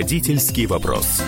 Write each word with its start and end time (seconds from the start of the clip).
Родительский 0.00 0.64
вопрос. 0.64 1.22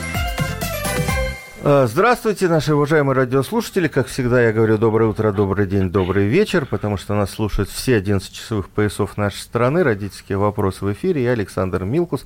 А, 1.62 1.86
Здравствуйте, 1.86 2.48
наши 2.48 2.74
уважаемые 2.74 3.14
радиослушатели. 3.14 3.86
Как 3.86 4.06
всегда, 4.06 4.40
я 4.40 4.50
говорю 4.54 4.78
доброе 4.78 5.10
утро, 5.10 5.30
добрый 5.30 5.66
день, 5.66 5.90
добрый 5.90 6.26
вечер, 6.26 6.64
потому 6.64 6.96
что 6.96 7.14
нас 7.14 7.32
слушают 7.32 7.68
все 7.68 7.96
11 7.96 8.32
часовых 8.32 8.70
поясов 8.70 9.18
нашей 9.18 9.40
страны. 9.40 9.82
Родительские 9.82 10.38
вопросы 10.38 10.86
в 10.86 10.92
эфире. 10.94 11.22
Я 11.22 11.32
Александр 11.32 11.84
Милкус. 11.84 12.24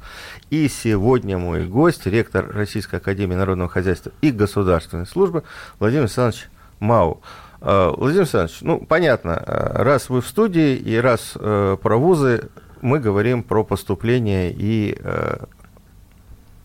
И 0.49 0.69
сегодня 0.69 1.37
мой 1.37 1.67
гость, 1.67 2.07
ректор 2.07 2.49
Российской 2.49 3.01
Академии 3.01 3.35
Народного 3.35 3.69
Хозяйства 3.69 4.13
и 4.21 4.31
Государственной 4.31 5.09
Службы 5.09 5.43
Владимир 5.81 6.05
Александрович 6.05 6.49
Мау. 6.79 7.23
А, 7.61 7.91
Владимир 7.91 8.23
Александрович, 8.23 8.59
ну, 8.61 8.79
понятно, 8.79 9.35
а, 9.35 9.83
раз 9.83 10.09
вы 10.11 10.21
в 10.21 10.29
студии 10.29 10.77
и 10.77 10.95
раз 10.95 11.33
э, 11.35 11.77
про 11.83 11.97
вузы, 11.97 12.51
мы 12.83 13.01
говорим 13.01 13.43
про 13.43 13.65
поступление 13.65 14.55
и 14.57 14.97
э, 15.03 15.39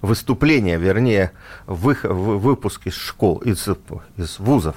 выступления, 0.02 0.78
вернее, 0.78 1.32
в, 1.68 1.94
в 2.04 2.40
выпуск 2.40 2.88
из 2.88 2.96
школ, 2.96 3.38
из, 3.40 3.68
из 4.18 4.40
вузов. 4.40 4.76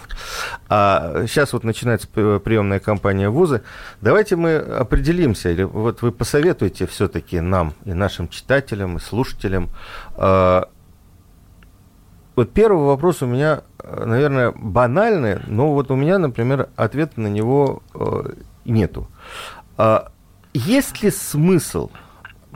А 0.69 1.25
сейчас 1.27 1.53
вот 1.53 1.65
начинается 1.65 2.09
приемная 2.09 2.81
кампания 2.81 3.31
вузы. 3.31 3.63
Давайте 4.01 4.37
мы 4.37 4.57
определимся, 4.57 5.51
или 5.51 5.63
вот 5.63 6.03
вы 6.03 6.13
посоветуете 6.13 6.87
все-таки 6.87 7.41
нам 7.41 7.75
и 7.85 7.93
нашим 7.93 8.29
читателям, 8.29 8.99
и 8.99 9.01
слушателям. 9.01 9.71
А, 10.17 10.69
вот 12.37 12.53
первый 12.53 12.85
вопрос 12.85 13.23
у 13.23 13.27
меня, 13.27 13.63
наверное, 13.83 14.53
банальный, 14.53 15.39
но 15.47 15.73
вот 15.73 15.91
у 15.91 15.97
меня, 15.97 16.19
например, 16.19 16.69
ответа 16.75 17.21
на 17.21 17.29
него 17.29 17.83
э, 17.95 18.33
нету. 18.65 19.09
А 19.77 20.11
есть 20.53 21.03
ли 21.03 21.11
смысл 21.11 21.91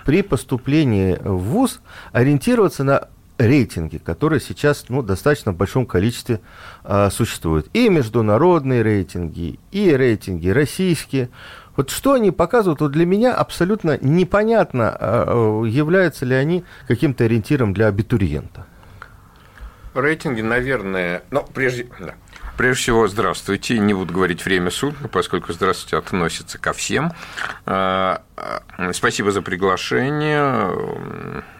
при 0.08 0.22
поступлении 0.22 1.18
в 1.22 1.36
ВУЗ 1.36 1.82
ориентироваться 2.12 2.82
на 2.82 3.08
рейтинги, 3.36 3.98
которые 3.98 4.40
сейчас 4.40 4.86
ну, 4.88 5.02
в 5.02 5.06
достаточно 5.06 5.52
большом 5.52 5.84
количестве 5.84 6.40
э, 6.82 7.10
существуют. 7.12 7.68
И 7.74 7.90
международные 7.90 8.82
рейтинги, 8.82 9.58
и 9.70 9.92
рейтинги 9.92 10.48
российские. 10.48 11.28
Вот 11.76 11.90
что 11.90 12.14
они 12.14 12.30
показывают, 12.30 12.80
вот 12.80 12.92
для 12.92 13.04
меня 13.04 13.34
абсолютно 13.34 13.98
непонятно, 14.00 14.96
э, 14.98 15.64
являются 15.68 16.24
ли 16.24 16.34
они 16.34 16.64
каким-то 16.86 17.24
ориентиром 17.24 17.74
для 17.74 17.88
абитуриента. 17.88 18.64
Рейтинги, 19.94 20.40
наверное, 20.42 21.22
но 21.30 21.42
прежде, 21.42 21.88
да, 21.98 22.14
Прежде 22.58 22.82
всего, 22.82 23.06
здравствуйте. 23.06 23.78
Не 23.78 23.94
буду 23.94 24.12
говорить 24.12 24.44
время 24.44 24.72
суток, 24.72 25.12
поскольку 25.12 25.52
здравствуйте 25.52 25.96
относится 25.96 26.58
ко 26.58 26.72
всем. 26.72 27.12
А, 27.66 28.22
а, 28.36 28.92
спасибо 28.92 29.30
за 29.30 29.42
приглашение. 29.42 30.72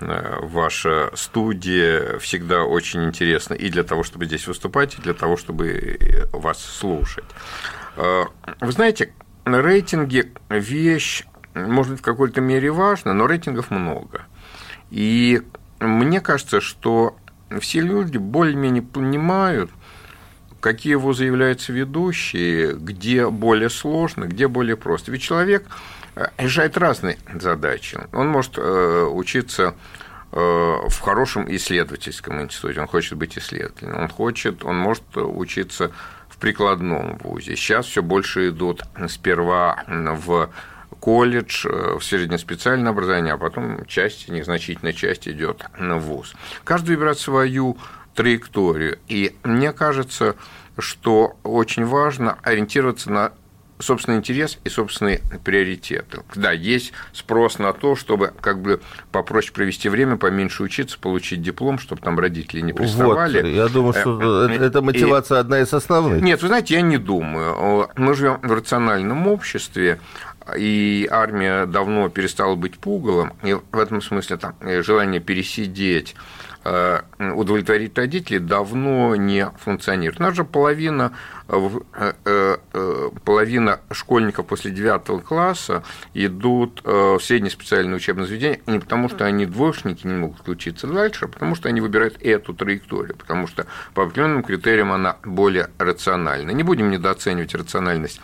Ваша 0.01 1.13
студия 1.15 2.19
всегда 2.19 2.65
очень 2.65 3.05
интересна 3.05 3.55
и 3.55 3.71
для 3.71 3.85
того, 3.85 4.03
чтобы 4.03 4.27
здесь 4.27 4.49
выступать, 4.49 4.99
и 4.99 5.03
для 5.03 5.15
того, 5.15 5.37
чтобы 5.37 6.27
вас 6.33 6.61
слушать. 6.61 7.27
А, 7.97 8.25
вы 8.61 8.73
знаете, 8.73 9.13
рейтинги– 9.45 10.33
вещь, 10.49 11.23
может 11.55 11.93
быть, 11.93 12.01
в 12.01 12.05
какой-то 12.05 12.41
мере 12.41 12.73
важна, 12.73 13.15
но 13.15 13.29
рейтингов 13.29 13.71
много. 13.71 14.23
И 14.91 15.43
мне 15.79 16.21
кажется, 16.21 16.61
что 16.61 17.17
все 17.61 17.81
люди 17.81 18.19
более-менее 18.19 18.83
понимают, 18.83 19.71
какие 20.61 20.95
вузы 20.95 21.25
являются 21.25 21.73
ведущие, 21.73 22.75
где 22.75 23.29
более 23.29 23.71
сложно, 23.71 24.25
где 24.25 24.49
более 24.49 24.77
просто. 24.77 25.11
Ведь 25.13 25.23
человек 25.23 25.67
э, 26.17 26.27
решает 26.39 26.77
разные 26.77 27.19
задачи. 27.33 27.99
Он 28.13 28.29
может 28.29 28.59
э, 28.59 29.05
учиться 29.11 29.75
э, 30.33 30.37
в 30.37 31.01
хорошем 31.01 31.55
исследовательском 31.55 32.43
институте, 32.43 32.81
он 32.81 32.89
хочет 32.89 33.17
быть 33.17 33.39
исследователем, 33.39 33.97
он 33.97 34.09
хочет, 34.09 34.65
он 34.65 34.77
может 34.77 35.05
учиться 35.15 35.93
в 36.29 36.39
прикладном 36.39 37.19
вузе. 37.19 37.57
Сейчас 37.57 37.87
все 37.87 38.03
больше 38.03 38.49
идут 38.51 38.83
сперва 39.09 39.85
в 39.87 40.51
колледж, 41.01 41.67
в 41.67 42.01
среднеспециальное 42.01 42.91
образование, 42.91 43.35
а 43.35 43.39
потом 43.39 43.85
часть, 43.87 44.29
незначительная 44.29 44.93
часть 44.93 45.29
идет 45.29 45.65
в 45.79 45.99
вуз. 45.99 46.35
Каждый 46.65 46.97
выбирает 46.97 47.19
свою 47.19 47.77
траекторию. 48.15 48.99
И 49.07 49.37
мне 49.45 49.73
кажется, 49.73 50.35
что 50.79 51.37
очень 51.45 51.85
важно 51.85 52.39
ориентироваться 52.43 53.11
на 53.11 53.33
собственный 53.81 54.19
интерес 54.19 54.59
и 54.65 54.69
собственные 54.69 55.21
приоритеты. 55.45 56.23
Да, 56.35 56.51
есть 56.51 56.93
спрос 57.13 57.59
на 57.61 57.73
то, 57.73 57.95
чтобы 57.95 58.33
как 58.41 58.61
бы 58.61 58.81
попроще 59.13 59.53
провести 59.53 59.89
время, 59.89 60.17
поменьше 60.17 60.65
учиться, 60.65 60.99
получить 60.99 61.43
диплом, 61.43 61.79
чтобы 61.79 62.03
там 62.03 62.19
родители 62.19 62.61
не 62.61 62.73
приставали. 62.73 63.41
Вот, 63.41 63.49
я 63.49 63.69
думаю, 63.69 63.93
что 63.93 64.49
э, 64.49 64.57
эта 64.57 64.83
мотивация 64.83 65.39
и... 65.39 65.41
одна 65.41 65.61
из 65.61 65.73
основных. 65.73 66.21
Нет, 66.23 66.43
вы 66.43 66.49
знаете, 66.49 66.75
я 66.75 66.81
не 66.81 66.99
думаю. 66.99 67.89
Мы 67.97 68.15
живем 68.15 68.41
в 68.43 68.53
рациональном 68.53 69.29
обществе, 69.29 70.01
и 70.57 71.09
армия 71.11 71.67
давно 71.67 72.09
перестала 72.09 72.55
быть 72.55 72.79
пугалом, 72.79 73.33
и 73.43 73.55
в 73.55 73.79
этом 73.79 74.01
смысле 74.01 74.37
там, 74.37 74.57
желание 74.83 75.21
пересидеть 75.21 76.15
Э, 76.15 76.38
удовлетворить 77.19 77.97
родителей 77.97 78.39
давно 78.39 79.17
не 79.17 79.51
функционирует. 79.59 80.21
У 80.21 80.23
нас 80.23 80.35
же 80.35 80.45
половина, 80.45 81.13
э, 81.49 81.71
э, 82.25 83.11
половина 83.25 83.81
школьников 83.91 84.47
после 84.47 84.71
9 84.71 85.23
класса 85.25 85.83
идут 86.15 86.83
в 86.85 87.21
среднее 87.21 87.51
специальное 87.51 87.97
учебное 87.97 88.27
заведение 88.27 88.61
не 88.67 88.79
потому, 88.79 89.09
что 89.09 89.25
они 89.25 89.47
двоечники 89.47 90.07
не 90.07 90.15
могут 90.15 90.49
учиться 90.49 90.87
дальше, 90.87 91.27
а 91.27 91.29
потому 91.29 91.55
что 91.55 91.69
они 91.69 91.81
выбирают 91.81 92.17
эту 92.21 92.55
траекторию, 92.55 93.17
потому 93.17 93.47
что 93.47 93.67
по 93.95 94.05
определенным 94.05 94.43
критериям 94.43 94.93
она 94.93 95.17
более 95.25 95.71
рациональна. 95.79 96.51
Не 96.51 96.63
будем 96.63 96.91
недооценивать 96.91 97.55
рациональность 97.55 98.21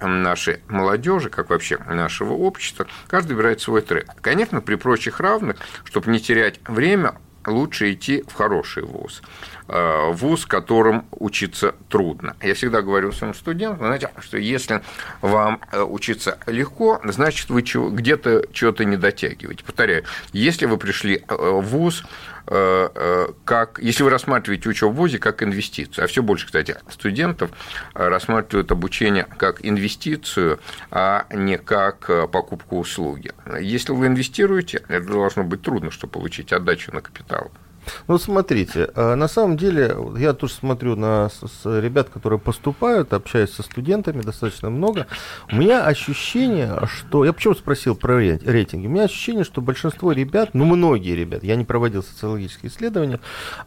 нашей 0.00 0.60
молодежи, 0.68 1.30
как 1.30 1.50
вообще 1.50 1.78
нашего 1.88 2.34
общества. 2.34 2.86
Каждый 3.08 3.32
выбирает 3.32 3.60
свой 3.60 3.82
трек. 3.82 4.08
Конечно, 4.20 4.60
при 4.60 4.74
прочих 4.74 5.20
равных, 5.20 5.56
чтобы 5.84 6.10
не 6.10 6.20
терять 6.20 6.60
время, 6.66 7.14
лучше 7.46 7.92
идти 7.92 8.24
в 8.26 8.34
хороший 8.34 8.82
вуз, 8.82 9.22
вуз, 10.12 10.44
которым 10.46 11.06
учиться 11.12 11.74
трудно. 11.88 12.36
Я 12.42 12.54
всегда 12.54 12.82
говорю 12.82 13.12
своим 13.12 13.34
студентам, 13.34 13.86
знаете, 13.86 14.10
что 14.20 14.36
если 14.36 14.82
вам 15.20 15.60
э, 15.72 15.80
учиться 15.82 16.38
легко, 16.46 17.00
значит, 17.04 17.48
вы 17.48 17.62
где-то 17.62 18.44
чего-то 18.52 18.84
не 18.84 18.96
дотягиваете. 18.96 19.64
Повторяю, 19.64 20.04
если 20.32 20.66
вы 20.66 20.76
пришли 20.76 21.24
э, 21.26 21.34
в 21.34 21.62
вуз, 21.62 22.04
как, 22.44 23.78
если 23.80 24.02
вы 24.02 24.10
рассматриваете 24.10 24.68
учебу 24.68 24.92
в 24.92 24.96
ВУЗе 24.96 25.18
как 25.18 25.44
инвестицию, 25.44 26.04
а 26.04 26.08
все 26.08 26.24
больше, 26.24 26.46
кстати, 26.46 26.76
студентов 26.90 27.50
рассматривают 27.94 28.72
обучение 28.72 29.28
как 29.36 29.64
инвестицию, 29.64 30.58
а 30.90 31.26
не 31.32 31.56
как 31.56 32.10
покупку 32.32 32.80
услуги. 32.80 33.30
Если 33.60 33.92
вы 33.92 34.08
инвестируете, 34.08 34.82
это 34.88 35.06
должно 35.06 35.44
быть 35.44 35.62
трудно, 35.62 35.92
чтобы 35.92 36.14
получить 36.14 36.52
отдачу 36.52 36.92
на 36.92 37.00
капитал. 37.00 37.52
Ну, 38.08 38.18
смотрите, 38.18 38.90
э, 38.94 39.14
на 39.14 39.28
самом 39.28 39.56
деле, 39.56 39.96
я 40.16 40.32
тоже 40.32 40.54
смотрю 40.54 40.96
на 40.96 41.30
ребят, 41.64 42.08
которые 42.08 42.38
поступают, 42.38 43.12
общаюсь 43.12 43.52
со 43.52 43.62
студентами 43.62 44.22
достаточно 44.22 44.70
много. 44.70 45.06
У 45.50 45.56
меня 45.56 45.84
ощущение, 45.84 46.80
что... 46.86 47.24
Я 47.24 47.32
почему 47.32 47.54
спросил 47.54 47.94
про 47.94 48.16
рейтинги? 48.16 48.86
У 48.86 48.90
меня 48.90 49.04
ощущение, 49.04 49.44
что 49.44 49.60
большинство 49.60 50.12
ребят, 50.12 50.50
ну, 50.52 50.64
многие 50.64 51.14
ребят, 51.14 51.44
я 51.44 51.56
не 51.56 51.64
проводил 51.64 52.02
социологические 52.02 52.70
исследования, 52.70 53.20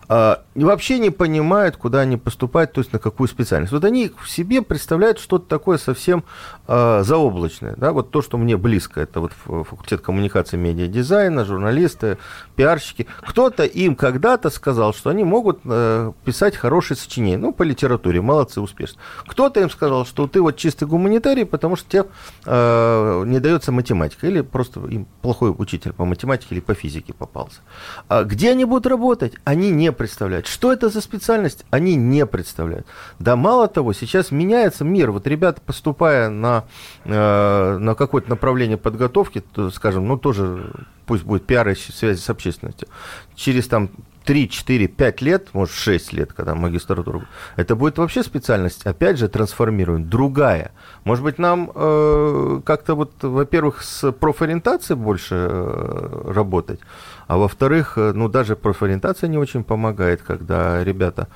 а, 0.08 0.44
вообще 0.56 1.00
не 1.00 1.10
понимают, 1.10 1.78
куда 1.78 2.02
они 2.02 2.18
поступают, 2.18 2.74
то 2.74 2.82
есть 2.82 2.94
на 2.94 3.00
какую 3.00 3.28
специальность. 3.28 3.72
Вот 3.72 3.84
они 3.84 4.12
в 4.22 4.30
себе 4.30 4.62
представляют 4.62 5.20
что-то 5.20 5.48
такое 5.48 5.78
совсем 5.78 6.24
а, 6.68 7.04
заоблачное. 7.04 7.76
Да? 7.78 7.92
Вот 7.92 8.12
то, 8.12 8.22
что 8.22 8.38
мне 8.38 8.58
близко, 8.58 9.02
это 9.02 9.22
вот 9.22 9.32
факультет 9.34 10.02
коммуникации, 10.02 10.58
медиадизайна, 10.58 11.46
журналисты, 11.46 12.18
пиарщики. 12.56 13.08
Кто-то 13.22 13.64
им, 13.64 13.96
как 13.96 14.20
когда-то 14.26 14.50
сказал, 14.50 14.92
что 14.92 15.12
они 15.12 15.24
могут 15.24 15.60
э, 15.66 16.12
писать 16.24 16.56
хорошие 16.56 16.98
сочинения, 16.98 17.38
ну, 17.38 17.54
по 17.54 17.62
литературе, 17.62 18.22
молодцы, 18.22 18.60
успешно. 18.60 19.00
Кто-то 19.28 19.60
им 19.60 19.70
сказал, 19.70 20.04
что 20.04 20.26
ты 20.26 20.42
вот 20.42 20.58
чистый 20.58 20.88
гуманитарий, 20.88 21.46
потому 21.46 21.76
что 21.76 21.88
тебе 21.88 22.06
э, 22.44 23.24
не 23.28 23.40
дается 23.40 23.72
математика, 23.72 24.26
или 24.26 24.42
просто 24.42 24.80
им 24.88 25.06
плохой 25.22 25.54
учитель 25.56 25.94
по 25.94 26.06
математике 26.06 26.56
или 26.56 26.60
по 26.60 26.74
физике 26.74 27.14
попался. 27.14 27.60
А 28.08 28.24
где 28.24 28.50
они 28.50 28.66
будут 28.66 28.88
работать? 28.88 29.34
Они 29.44 29.70
не 29.70 29.92
представляют. 29.92 30.48
Что 30.48 30.74
это 30.74 30.90
за 30.90 31.02
специальность? 31.02 31.64
Они 31.70 31.96
не 31.96 32.26
представляют. 32.26 32.88
Да 33.20 33.36
мало 33.36 33.68
того, 33.68 33.94
сейчас 33.94 34.32
меняется 34.32 34.84
мир. 34.84 35.12
Вот 35.12 35.28
ребята, 35.28 35.62
поступая 35.64 36.30
на, 36.30 36.64
э, 37.04 37.78
на 37.78 37.94
какое-то 37.94 38.32
направление 38.32 38.78
подготовки, 38.78 39.42
то, 39.54 39.70
скажем, 39.70 40.08
ну, 40.08 40.18
тоже 40.18 40.72
пусть 41.06 41.24
будет 41.24 41.46
пиар 41.46 41.70
и 41.70 41.76
связи 41.76 42.20
с 42.20 42.30
общественностью, 42.30 42.88
через 43.36 43.68
там 43.68 43.90
3, 44.26 44.50
4, 44.50 44.88
5 44.88 45.22
лет, 45.22 45.50
может 45.54 45.76
6 45.76 46.14
лет, 46.14 46.34
когда 46.34 46.56
магистратура, 46.56 47.28
это 47.56 47.76
будет 47.76 47.98
вообще 47.98 48.24
специальность, 48.24 48.86
опять 48.86 49.18
же, 49.20 49.28
трансформируем, 49.28 50.10
другая. 50.10 50.72
Может 51.04 51.24
быть, 51.24 51.38
нам 51.38 51.72
э, 51.74 52.62
как-то 52.66 52.96
вот, 52.96 53.12
во-первых, 53.22 53.84
с 53.84 54.12
профориентацией 54.12 54.98
больше 54.98 55.36
э, 55.36 56.32
работать, 56.34 56.80
а 57.28 57.38
во-вторых, 57.38 57.98
э, 57.98 58.14
ну, 58.14 58.28
даже 58.28 58.56
профориентация 58.56 59.28
не 59.28 59.38
очень 59.38 59.64
помогает, 59.64 60.22
когда 60.22 60.84
ребята, 60.84 61.28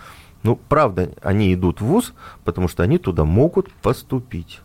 ну, 0.43 0.55
правда, 0.55 1.11
они 1.21 1.53
идут 1.53 1.81
в 1.81 1.85
ВУЗ, 1.85 2.13
потому 2.43 2.67
что 2.67 2.83
они 2.83 2.97
туда 2.97 3.23
могут 3.23 3.71
поступить. 3.71 4.61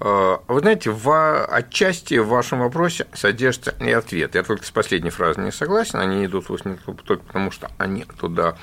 Э, 0.00 0.38
вы 0.48 0.60
знаете, 0.60 0.90
в, 0.90 1.44
отчасти 1.46 2.14
в 2.18 2.28
вашем 2.28 2.60
вопросе 2.60 3.06
содержится 3.12 3.74
и 3.80 3.90
ответ. 3.90 4.34
Я 4.34 4.42
только 4.42 4.64
с 4.64 4.70
последней 4.70 5.10
фразой 5.10 5.44
не 5.44 5.52
согласен. 5.52 5.98
Они 5.98 6.24
идут 6.24 6.48
в 6.48 6.56
только 7.04 7.24
потому, 7.24 7.50
что 7.50 7.70
они 7.78 8.04
туда 8.18 8.56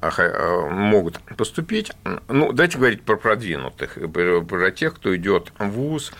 э, 0.00 0.10
э, 0.16 0.68
могут 0.70 1.18
поступить. 1.36 1.92
Ну, 2.28 2.52
давайте 2.52 2.78
говорить 2.78 3.02
про 3.02 3.16
продвинутых, 3.16 3.98
про 4.48 4.70
тех, 4.70 4.94
кто 4.94 5.14
идет 5.14 5.52
в 5.58 5.68
ВУЗ, 5.68 6.12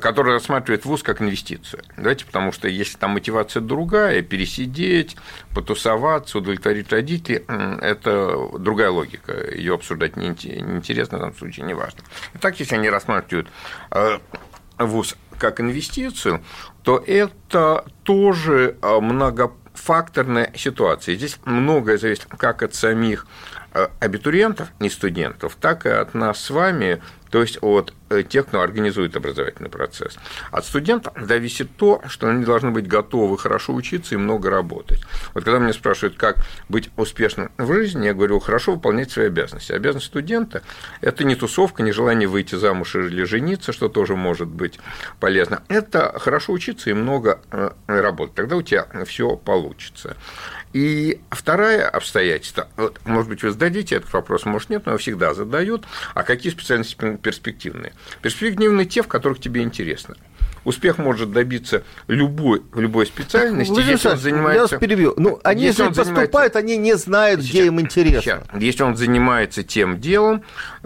который 0.00 0.34
рассматривает 0.34 0.84
ВУЗ 0.84 1.02
как 1.02 1.20
инвестицию. 1.22 1.82
Давайте, 1.96 2.24
потому 2.24 2.52
что 2.52 2.68
если 2.68 2.96
там 2.98 3.12
мотивация 3.12 3.60
другая, 3.60 4.22
пересидеть, 4.22 5.16
потусоваться, 5.54 6.38
удовлетворить 6.38 6.90
родителей, 6.92 7.44
это 7.80 8.48
другая 8.58 8.90
логика. 8.90 9.32
Ее 9.54 9.74
обсуждать 9.74 10.16
неинтересно, 10.16 11.18
в 11.18 11.20
данном 11.20 11.36
случае 11.36 11.66
не 11.66 11.74
важно. 11.74 12.00
Итак, 12.34 12.58
если 12.60 12.76
они 12.76 12.90
рассматривают 12.90 13.48
э, 13.90 14.18
ВУЗ 14.78 15.16
как 15.38 15.60
инвестицию, 15.60 16.42
то 16.82 17.02
это 17.06 17.84
тоже 18.02 18.76
э, 18.80 19.00
многофакторная 19.00 20.52
ситуация. 20.56 21.16
Здесь 21.16 21.38
многое 21.44 21.98
зависит 21.98 22.26
как 22.26 22.62
от 22.62 22.74
самих 22.74 23.26
абитуриентов 24.00 24.68
и 24.80 24.88
студентов, 24.88 25.56
так 25.60 25.86
и 25.86 25.90
от 25.90 26.14
нас 26.14 26.40
с 26.40 26.50
вами, 26.50 27.00
то 27.30 27.42
есть 27.42 27.58
от 27.60 27.92
э, 28.08 28.22
тех, 28.22 28.46
кто 28.46 28.60
организует 28.60 29.16
образовательный 29.16 29.68
процесс. 29.68 30.16
От 30.50 30.64
студентов 30.64 31.12
зависит 31.20 31.68
то, 31.76 32.00
что 32.08 32.28
они 32.28 32.44
должны 32.44 32.70
быть 32.70 32.86
готовы 32.86 33.36
хорошо 33.36 33.74
учиться 33.74 34.14
и 34.14 34.18
много 34.18 34.48
работать. 34.48 35.00
Вот 35.34 35.44
когда 35.44 35.58
меня 35.58 35.72
спрашивают, 35.72 36.16
как 36.16 36.36
быть 36.68 36.90
успешным 36.96 37.50
в 37.58 37.72
жизни, 37.72 38.06
я 38.06 38.14
говорю, 38.14 38.38
хорошо 38.38 38.74
выполнять 38.74 39.10
свои 39.10 39.26
обязанности. 39.26 39.72
Обязанность 39.72 40.06
студента– 40.06 40.62
это 41.00 41.24
не 41.24 41.34
тусовка, 41.34 41.82
не 41.82 41.92
желание 41.92 42.28
выйти 42.28 42.54
замуж 42.54 42.94
или 42.94 43.24
жениться, 43.24 43.72
что 43.72 43.88
тоже 43.88 44.14
может 44.16 44.48
быть 44.48 44.78
полезно. 45.20 45.62
Это 45.68 46.16
хорошо 46.18 46.52
учиться 46.52 46.90
и 46.90 46.92
много 46.92 47.40
э, 47.50 47.70
работать. 47.86 48.34
Тогда 48.34 48.56
у 48.56 48.62
тебя 48.62 48.86
все 49.04 49.36
получится. 49.36 50.16
И 50.76 51.22
второе 51.30 51.88
обстоятельство, 51.88 52.68
вот, 52.76 53.00
может 53.06 53.30
быть, 53.30 53.42
вы 53.42 53.50
зададите 53.50 53.94
этот 53.94 54.12
вопрос, 54.12 54.44
может, 54.44 54.68
нет, 54.68 54.84
но 54.84 54.92
его 54.92 54.98
всегда 54.98 55.32
задают, 55.32 55.86
а 56.12 56.22
какие 56.22 56.52
специальности 56.52 57.16
перспективные? 57.16 57.94
Перспективные 58.20 58.84
те, 58.84 59.00
в 59.00 59.08
которых 59.08 59.40
тебе 59.40 59.62
интересно 59.62 60.16
успех 60.66 60.98
может 60.98 61.30
добиться 61.30 61.84
любой, 62.08 62.62
в 62.72 62.80
любой 62.80 63.06
специальности, 63.06 63.72
Вы 63.72 63.82
если 63.82 64.08
он 64.08 64.18
занимается... 64.18 64.74
Я 64.74 64.78
вас 64.78 64.80
перебью. 64.80 65.14
Ну, 65.16 65.40
они 65.44 65.62
если 65.64 65.84
же 65.84 65.88
поступают, 65.90 66.32
занимается... 66.32 66.58
они 66.58 66.76
не 66.76 66.94
знают, 66.94 67.40
Сейчас, 67.40 67.50
где 67.50 67.66
им 67.66 67.80
интересно. 67.80 68.20
Сейчас. 68.20 68.42
Если 68.60 68.82
он 68.82 68.96
занимается 68.96 69.62
тем 69.62 70.00
делом, 70.00 70.42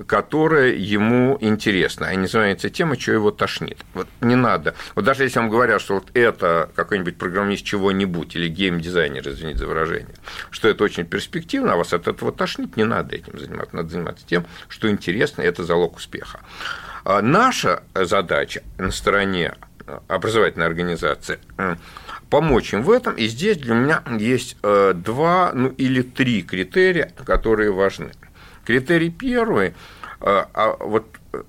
которое 0.06 0.74
ему 0.74 1.38
интересно, 1.40 2.08
а 2.08 2.14
не 2.14 2.26
занимается 2.26 2.68
тем, 2.68 2.98
что 2.98 3.12
его 3.12 3.30
тошнит. 3.30 3.78
Вот 3.94 4.06
не 4.20 4.36
надо. 4.36 4.74
Вот 4.94 5.04
даже 5.06 5.24
если 5.24 5.38
вам 5.38 5.48
говорят, 5.48 5.80
что 5.80 5.94
вот 5.94 6.10
это 6.12 6.70
какой-нибудь 6.74 7.16
программист 7.16 7.64
чего-нибудь 7.64 8.36
или 8.36 8.48
геймдизайнер, 8.48 9.26
извините 9.26 9.60
за 9.60 9.66
выражение, 9.66 10.14
что 10.50 10.68
это 10.68 10.84
очень 10.84 11.06
перспективно, 11.06 11.72
а 11.72 11.76
вас 11.76 11.94
от 11.94 12.06
этого 12.06 12.32
тошнить, 12.32 12.76
не 12.76 12.84
надо 12.84 13.16
этим 13.16 13.38
заниматься. 13.38 13.74
Надо 13.74 13.88
заниматься 13.88 14.26
тем, 14.26 14.44
что 14.68 14.90
интересно, 14.90 15.40
это 15.40 15.64
залог 15.64 15.96
успеха. 15.96 16.40
А 17.04 17.22
наша 17.22 17.82
задача 17.94 18.62
на 18.76 18.90
стороне 18.90 19.54
образовательной 20.08 20.66
организации 20.66 21.38
помочь 22.30 22.72
им 22.72 22.82
в 22.82 22.90
этом. 22.90 23.14
И 23.14 23.26
здесь 23.26 23.58
для 23.58 23.74
меня 23.74 24.02
есть 24.18 24.56
э, 24.62 24.92
два 24.94 25.50
ну, 25.52 25.68
или 25.70 26.02
три 26.02 26.42
критерия, 26.42 27.12
которые 27.26 27.72
важны. 27.72 28.12
Критерий 28.64 29.10
первый, 29.10 29.68
э, 29.68 29.72
а 30.20 30.76
вот 30.80 31.06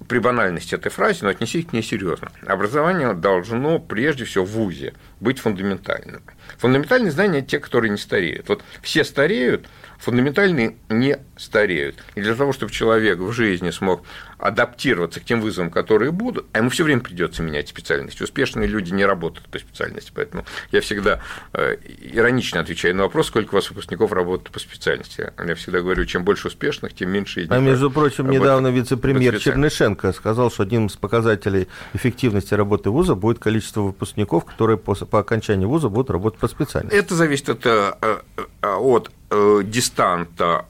при 0.07 0.19
банальности 0.19 0.75
этой 0.75 0.89
фразы, 0.89 1.23
но 1.23 1.29
отнесите 1.29 1.67
к 1.67 1.73
ней 1.73 1.81
серьезно. 1.81 2.31
Образование 2.45 3.13
должно 3.13 3.79
прежде 3.79 4.25
всего 4.25 4.45
в 4.45 4.49
ВУЗе 4.49 4.93
быть 5.19 5.39
фундаментальным. 5.39 6.21
Фундаментальные 6.57 7.11
знания– 7.11 7.41
те, 7.47 7.59
которые 7.59 7.89
не 7.89 7.97
стареют. 7.97 8.47
Вот 8.49 8.63
все 8.81 9.03
стареют, 9.03 9.67
фундаментальные 9.97 10.75
не 10.89 11.17
стареют. 11.37 12.03
И 12.15 12.21
для 12.21 12.35
того, 12.35 12.53
чтобы 12.53 12.71
человек 12.71 13.19
в 13.19 13.31
жизни 13.31 13.71
смог 13.71 14.03
адаптироваться 14.41 15.19
к 15.19 15.23
тем 15.23 15.39
вызовам, 15.39 15.69
которые 15.69 16.11
будут, 16.11 16.47
а 16.51 16.57
ему 16.57 16.69
все 16.69 16.83
время 16.83 17.01
придется 17.01 17.43
менять 17.43 17.69
специальность. 17.69 18.19
Успешные 18.21 18.67
люди 18.67 18.91
не 18.91 19.05
работают 19.05 19.47
по 19.49 19.59
специальности, 19.59 20.11
поэтому 20.13 20.45
я 20.71 20.81
всегда 20.81 21.21
э, 21.53 21.77
иронично 22.01 22.59
отвечаю 22.59 22.95
на 22.95 23.03
вопрос, 23.03 23.27
сколько 23.27 23.53
у 23.53 23.55
вас 23.55 23.69
выпускников 23.69 24.11
работают 24.11 24.51
по 24.51 24.59
специальности. 24.59 25.31
Я 25.45 25.55
всегда 25.55 25.81
говорю, 25.81 26.05
чем 26.05 26.23
больше 26.23 26.47
успешных, 26.47 26.93
тем 26.93 27.11
меньше 27.11 27.41
из 27.41 27.49
них. 27.49 27.57
А 27.57 27.59
между 27.59 27.91
прочим, 27.91 28.29
недавно 28.29 28.67
вице-премьер 28.67 29.39
Чернышенко 29.39 30.11
сказал, 30.13 30.49
что 30.51 30.63
одним 30.63 30.87
из 30.87 30.95
показателей 30.95 31.67
эффективности 31.93 32.53
работы 32.55 32.89
вуза 32.89 33.15
будет 33.15 33.39
количество 33.39 33.81
выпускников, 33.81 34.45
которые 34.45 34.77
по, 34.77 34.95
по 34.95 35.19
окончании 35.19 35.65
вуза 35.65 35.89
будут 35.89 36.09
работать 36.09 36.39
по 36.39 36.47
специальности. 36.47 36.97
Это 36.97 37.15
зависит 37.15 37.49
от, 37.49 37.65
э, 37.65 37.93
э, 38.01 38.67
от 38.67 39.11
дистанта 39.63 40.65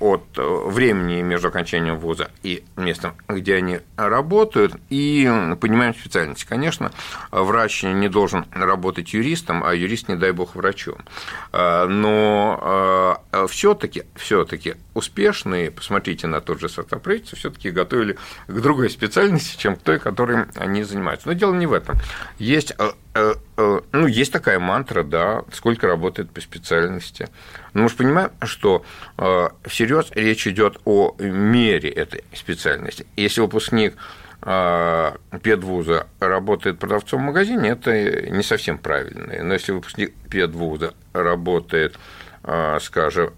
от 0.00 0.24
времени 0.36 1.22
между 1.22 1.48
окончанием 1.48 1.98
вуза 1.98 2.30
и 2.42 2.64
местом, 2.76 3.14
где 3.28 3.56
они 3.56 3.80
работают, 3.96 4.74
и 4.90 5.30
понимаем 5.60 5.94
специальность. 5.94 6.44
Конечно, 6.44 6.92
врач 7.30 7.82
не 7.82 8.08
должен 8.08 8.46
работать 8.52 9.12
юристом, 9.14 9.64
а 9.64 9.74
юрист, 9.74 10.08
не 10.08 10.16
дай 10.16 10.32
бог, 10.32 10.54
врачом. 10.54 10.98
Э, 11.52 11.86
но 11.86 12.58
э, 12.62 13.25
все-таки 13.48 14.04
все-таки 14.14 14.74
успешные, 14.94 15.70
посмотрите 15.70 16.26
на 16.26 16.40
тот 16.40 16.60
же 16.60 16.68
стартап-правительство, 16.68 17.38
все-таки 17.38 17.70
готовили 17.70 18.16
к 18.46 18.60
другой 18.60 18.90
специальности, 18.90 19.58
чем 19.58 19.76
к 19.76 19.82
той, 19.82 19.98
которой 19.98 20.46
они 20.54 20.82
занимаются. 20.82 21.28
Но 21.28 21.34
дело 21.34 21.54
не 21.54 21.66
в 21.66 21.72
этом. 21.72 21.98
Есть 22.38 22.72
ну, 23.92 24.06
есть 24.06 24.32
такая 24.32 24.58
мантра, 24.58 25.02
да, 25.02 25.42
сколько 25.52 25.86
работает 25.86 26.30
по 26.30 26.40
специальности. 26.40 27.28
Но 27.72 27.84
мы 27.84 27.88
же 27.88 27.96
понимаем, 27.96 28.30
что 28.42 28.84
э, 29.16 29.48
всерьез 29.64 30.08
речь 30.12 30.46
идет 30.46 30.78
о 30.84 31.14
мере 31.18 31.88
этой 31.88 32.24
специальности. 32.34 33.06
Если 33.16 33.40
выпускник 33.40 33.96
э, 34.42 35.12
педвуза 35.42 36.06
работает 36.20 36.78
продавцом 36.78 37.22
в 37.22 37.26
магазине, 37.26 37.70
это 37.70 38.30
не 38.30 38.42
совсем 38.42 38.76
правильно. 38.76 39.42
Но 39.42 39.54
если 39.54 39.72
выпускник 39.72 40.14
педвуза 40.28 40.92
работает, 41.14 41.94
э, 41.94 42.25
скажем, 42.80 43.32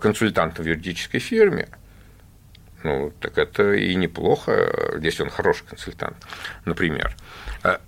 консультантом 0.00 0.64
в 0.64 0.68
юридической 0.68 1.18
фирме, 1.20 1.68
ну, 2.82 3.12
так 3.20 3.38
это 3.38 3.74
и 3.74 3.94
неплохо, 3.94 4.98
если 5.00 5.22
он 5.22 5.30
хороший 5.30 5.64
консультант, 5.66 6.16
например. 6.64 7.14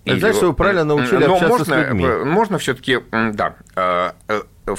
И 0.04 0.18
Знаешь, 0.18 0.36
что 0.36 0.48
вы 0.48 0.54
правильно 0.54 0.84
научили 0.84 1.24
Но 1.24 1.34
общаться 1.34 1.48
можно, 1.48 1.64
с 1.64 1.88
людьми. 1.88 2.06
Можно 2.06 2.58
все 2.58 2.74
таки 2.74 3.00
да. 3.10 3.56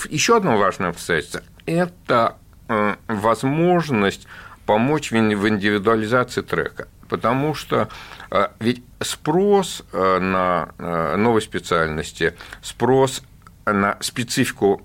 Еще 0.10 0.38
одно 0.38 0.58
важное 0.58 0.90
обстоятельство– 0.90 1.42
это 1.66 2.38
э, 2.70 2.96
возможность 3.08 4.28
помочь 4.66 5.12
в 5.12 5.16
индивидуализации 5.16 6.42
трека. 6.42 6.88
Потому 7.08 7.54
что 7.54 7.90
э, 8.32 8.48
ведь 8.60 8.84
спрос 9.00 9.84
э, 9.92 10.20
на 10.20 10.70
новой 11.18 11.42
специальности, 11.42 12.36
спрос 12.64 13.22
на 13.66 13.98
специфику 14.02 14.82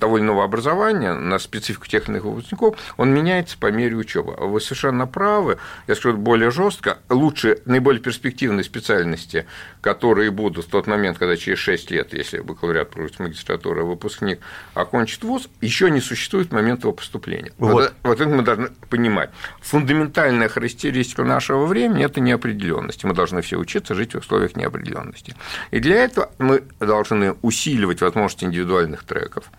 того 0.00 0.18
или 0.18 0.24
иного 0.24 0.44
образования, 0.44 1.14
на 1.14 1.38
специфику 1.38 1.86
тех 1.86 2.04
или 2.04 2.12
иных 2.16 2.24
выпускников, 2.24 2.76
он 2.96 3.10
меняется 3.10 3.56
по 3.58 3.70
мере 3.70 3.96
учебы. 3.96 4.34
Вы 4.36 4.60
совершенно 4.60 5.06
правы, 5.06 5.58
я 5.86 5.94
скажу 5.94 6.16
более 6.16 6.50
жестко, 6.50 6.98
лучше, 7.08 7.62
наиболее 7.64 8.02
перспективные 8.02 8.64
специальности, 8.64 9.46
которые 9.80 10.30
будут 10.30 10.66
в 10.66 10.68
тот 10.68 10.86
момент, 10.86 11.18
когда 11.18 11.36
через 11.36 11.58
6 11.58 11.90
лет, 11.90 12.12
если 12.12 12.40
бакалавриат 12.40 12.90
проводит 12.90 13.18
магистратура, 13.20 13.84
выпускник 13.84 14.40
окончит 14.74 15.22
вуз, 15.24 15.48
еще 15.60 15.90
не 15.90 16.00
существует 16.00 16.52
момента 16.52 16.88
его 16.88 16.92
поступления. 16.92 17.52
Вот. 17.58 17.72
Вот, 17.72 17.94
вот 18.02 18.20
это 18.20 18.28
мы 18.28 18.42
должны 18.42 18.68
понимать. 18.90 19.30
Фундаментальная 19.60 20.48
характеристика 20.48 21.22
нашего 21.22 21.66
времени– 21.66 22.04
это 22.04 22.20
неопределенность. 22.20 23.04
Мы 23.04 23.14
должны 23.14 23.42
все 23.42 23.56
учиться 23.56 23.94
жить 23.94 24.14
в 24.14 24.18
условиях 24.18 24.56
неопределенности. 24.56 25.36
И 25.70 25.78
для 25.80 26.04
этого 26.04 26.30
мы 26.38 26.64
должны 26.80 27.32
усиливать 27.42 28.02
возможности 28.08 28.44
индивидуальных 28.44 29.04
треков, 29.04 29.50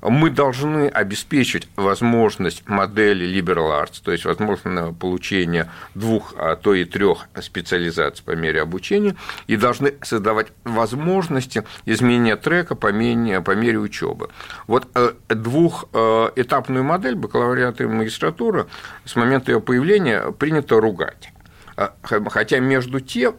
мы 0.00 0.30
должны 0.30 0.88
обеспечить 0.88 1.68
возможность 1.76 2.68
модели 2.68 3.26
liberal 3.26 3.82
arts, 3.82 4.00
то 4.02 4.12
есть 4.12 4.24
возможность 4.24 4.96
получения 4.98 5.70
двух, 5.94 6.34
а 6.38 6.56
то 6.56 6.74
и 6.74 6.84
трех 6.84 7.26
специализаций 7.40 8.24
по 8.24 8.32
мере 8.32 8.62
обучения, 8.62 9.16
и 9.46 9.56
должны 9.56 9.94
создавать 10.02 10.48
возможности 10.64 11.64
изменения 11.84 12.36
трека 12.36 12.76
по 12.76 12.92
мере, 12.92 13.40
по 13.40 13.52
мере 13.52 13.78
учебы. 13.78 14.30
Вот 14.66 14.86
э, 14.94 15.12
двухэтапную 15.28 16.84
модель 16.84 17.16
бакалавриата 17.16 17.84
и 17.84 17.86
магистратуры 17.86 18.66
с 19.04 19.16
момента 19.16 19.50
ее 19.52 19.60
появления 19.60 20.30
принято 20.32 20.80
ругать. 20.80 21.32
Э, 21.76 21.88
хотя 22.30 22.60
между 22.60 23.00
тем 23.00 23.36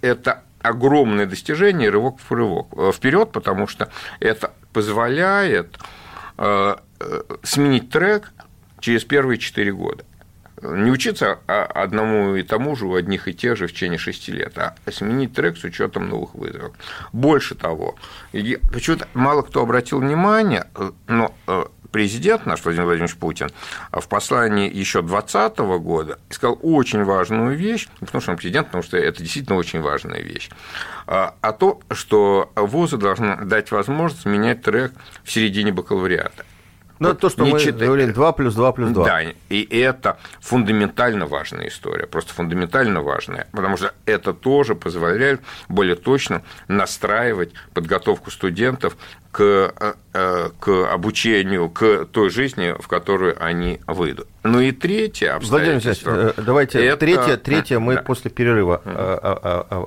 это 0.00 0.42
огромное 0.62 1.26
достижение, 1.26 1.90
рывок 1.90 2.18
в 2.18 2.32
рывок 2.32 2.68
э, 2.76 2.92
вперед, 2.92 3.32
потому 3.32 3.66
что 3.66 3.90
это 4.20 4.52
позволяет 4.72 5.78
э, 6.38 6.76
э, 7.00 7.22
сменить 7.42 7.90
трек 7.90 8.32
через 8.80 9.04
первые 9.04 9.38
четыре 9.38 9.72
года. 9.72 10.04
Не 10.62 10.92
учиться 10.92 11.40
одному 11.46 12.36
и 12.36 12.44
тому 12.44 12.76
же 12.76 12.86
у 12.86 12.94
одних 12.94 13.26
и 13.26 13.34
тех 13.34 13.56
же 13.56 13.66
в 13.66 13.72
течение 13.72 13.98
шести 13.98 14.30
лет, 14.30 14.56
а 14.56 14.76
сменить 14.92 15.34
трек 15.34 15.58
с 15.58 15.64
учетом 15.64 16.08
новых 16.08 16.36
вызовов. 16.36 16.76
Больше 17.12 17.56
того, 17.56 17.96
почему-то 18.30 19.08
мало 19.12 19.42
кто 19.42 19.62
обратил 19.62 19.98
внимание, 19.98 20.66
но 21.08 21.34
президент 21.92 22.46
наш 22.46 22.64
Владимир 22.64 22.86
Владимирович 22.86 23.16
Путин 23.16 23.50
в 23.92 24.08
послании 24.08 24.68
еще 24.68 25.02
2020 25.02 25.58
года 25.80 26.18
сказал 26.30 26.58
очень 26.62 27.04
важную 27.04 27.56
вещь, 27.56 27.88
потому 28.00 28.20
что 28.20 28.32
он 28.32 28.36
президент, 28.38 28.66
потому 28.66 28.82
что 28.82 28.96
это 28.96 29.22
действительно 29.22 29.58
очень 29.58 29.80
важная 29.80 30.20
вещь, 30.20 30.48
а, 31.06 31.34
а 31.40 31.52
то, 31.52 31.80
что 31.90 32.50
вузы 32.56 32.96
должны 32.96 33.36
дать 33.44 33.70
возможность 33.70 34.24
менять 34.26 34.62
трек 34.62 34.92
в 35.22 35.30
середине 35.30 35.72
бакалавриата. 35.72 36.44
Ну, 37.08 37.14
то, 37.14 37.28
что 37.28 37.44
мы 37.44 37.58
читать... 37.58 37.76
говорим, 37.76 38.12
2 38.12 38.32
плюс 38.32 38.54
2 38.54 38.72
плюс 38.72 38.90
2. 38.90 39.04
Да, 39.04 39.22
и 39.48 39.80
это 39.80 40.18
фундаментально 40.40 41.26
важная 41.26 41.68
история, 41.68 42.06
просто 42.06 42.32
фундаментально 42.32 43.02
важная, 43.02 43.46
потому 43.52 43.76
что 43.76 43.92
это 44.06 44.32
тоже 44.32 44.74
позволяет 44.74 45.40
более 45.68 45.96
точно 45.96 46.42
настраивать 46.68 47.52
подготовку 47.74 48.30
студентов 48.30 48.96
к, 49.32 49.40
э, 49.40 49.94
э, 50.12 50.50
к 50.60 50.92
обучению, 50.92 51.70
к 51.70 52.04
той 52.04 52.28
жизни, 52.28 52.74
в 52.78 52.86
которую 52.86 53.42
они 53.42 53.80
выйдут. 53.86 54.28
Ну 54.42 54.60
и 54.60 54.72
третье 54.72 55.34
обстоятельство... 55.34 56.10
Владимир 56.10 56.34
э, 56.36 56.42
давайте 56.42 56.84
это... 56.84 56.96
третье, 56.98 57.36
третье 57.38 57.78
мы 57.78 57.94
да. 57.94 58.02
после 58.02 58.30
перерыва 58.30 58.76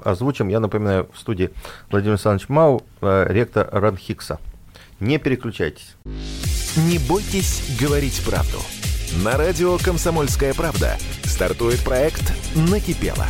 озвучим. 0.03 0.47
Я 0.47 0.59
напоминаю, 0.59 1.07
в 1.13 1.19
студии 1.19 1.51
Владимир 1.91 2.13
Александрович 2.13 2.49
Мау, 2.49 2.83
ректор 3.01 3.69
РАНХИКСа. 3.71 4.39
Не 4.99 5.19
переключайтесь. 5.19 5.95
Не 6.75 6.97
бойтесь 6.97 7.61
говорить 7.79 8.21
правду. 8.25 8.61
На 9.23 9.37
радио 9.37 9.77
«Комсомольская 9.77 10.53
правда» 10.53 10.97
стартует 11.23 11.79
проект 11.79 12.33
«Накипело». 12.53 13.27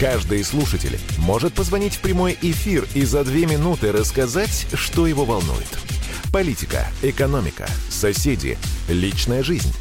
Каждый 0.00 0.42
слушатель 0.42 0.98
может 1.18 1.54
позвонить 1.54 1.94
в 1.94 2.00
прямой 2.00 2.36
эфир 2.42 2.84
и 2.94 3.04
за 3.04 3.22
две 3.22 3.46
минуты 3.46 3.92
рассказать, 3.92 4.66
что 4.74 5.06
его 5.06 5.24
волнует. 5.24 5.68
Политика, 6.32 6.88
экономика, 7.02 7.68
соседи, 7.90 8.58
личная 8.88 9.44
жизнь. 9.44 9.72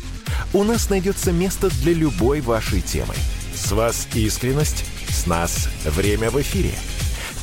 У 0.54 0.64
нас 0.64 0.92
найдется 0.92 1.32
место 1.32 1.72
для 1.82 1.94
любой 1.94 2.42
вашей 2.42 2.82
темы. 2.82 3.16
С 3.56 3.72
вас 3.72 4.08
искренность, 4.14 4.86
с 5.10 5.26
нас 5.26 5.68
время 5.84 6.30
в 6.30 6.40
эфире– 6.40 6.74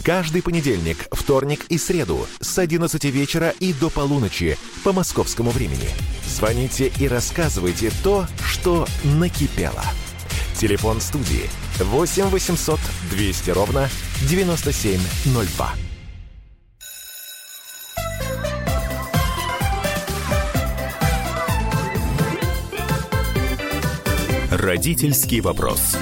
Каждый 0.02 0.42
понедельник, 0.42 1.09
вторник 1.12 1.66
и 1.69 1.76
среду 1.76 2.26
с 2.40 2.59
11 2.59 3.04
вечера 3.07 3.50
и 3.61 3.75
до 3.75 3.90
полуночи 3.90 4.57
по 4.83 4.92
московскому 4.92 5.50
времени. 5.50 5.90
Звоните 6.25 6.90
и 6.99 7.07
рассказывайте 7.07 7.92
то, 8.02 8.26
что 8.42 8.87
накипело. 9.04 9.85
Телефон 10.54 11.00
студии 11.00 11.50
8 11.78 12.25
800 12.25 12.80
200 13.11 13.50
ровно 13.50 13.90
9702. 14.23 15.75
Родительский 24.50 25.40
вопрос. 25.40 25.97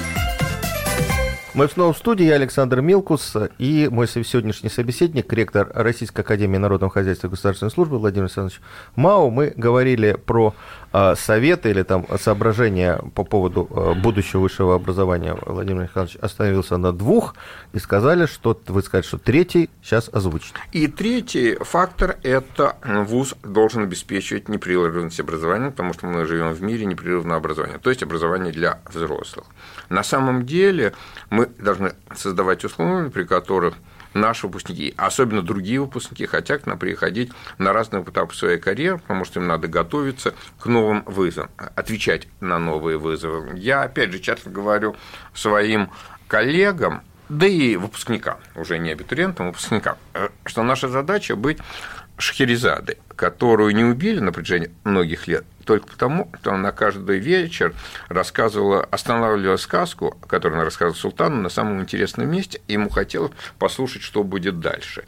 Мы 1.59 1.67
снова 1.67 1.91
в 1.91 1.97
студии, 1.97 2.23
я 2.23 2.35
Александр 2.35 2.79
Милкус 2.79 3.35
и 3.57 3.89
мой 3.91 4.07
сегодняшний 4.07 4.69
собеседник, 4.69 5.33
ректор 5.33 5.69
Российской 5.73 6.21
Академии 6.21 6.55
Народного 6.55 6.89
Хозяйства 6.89 7.27
и 7.27 7.31
Государственной 7.31 7.69
Службы 7.69 7.99
Владимир 7.99 8.27
Александрович 8.27 8.61
Мау. 8.95 9.29
Мы 9.29 9.51
говорили 9.57 10.13
про 10.13 10.55
советы 11.15 11.69
или 11.69 11.83
там 11.83 12.05
соображения 12.19 12.99
по 13.13 13.23
поводу 13.23 13.67
э, 13.69 13.93
будущего 13.93 14.41
высшего 14.41 14.75
образования. 14.75 15.37
Владимир 15.45 15.81
Александрович 15.81 16.17
остановился 16.21 16.77
на 16.77 16.91
двух 16.91 17.35
и 17.73 17.79
сказали, 17.79 18.25
что 18.25 18.59
вы 18.67 18.81
сказали, 18.81 19.05
что 19.05 19.17
третий 19.17 19.69
сейчас 19.83 20.09
озвучит. 20.11 20.53
И 20.71 20.87
третий 20.87 21.55
фактор– 21.55 22.17
это 22.23 22.75
ВУЗ 22.83 23.35
должен 23.43 23.83
обеспечивать 23.83 24.49
непрерывность 24.49 25.19
образования, 25.19 25.71
потому 25.71 25.93
что 25.93 26.07
мы 26.07 26.25
живем 26.25 26.53
в 26.53 26.61
мире 26.61 26.85
непрерывного 26.85 27.37
образования, 27.37 27.77
то 27.77 27.89
есть 27.89 28.03
образование 28.03 28.51
для 28.51 28.79
взрослых. 28.91 29.45
На 29.89 30.03
самом 30.03 30.45
деле 30.45 30.93
мы 31.29 31.47
должны 31.59 31.93
создавать 32.15 32.63
условия, 32.65 33.09
при 33.09 33.23
которых 33.23 33.75
наши 34.13 34.47
выпускники, 34.47 34.93
особенно 34.97 35.41
другие 35.41 35.81
выпускники, 35.81 36.25
хотят 36.25 36.63
к 36.63 36.65
нам 36.65 36.77
приходить 36.77 37.31
на 37.57 37.73
разные 37.73 38.03
этапы 38.03 38.35
своей 38.35 38.59
карьеры, 38.59 38.99
потому 38.99 39.25
что 39.25 39.39
им 39.39 39.47
надо 39.47 39.67
готовиться 39.67 40.33
к 40.59 40.65
новым 40.65 41.03
вызовам, 41.05 41.49
отвечать 41.75 42.27
на 42.39 42.59
новые 42.59 42.97
вызовы. 42.97 43.57
Я, 43.57 43.83
опять 43.83 44.11
же, 44.11 44.19
часто 44.19 44.49
говорю 44.49 44.95
своим 45.33 45.89
коллегам, 46.27 47.03
да 47.29 47.45
и 47.45 47.75
выпускникам, 47.75 48.39
уже 48.55 48.79
не 48.79 48.91
абитуриентам, 48.91 49.47
а 49.47 49.49
выпускникам, 49.49 49.97
э, 50.13 50.29
что 50.45 50.63
наша 50.63 50.89
задача 50.89 51.35
быть 51.35 51.59
Шахерезады, 52.17 52.97
которую 53.15 53.73
не 53.73 53.83
убили 53.85 54.19
на 54.19 54.31
протяжении 54.31 54.71
многих 54.83 55.27
лет, 55.27 55.45
только 55.69 55.85
потому, 55.85 56.31
что 56.41 56.51
она 56.51 56.71
каждый 56.71 57.19
вечер 57.19 57.75
рассказывала, 58.07 58.83
останавливала 58.85 59.55
сказку, 59.57 60.17
которую 60.27 60.55
она 60.55 60.65
рассказывала 60.65 60.99
султану 60.99 61.35
на 61.43 61.49
самом 61.49 61.79
интересном 61.79 62.27
месте, 62.27 62.59
и 62.67 62.73
ему 62.73 62.89
хотелось 62.89 63.33
послушать, 63.59 64.01
что 64.01 64.23
будет 64.23 64.61
дальше. 64.61 65.03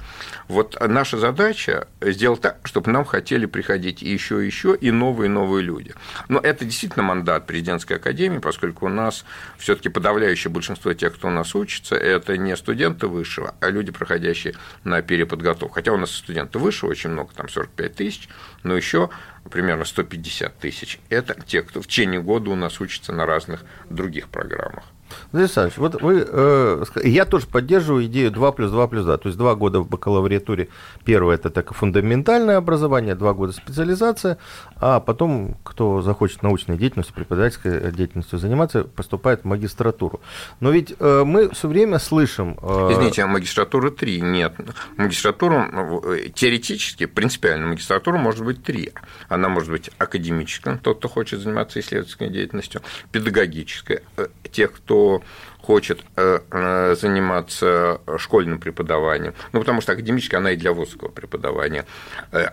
Вот 0.48 0.78
наша 0.80 1.18
задача 1.18 1.88
сделать 2.00 2.42
так, 2.42 2.60
чтобы 2.64 2.92
нам 2.92 3.06
хотели 3.06 3.48
приходить 3.48 4.04
еще 4.04 4.44
и 4.44 4.46
еще, 4.46 4.78
и 4.80 4.92
новые 4.92 5.26
и 5.26 5.30
новые 5.30 5.64
люди. 5.64 5.96
Но 6.28 6.40
это 6.40 6.64
действительно 6.64 7.02
мандат 7.02 7.48
президентской 7.48 7.94
академии, 7.94 8.38
поскольку 8.38 8.86
у 8.86 8.90
нас 8.90 9.26
все 9.58 9.76
таки 9.76 9.90
подавляющее 9.90 10.52
большинство 10.52 10.94
тех, 10.94 11.16
кто 11.16 11.30
у 11.30 11.32
нас 11.32 11.56
учится, 11.56 11.96
это 11.96 12.38
не 12.38 12.56
студенты 12.56 13.08
высшего, 13.08 13.56
а 13.62 13.70
люди, 13.72 13.92
проходящие 13.92 14.54
на 14.84 15.02
переподготовку. 15.02 15.74
Хотя 15.74 15.92
у 15.92 15.98
нас 15.98 16.12
студенты 16.12 16.60
высшего 16.60 16.92
очень 16.92 17.10
много, 17.10 17.34
там 17.34 17.50
45 17.50 17.96
тысяч, 17.96 18.30
но 18.62 18.76
еще 18.78 19.10
примерно 19.50 19.86
150 19.86 20.58
тысяч. 20.58 21.00
Это 21.10 21.36
те, 21.46 21.62
кто 21.62 21.82
в 21.82 21.88
течение 21.88 22.22
года 22.22 22.52
у 22.52 22.56
нас 22.56 22.80
учится 22.80 23.14
на 23.14 23.26
разных 23.26 23.64
других 23.90 24.30
программах. 24.30 24.84
Владимир 25.32 25.46
Александрович, 25.46 25.78
вот 25.78 26.02
вы, 26.02 26.26
э, 26.28 26.84
я 27.04 27.26
тоже 27.26 27.48
поддерживаю 27.48 28.06
идею 28.06 28.32
2 28.32 28.52
плюс 28.54 28.72
2 28.72 28.88
плюс 28.88 29.06
2, 29.06 29.18
то 29.18 29.28
есть 29.28 29.38
2 29.38 29.56
года 29.56 29.80
в 29.82 29.90
бакалавриатуре, 29.90 30.70
первое 31.04 31.36
это 31.36 31.50
так 31.50 31.74
фундаментальное 31.74 32.58
образование, 32.58 33.16
2 33.16 33.34
года 33.34 33.54
специализация, 33.54 34.38
а 34.82 35.00
потом, 35.00 35.58
кто 35.64 36.02
захочет 36.02 36.42
научной 36.42 36.76
деятельностью, 36.76 37.14
преподавательской 37.14 37.92
деятельностью 37.92 38.40
заниматься, 38.40 38.84
поступает 38.84 39.42
в 39.42 39.46
магистратуру. 39.46 40.22
Но 40.60 40.72
ведь 40.72 40.96
э, 41.00 41.24
мы 41.24 41.52
все 41.52 41.68
время 41.68 42.00
слышим... 42.00 42.58
Э... 42.62 42.90
Извините, 42.92 43.22
а 43.24 43.28
магистратуры 43.28 43.92
3 43.92 44.22
нет. 44.22 44.56
Магистратуру 44.98 46.02
э, 46.04 46.30
теоретически, 46.34 47.06
принципиально, 47.06 47.68
магистратура 47.68 48.18
может 48.18 48.44
быть 48.44 48.64
3. 48.64 48.92
Она 49.30 49.50
может 49.50 49.70
быть 49.70 49.92
академическая, 50.00 50.78
тот, 50.78 50.98
кто 50.98 51.08
хочет 51.08 51.42
заниматься 51.42 51.80
исследовательской 51.80 52.32
деятельностью, 52.32 52.82
педагогическая, 53.12 54.02
э, 54.18 54.28
тех, 54.52 54.74
кто 54.74 55.22
хочет 55.62 56.04
э, 56.16 56.40
э, 56.52 56.96
заниматься 57.00 58.02
школьным 58.18 58.60
преподаванием, 58.60 59.34
ну, 59.54 59.60
потому 59.60 59.82
что 59.82 59.94
академическая 59.94 60.40
она 60.40 60.52
и 60.52 60.58
для 60.58 60.74
вузовского 60.74 61.10
преподавания, 61.10 61.86
э, 62.32 62.48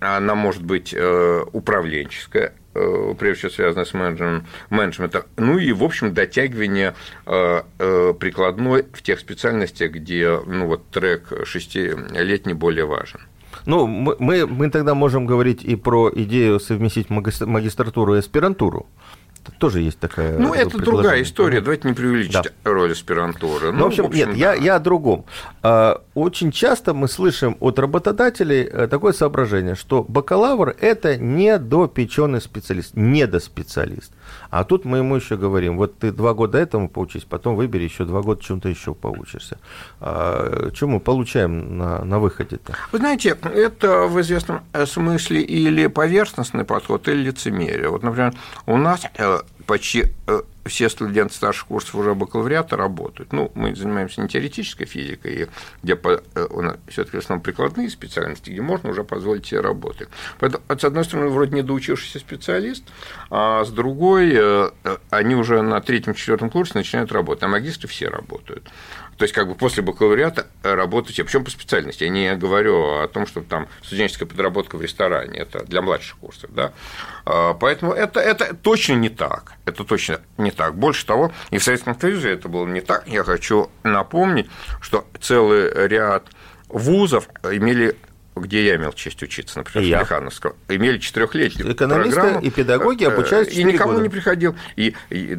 она 0.00 0.34
может 0.34 0.62
быть 0.62 0.94
управленческая, 0.94 2.52
прежде 3.18 3.48
всего 3.48 3.50
связанная 3.50 3.84
с 3.84 3.94
менеджментом, 4.70 5.22
ну 5.36 5.58
и, 5.58 5.72
в 5.72 5.82
общем, 5.84 6.12
дотягивание 6.12 6.94
прикладной 7.24 8.84
в 8.92 9.02
тех 9.02 9.20
специальностях, 9.20 9.92
где 9.92 10.40
ну, 10.44 10.66
вот, 10.66 10.88
трек 10.90 11.32
шестилетний 11.44 12.54
более 12.54 12.84
важен. 12.84 13.20
Ну, 13.66 13.86
мы, 13.86 14.46
мы 14.46 14.70
тогда 14.70 14.94
можем 14.94 15.26
говорить 15.26 15.64
и 15.64 15.76
про 15.76 16.10
идею 16.14 16.60
совместить 16.60 17.10
магистратуру 17.10 18.16
и 18.16 18.18
аспирантуру 18.18 18.86
тоже 19.52 19.80
есть 19.80 19.98
такая. 19.98 20.38
Ну, 20.38 20.54
это 20.54 20.78
другая 20.78 21.22
история. 21.22 21.60
Давайте 21.60 21.88
не 21.88 21.94
преувеличить 21.94 22.32
да. 22.32 22.50
роль 22.64 22.92
аспирантуры. 22.92 23.72
Ну, 23.72 23.78
ну 23.78 23.84
в 23.84 23.86
общем, 23.88 24.04
в 24.04 24.06
общем 24.08 24.28
нет, 24.30 24.38
да. 24.38 24.54
я, 24.54 24.54
я 24.54 24.76
о 24.76 24.78
другом. 24.78 25.24
А, 25.62 26.02
очень 26.14 26.52
часто 26.52 26.94
мы 26.94 27.08
слышим 27.08 27.56
от 27.60 27.78
работодателей 27.78 28.62
э, 28.62 28.88
такое 28.88 29.12
соображение, 29.12 29.74
что 29.74 30.02
бакалавр– 30.02 30.74
это 30.80 31.16
недопеченный 31.16 32.40
специалист, 32.40 32.92
недоспециалист. 32.94 34.12
А 34.50 34.64
тут 34.64 34.84
мы 34.84 34.98
ему 34.98 35.16
еще 35.16 35.36
говорим, 35.36 35.76
вот 35.76 35.98
ты 35.98 36.12
два 36.12 36.34
года 36.34 36.58
этому 36.58 36.88
поучись, 36.88 37.24
потом 37.24 37.56
выбери 37.56 37.84
еще 37.84 38.04
два 38.04 38.22
года 38.22 38.42
чем-то 38.42 38.68
еще 38.68 38.94
поучишься. 38.94 39.58
А, 40.00 40.70
что 40.74 40.86
мы 40.86 41.00
получаем 41.00 41.78
на, 41.78 42.04
на 42.04 42.18
выходе-то? 42.18 42.74
Вы 42.92 42.98
знаете, 42.98 43.36
это 43.42 44.06
в 44.06 44.20
известном 44.20 44.60
смысле 44.86 45.42
или 45.42 45.86
поверхностный 45.86 46.64
подход, 46.64 47.08
или 47.08 47.24
лицемерие. 47.24 47.88
Вот, 47.88 48.02
например, 48.02 48.34
у 48.66 48.76
нас 48.76 49.02
э, 49.16 49.38
почти 49.66 50.04
э, 50.26 50.42
все 50.64 50.88
студенты 50.88 51.34
старших 51.34 51.66
курсов 51.66 51.94
уже 51.94 52.14
бакалавриата 52.14 52.76
работают. 52.76 53.32
Ну, 53.32 53.50
мы 53.54 53.74
занимаемся 53.74 54.20
не 54.20 54.28
теоретической 54.28 54.86
физикой, 54.86 55.48
где 55.82 55.94
э, 56.02 56.76
все-таки 56.88 57.16
в 57.16 57.20
основном 57.20 57.42
прикладные 57.42 57.90
специальности, 57.90 58.50
где 58.50 58.62
можно 58.62 58.90
уже 58.90 59.04
позволить 59.04 59.46
себе 59.46 59.60
работать. 59.60 60.08
Поэтому, 60.38 60.62
с 60.68 60.84
одной 60.84 61.04
стороны, 61.04 61.28
вроде 61.28 61.54
не 61.54 61.62
доучившийся 61.62 62.18
специалист, 62.18 62.84
а 63.30 63.64
с 63.64 63.70
другой, 63.70 64.32
э, 64.34 64.70
они 65.10 65.34
уже 65.34 65.62
на 65.62 65.80
третьем-четвертом 65.80 66.50
курсе 66.50 66.72
начинают 66.74 67.12
работать, 67.12 67.42
а 67.44 67.48
магистры 67.48 67.88
все 67.88 68.08
работают. 68.08 68.64
То 69.16 69.24
есть, 69.24 69.34
как 69.34 69.48
бы 69.48 69.54
после 69.54 69.82
бакалавриата 69.82 70.46
работать, 70.62 71.18
а 71.20 71.24
причем 71.24 71.44
по 71.44 71.50
специальности. 71.50 72.04
Я 72.04 72.10
не 72.10 72.34
говорю 72.34 73.00
о 73.02 73.08
том, 73.08 73.26
что 73.26 73.42
там 73.42 73.68
студенческая 73.82 74.26
подработка 74.26 74.76
в 74.76 74.82
ресторане, 74.82 75.38
это 75.38 75.64
для 75.64 75.82
младших 75.82 76.16
курсов, 76.18 76.50
да. 76.52 76.72
А, 77.24 77.54
поэтому 77.54 77.92
это, 77.92 78.20
это 78.20 78.54
точно 78.54 78.94
не 78.94 79.08
так. 79.08 79.52
Это 79.66 79.84
точно 79.84 80.20
не 80.36 80.50
так. 80.54 80.74
Больше 80.74 81.06
того, 81.06 81.32
и 81.50 81.58
в 81.58 81.64
Советском 81.64 81.98
Союзе 81.98 82.32
это 82.32 82.48
было 82.48 82.66
не 82.66 82.80
так. 82.80 83.06
Я 83.06 83.24
хочу 83.24 83.70
напомнить, 83.82 84.48
что 84.80 85.06
целый 85.20 85.88
ряд 85.88 86.24
вузов 86.68 87.28
имели 87.42 87.96
где 88.36 88.66
я 88.66 88.76
имел 88.76 88.92
честь 88.92 89.22
учиться, 89.22 89.58
например, 89.58 89.88
я. 89.88 90.00
Механовского, 90.00 90.56
имели 90.68 90.98
четырехлетнюю 90.98 91.72
Экономисты 91.72 92.20
программу, 92.20 92.40
и 92.40 92.50
педагоги 92.50 93.04
э, 93.04 93.08
обучались 93.08 93.52
И 93.56 93.62
никому 93.62 93.92
года. 93.92 94.02
не 94.02 94.08
приходил. 94.08 94.56
И, 94.76 94.94
и, 95.10 95.36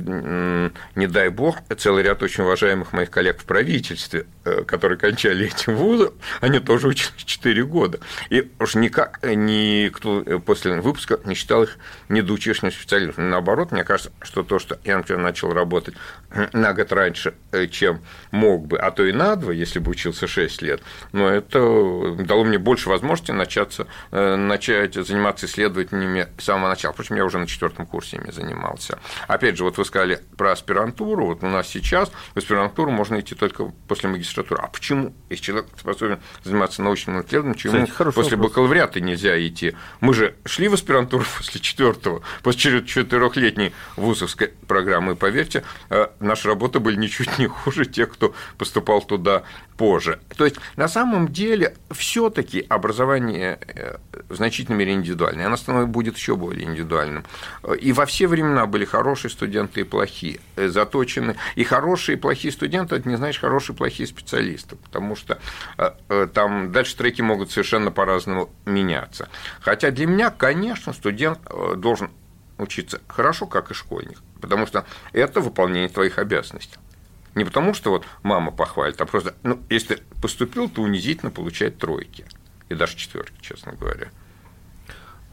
не 0.96 1.08
дай 1.08 1.30
бог, 1.30 1.58
целый 1.78 2.04
ряд 2.04 2.24
очень 2.24 2.44
уважаемых 2.44 2.94
моих 2.94 3.10
коллег 3.12 3.40
в 3.42 3.46
правительстве, 3.46 4.26
э, 4.46 4.64
которые 4.64 4.98
кончали 4.98 5.48
эти 5.48 5.70
вузы, 5.70 6.12
они 6.40 6.60
тоже 6.60 6.88
учились 6.88 7.24
4 7.24 7.66
года. 7.66 8.00
И 8.30 8.50
уж 8.60 8.76
никак 8.76 9.20
никто 9.24 10.24
после 10.46 10.80
выпуска 10.80 11.20
не 11.26 11.36
считал 11.36 11.64
их 11.64 11.78
недоучившими 12.10 12.70
специалистами. 12.70 13.28
Наоборот, 13.28 13.72
мне 13.72 13.84
кажется, 13.84 14.12
что 14.22 14.44
то, 14.44 14.58
что 14.60 14.80
я, 14.86 14.98
например, 14.98 15.22
начал 15.22 15.52
работать 15.52 15.96
на 16.54 16.74
год 16.74 16.92
раньше, 16.92 17.34
э, 17.52 17.68
чем 17.68 18.02
мог 18.32 18.68
бы, 18.68 18.78
а 18.78 18.92
то 18.92 19.06
и 19.06 19.12
на 19.12 19.36
два, 19.36 19.54
если 19.54 19.80
бы 19.80 19.92
учился 19.92 20.28
6 20.28 20.62
лет, 20.62 20.82
но 21.12 21.30
это 21.30 21.60
дало 22.20 22.44
мне 22.44 22.58
больше 22.58 22.90
возможности 22.90 23.32
начаться, 23.32 23.88
э, 24.12 24.36
начать 24.36 24.96
заниматься 24.96 25.46
исследованиями 25.46 26.28
с 26.38 26.44
самого 26.44 26.70
начала. 26.70 26.94
Впрочем, 26.94 27.16
я 27.16 27.26
уже 27.26 27.38
на 27.38 27.48
четвертом 27.48 27.86
курсе 27.86 28.18
ими 28.18 28.32
занимался. 28.32 29.00
Опять 29.28 29.58
же, 29.58 29.64
вот 29.64 29.78
вы 29.78 29.86
сказали 29.86 30.20
про 30.38 30.52
аспирантуру. 30.52 31.28
Вот 31.28 31.44
у 31.44 31.48
нас 31.48 31.68
сейчас 31.68 32.12
в 32.34 32.38
аспирантуру 32.38 32.92
можно 32.92 33.20
идти 33.20 33.36
только 33.36 33.66
после 33.88 34.10
магистратуры. 34.10 34.62
А 34.62 34.68
почему? 34.68 35.14
Если 35.30 35.46
человек 35.46 35.68
способен 35.80 36.20
заниматься 36.44 36.82
научным 36.82 37.22
исследованием, 37.22 37.56
почему 37.56 37.86
Кстати, 37.86 38.12
после 38.12 38.38
вопрос. 38.38 38.52
бакалавриата 38.52 39.00
нельзя 39.00 39.40
идти? 39.46 39.76
Мы 40.02 40.14
же 40.14 40.36
шли 40.46 40.68
в 40.68 40.74
аспирантуру 40.74 41.24
после 41.38 41.62
четвертого, 41.62 42.22
после 42.44 42.84
четырехлетней 42.86 43.74
вузовской 43.96 44.52
программы, 44.68 45.14
и 45.14 45.16
поверьте, 45.16 45.64
э, 45.90 46.08
наши 46.26 46.48
работы 46.48 46.80
были 46.80 46.96
ничуть 46.96 47.38
не 47.40 47.48
хуже 47.48 47.86
тех, 47.86 48.12
кто 48.12 48.34
поступал 48.58 49.02
туда 49.02 49.44
позже. 49.78 50.20
То 50.38 50.46
есть, 50.46 50.58
на 50.76 50.88
самом 50.88 51.28
деле, 51.30 51.76
все-таки 51.92 52.66
образование 52.70 53.60
э, 53.68 53.98
в 54.30 54.36
значительной 54.36 54.78
мере 54.78 54.94
индивидуальное, 54.94 55.48
оно 55.48 55.58
становится, 55.58 55.92
будет 55.92 56.16
еще 56.16 56.36
более 56.36 56.66
индивидуальным. 56.66 57.26
И 57.80 57.92
во 57.92 58.06
все 58.06 58.28
времена 58.28 58.66
были 58.66 58.86
хорошие 58.86 59.32
студенты 59.32 59.82
и 59.82 59.84
плохие, 59.84 60.40
э, 60.56 60.68
заточены. 60.68 61.36
И 61.56 61.64
хорошие 61.64 62.18
и 62.18 62.20
плохие 62.20 62.52
студенты, 62.52 62.96
это 62.96 63.08
не 63.08 63.18
значит 63.18 63.42
хорошие 63.42 63.76
и 63.76 63.78
плохие 63.78 64.08
специалисты, 64.08 64.76
потому 64.78 65.16
что 65.16 65.40
э, 65.78 66.28
там 66.34 66.72
дальше 66.72 66.96
треки 66.96 67.22
могут 67.22 67.52
совершенно 67.52 67.92
по-разному 67.92 68.50
меняться. 68.66 69.30
Хотя 69.60 69.92
для 69.92 70.06
меня, 70.06 70.30
конечно, 70.30 70.94
студент 70.94 71.40
должен 71.78 72.10
учиться 72.58 73.02
хорошо, 73.08 73.48
как 73.48 73.72
и 73.72 73.74
школьник, 73.74 74.20
потому 74.42 74.68
что 74.68 74.86
это 75.14 75.42
выполнение 75.42 75.90
твоих 75.90 76.18
обязанностей. 76.18 76.78
Не 77.36 77.44
потому, 77.44 77.74
что 77.74 77.90
вот 77.90 78.06
мама 78.24 78.52
похвалит, 78.52 79.00
а 79.02 79.06
просто, 79.06 79.36
ну, 79.44 79.62
если 79.70 80.02
поступил, 80.22 80.70
то 80.70 80.82
унизительно 80.82 81.32
получать 81.32 81.78
тройки. 81.78 82.26
И 82.70 82.76
даже 82.76 82.96
четверки, 82.96 83.36
честно 83.42 83.74
говоря. 83.74 84.10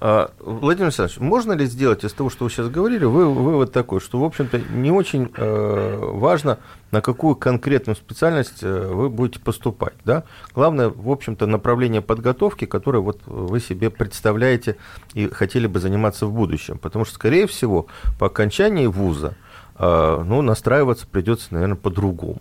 А, 0.05 0.33
Владимир 0.41 0.87
Александрович, 0.87 1.21
можно 1.21 1.53
ли 1.53 1.65
сделать 1.65 2.03
из 2.03 2.13
того, 2.13 2.29
что 2.29 2.43
вы 2.43 2.51
сейчас 2.51 2.69
говорили, 2.69 3.05
вы, 3.05 3.25
вывод 3.25 3.73
такой, 3.73 4.01
что, 4.01 4.19
в 4.19 4.25
общем-то, 4.25 4.59
не 4.59 4.91
очень 4.91 5.31
э, 5.37 5.99
важно, 6.15 6.59
на 6.91 7.01
какую 7.01 7.37
конкретную 7.37 7.95
специальность 7.95 8.65
э, 8.65 8.91
вы 8.93 9.09
будете 9.09 9.39
поступать, 9.39 9.95
да? 10.05 10.25
Главное, 10.57 10.89
в 10.89 11.09
общем-то, 11.09 11.47
направление 11.47 12.01
подготовки, 12.01 12.65
которое 12.65 12.99
вот 12.99 13.21
вы 13.27 13.61
себе 13.61 13.91
представляете 13.91 14.75
и 15.15 15.29
хотели 15.29 15.69
бы 15.69 15.79
заниматься 15.79 16.27
в 16.27 16.33
будущем. 16.33 16.79
Потому 16.79 17.05
что, 17.05 17.15
скорее 17.15 17.47
всего, 17.47 17.87
по 18.19 18.27
окончании 18.27 18.87
вуза 18.87 19.37
а, 19.77 20.25
ну, 20.25 20.43
настраиваться 20.43 21.07
придется, 21.07 21.47
наверное, 21.51 21.77
по-другому. 21.77 22.41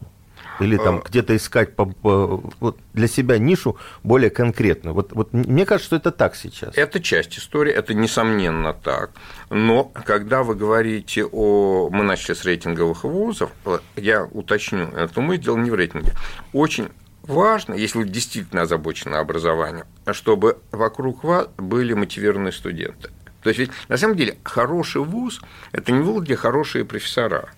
Или 0.62 0.78
там 0.78 0.98
а... 0.98 1.08
где-то 1.08 1.36
искать 1.36 1.76
по, 1.76 1.86
по, 1.86 2.44
вот 2.60 2.78
для 2.94 3.08
себя 3.08 3.38
нишу 3.38 3.78
более 4.04 4.30
конкретную. 4.30 4.94
Вот, 4.94 5.12
вот 5.14 5.34
мне 5.34 5.66
кажется, 5.66 5.88
что 5.88 5.96
это 5.96 6.12
так 6.12 6.36
сейчас. 6.36 6.78
Это 6.78 7.02
часть 7.02 7.38
истории, 7.38 7.74
это 7.74 7.94
несомненно 7.94 8.74
так. 8.74 9.12
Но 9.50 9.86
когда 10.06 10.44
вы 10.44 10.56
говорите 10.56 11.26
о... 11.26 11.90
Мы 11.92 12.04
начали 12.04 12.36
с 12.36 12.46
рейтинговых 12.46 13.04
вузов, 13.04 13.52
я 13.96 14.26
уточню, 14.26 14.88
это 14.90 15.22
мы 15.22 15.38
сделали 15.38 15.62
не 15.62 15.72
в 15.72 15.76
рейтинге. 15.76 16.14
Очень 16.54 16.90
важно, 17.24 17.74
если 17.74 18.00
вы 18.00 18.06
действительно 18.06 18.64
озабочены 18.64 19.16
образованием, 19.16 19.86
чтобы 20.12 20.58
вокруг 20.72 21.24
вас 21.24 21.48
были 21.58 21.94
мотивированные 21.94 22.52
студенты. 22.52 23.10
То 23.42 23.50
есть 23.50 23.60
ведь 23.60 23.72
на 23.88 23.98
самом 23.98 24.16
деле 24.16 24.38
хороший 24.44 25.02
вуз– 25.02 25.42
это 25.72 25.92
не 25.92 26.02
вуз, 26.02 26.24
где 26.24 26.36
хорошие 26.36 26.86
профессора, 26.86 27.50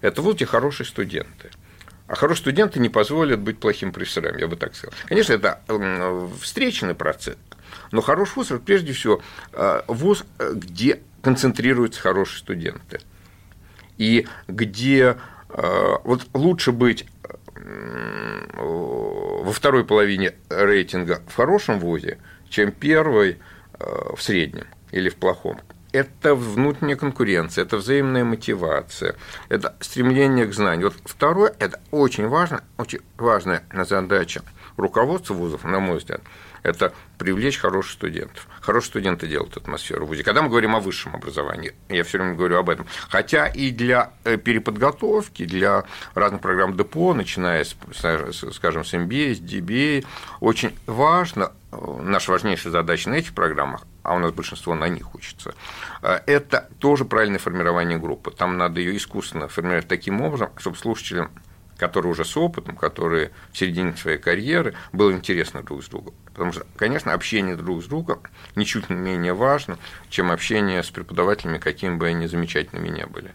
это 0.00 0.22
вуз, 0.22 0.36
где 0.36 0.46
хорошие 0.46 0.86
студенты. 0.86 1.50
А 2.12 2.14
хорошие 2.14 2.42
студенты 2.42 2.78
не 2.78 2.90
позволят 2.90 3.40
быть 3.40 3.58
плохим 3.58 3.90
профессором, 3.90 4.36
я 4.36 4.46
бы 4.46 4.56
так 4.56 4.74
сказал. 4.74 4.92
Конечно, 5.06 5.32
это 5.32 5.62
встречный 6.42 6.94
процесс, 6.94 7.38
но 7.90 8.02
хороший 8.02 8.34
вуз– 8.34 8.52
прежде 8.66 8.92
всего 8.92 9.22
э, 9.54 9.80
вуз, 9.88 10.26
где 10.38 11.00
концентрируются 11.22 12.02
хорошие 12.02 12.40
студенты. 12.40 13.00
И 13.96 14.26
где 14.46 15.16
э, 15.48 15.96
вот 16.04 16.26
лучше 16.34 16.72
быть 16.72 17.06
во 17.54 19.50
второй 19.50 19.86
половине 19.86 20.34
рейтинга 20.50 21.22
в 21.28 21.34
хорошем 21.34 21.78
вузе, 21.80 22.18
чем 22.50 22.72
первой 22.72 23.38
э, 23.78 23.84
в 24.14 24.22
среднем 24.22 24.66
или 24.90 25.08
в 25.08 25.16
плохом. 25.16 25.58
Это 25.92 26.34
внутренняя 26.34 26.96
конкуренция, 26.96 27.64
это 27.64 27.76
взаимная 27.76 28.24
мотивация, 28.24 29.16
это 29.48 29.76
стремление 29.80 30.46
к 30.46 30.54
знанию. 30.54 30.90
Вот 30.90 30.96
второе, 31.04 31.54
это 31.58 31.80
очень 31.90 32.26
важно, 32.28 32.64
очень 32.78 33.00
важная 33.18 33.64
задача 33.72 34.42
руководства 34.76 35.34
вузов, 35.34 35.64
на 35.64 35.80
мой 35.80 35.98
взгляд, 35.98 36.22
это 36.62 36.92
привлечь 37.18 37.58
хороших 37.58 37.92
студентов. 37.92 38.46
Хорошие 38.60 38.90
студенты 38.90 39.26
делают 39.26 39.56
атмосферу 39.56 40.06
в 40.06 40.08
ВУЗе. 40.08 40.22
Когда 40.22 40.42
мы 40.42 40.48
говорим 40.48 40.76
о 40.76 40.80
высшем 40.80 41.14
образовании, 41.14 41.74
я 41.88 42.04
все 42.04 42.18
время 42.18 42.34
говорю 42.34 42.58
об 42.58 42.70
этом. 42.70 42.86
Хотя 43.08 43.46
и 43.46 43.70
для 43.70 44.12
э, 44.24 44.36
переподготовки, 44.36 45.44
для 45.44 45.84
разных 46.14 46.40
программ 46.40 46.76
ДПО, 46.76 47.14
начиная, 47.14 47.64
с, 47.64 47.76
скажем, 48.52 48.84
с 48.84 48.94
MBA, 48.94 49.34
с 49.34 49.40
DBA, 49.40 50.06
очень 50.40 50.76
важно 50.86 51.52
наша 52.00 52.30
важнейшая 52.30 52.72
задача 52.72 53.10
на 53.10 53.14
этих 53.14 53.34
программах, 53.34 53.82
а 54.02 54.14
у 54.14 54.18
нас 54.18 54.32
большинство 54.32 54.74
на 54.74 54.88
них 54.88 55.14
учится, 55.14 55.54
это 56.02 56.68
тоже 56.78 57.04
правильное 57.04 57.38
формирование 57.38 57.98
группы. 57.98 58.30
Там 58.30 58.58
надо 58.58 58.80
ее 58.80 58.96
искусственно 58.96 59.48
формировать 59.48 59.88
таким 59.88 60.20
образом, 60.20 60.50
чтобы 60.58 60.76
слушателям 60.76 61.30
которые 61.78 62.12
уже 62.12 62.24
с 62.24 62.36
опытом, 62.36 62.76
которые 62.76 63.32
в 63.50 63.58
середине 63.58 63.96
своей 63.96 64.18
карьеры, 64.18 64.74
было 64.92 65.10
интересно 65.10 65.64
друг 65.64 65.82
с 65.82 65.88
другом. 65.88 66.14
Потому 66.26 66.52
что, 66.52 66.64
конечно, 66.76 67.12
общение 67.12 67.56
друг 67.56 67.82
с 67.82 67.86
другом 67.86 68.20
ничуть 68.54 68.88
не 68.88 68.94
менее 68.94 69.34
важно, 69.34 69.78
чем 70.08 70.30
общение 70.30 70.84
с 70.84 70.90
преподавателями, 70.90 71.58
какими 71.58 71.96
бы 71.96 72.06
они 72.06 72.28
замечательными 72.28 72.88
не 72.88 73.04
были. 73.04 73.32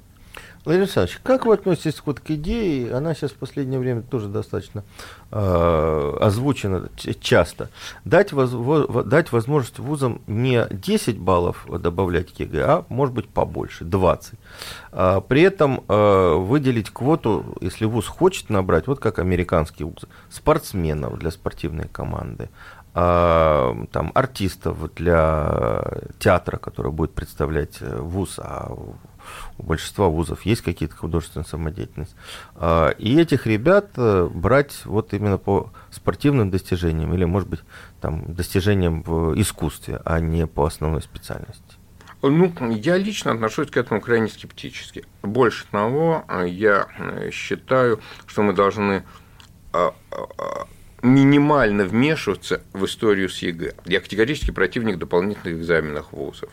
Владимир 0.68 0.84
Александрович, 0.84 1.22
как 1.24 1.46
вы 1.46 1.54
относитесь 1.54 2.02
вот 2.06 2.20
к 2.20 2.30
идее, 2.30 2.94
она 2.94 3.14
сейчас 3.14 3.32
в 3.32 3.36
последнее 3.36 3.80
время 3.80 4.02
тоже 4.02 4.28
достаточно 4.28 4.84
э, 5.32 6.18
озвучена 6.20 6.90
часто, 7.22 7.70
дать, 8.04 8.34
воз, 8.34 8.52
во, 8.52 9.04
дать 9.04 9.32
возможность 9.32 9.80
вузам 9.80 10.22
не 10.28 10.68
10 10.70 11.20
баллов 11.20 11.66
добавлять 11.70 12.34
к 12.34 12.40
ЕГЭ, 12.42 12.64
а 12.66 12.86
может 12.90 13.16
быть 13.16 13.30
побольше, 13.30 13.86
20. 13.86 14.34
А, 14.92 15.22
при 15.22 15.44
этом 15.44 15.86
э, 15.88 16.36
выделить 16.36 16.90
квоту, 16.90 17.46
если 17.62 17.86
вуз 17.86 18.06
хочет 18.06 18.50
набрать, 18.50 18.88
вот 18.88 19.00
как 19.00 19.20
американские 19.20 19.86
вузы, 19.86 20.10
спортсменов 20.30 21.18
для 21.18 21.32
спортивной 21.32 21.88
команды, 21.88 22.50
там, 22.98 24.12
артистов 24.16 24.94
для 24.96 25.84
театра, 26.20 26.58
который 26.58 26.92
будет 26.92 27.14
представлять 27.14 27.78
э, 27.80 28.00
вуз, 28.00 28.40
а 28.40 28.74
у 29.58 29.64
большинства 29.64 30.08
вузов 30.08 30.46
есть 30.48 30.62
какие-то 30.62 30.96
художественные 30.96 31.46
самодеятельность. 31.46 32.16
А, 32.56 32.90
и 32.90 33.20
этих 33.20 33.46
ребят 33.46 33.92
э, 33.98 34.28
брать 34.34 34.82
вот 34.86 35.14
именно 35.14 35.38
по 35.38 35.72
спортивным 35.92 36.50
достижениям 36.50 37.14
или, 37.14 37.26
может 37.26 37.48
быть, 37.50 37.60
там, 38.02 38.34
достижениям 38.34 39.04
в 39.04 39.40
искусстве, 39.40 40.02
а 40.04 40.20
не 40.20 40.48
по 40.48 40.66
основной 40.66 41.02
специальности. 41.02 41.62
Ну, 42.24 42.52
я 42.72 42.98
лично 42.98 43.32
отношусь 43.32 43.70
к 43.70 43.78
этому 43.78 44.02
крайне 44.02 44.28
скептически. 44.28 45.06
Больше 45.22 45.68
того, 45.70 46.26
я 46.48 46.88
э, 46.98 47.30
считаю, 47.32 48.00
что 48.26 48.42
мы 48.42 48.54
должны 48.54 49.04
а, 49.72 49.94
а, 50.12 50.68
минимально 51.02 51.86
вмешиваться 51.86 52.62
в 52.74 52.86
историю 52.86 53.30
с 53.30 53.40
ЕГЭ. 53.40 53.76
Я 53.86 54.00
категорически 54.00 54.52
противник 54.52 54.98
дополнительных 54.98 55.60
экзаменов 55.60 56.12
вузов. 56.12 56.50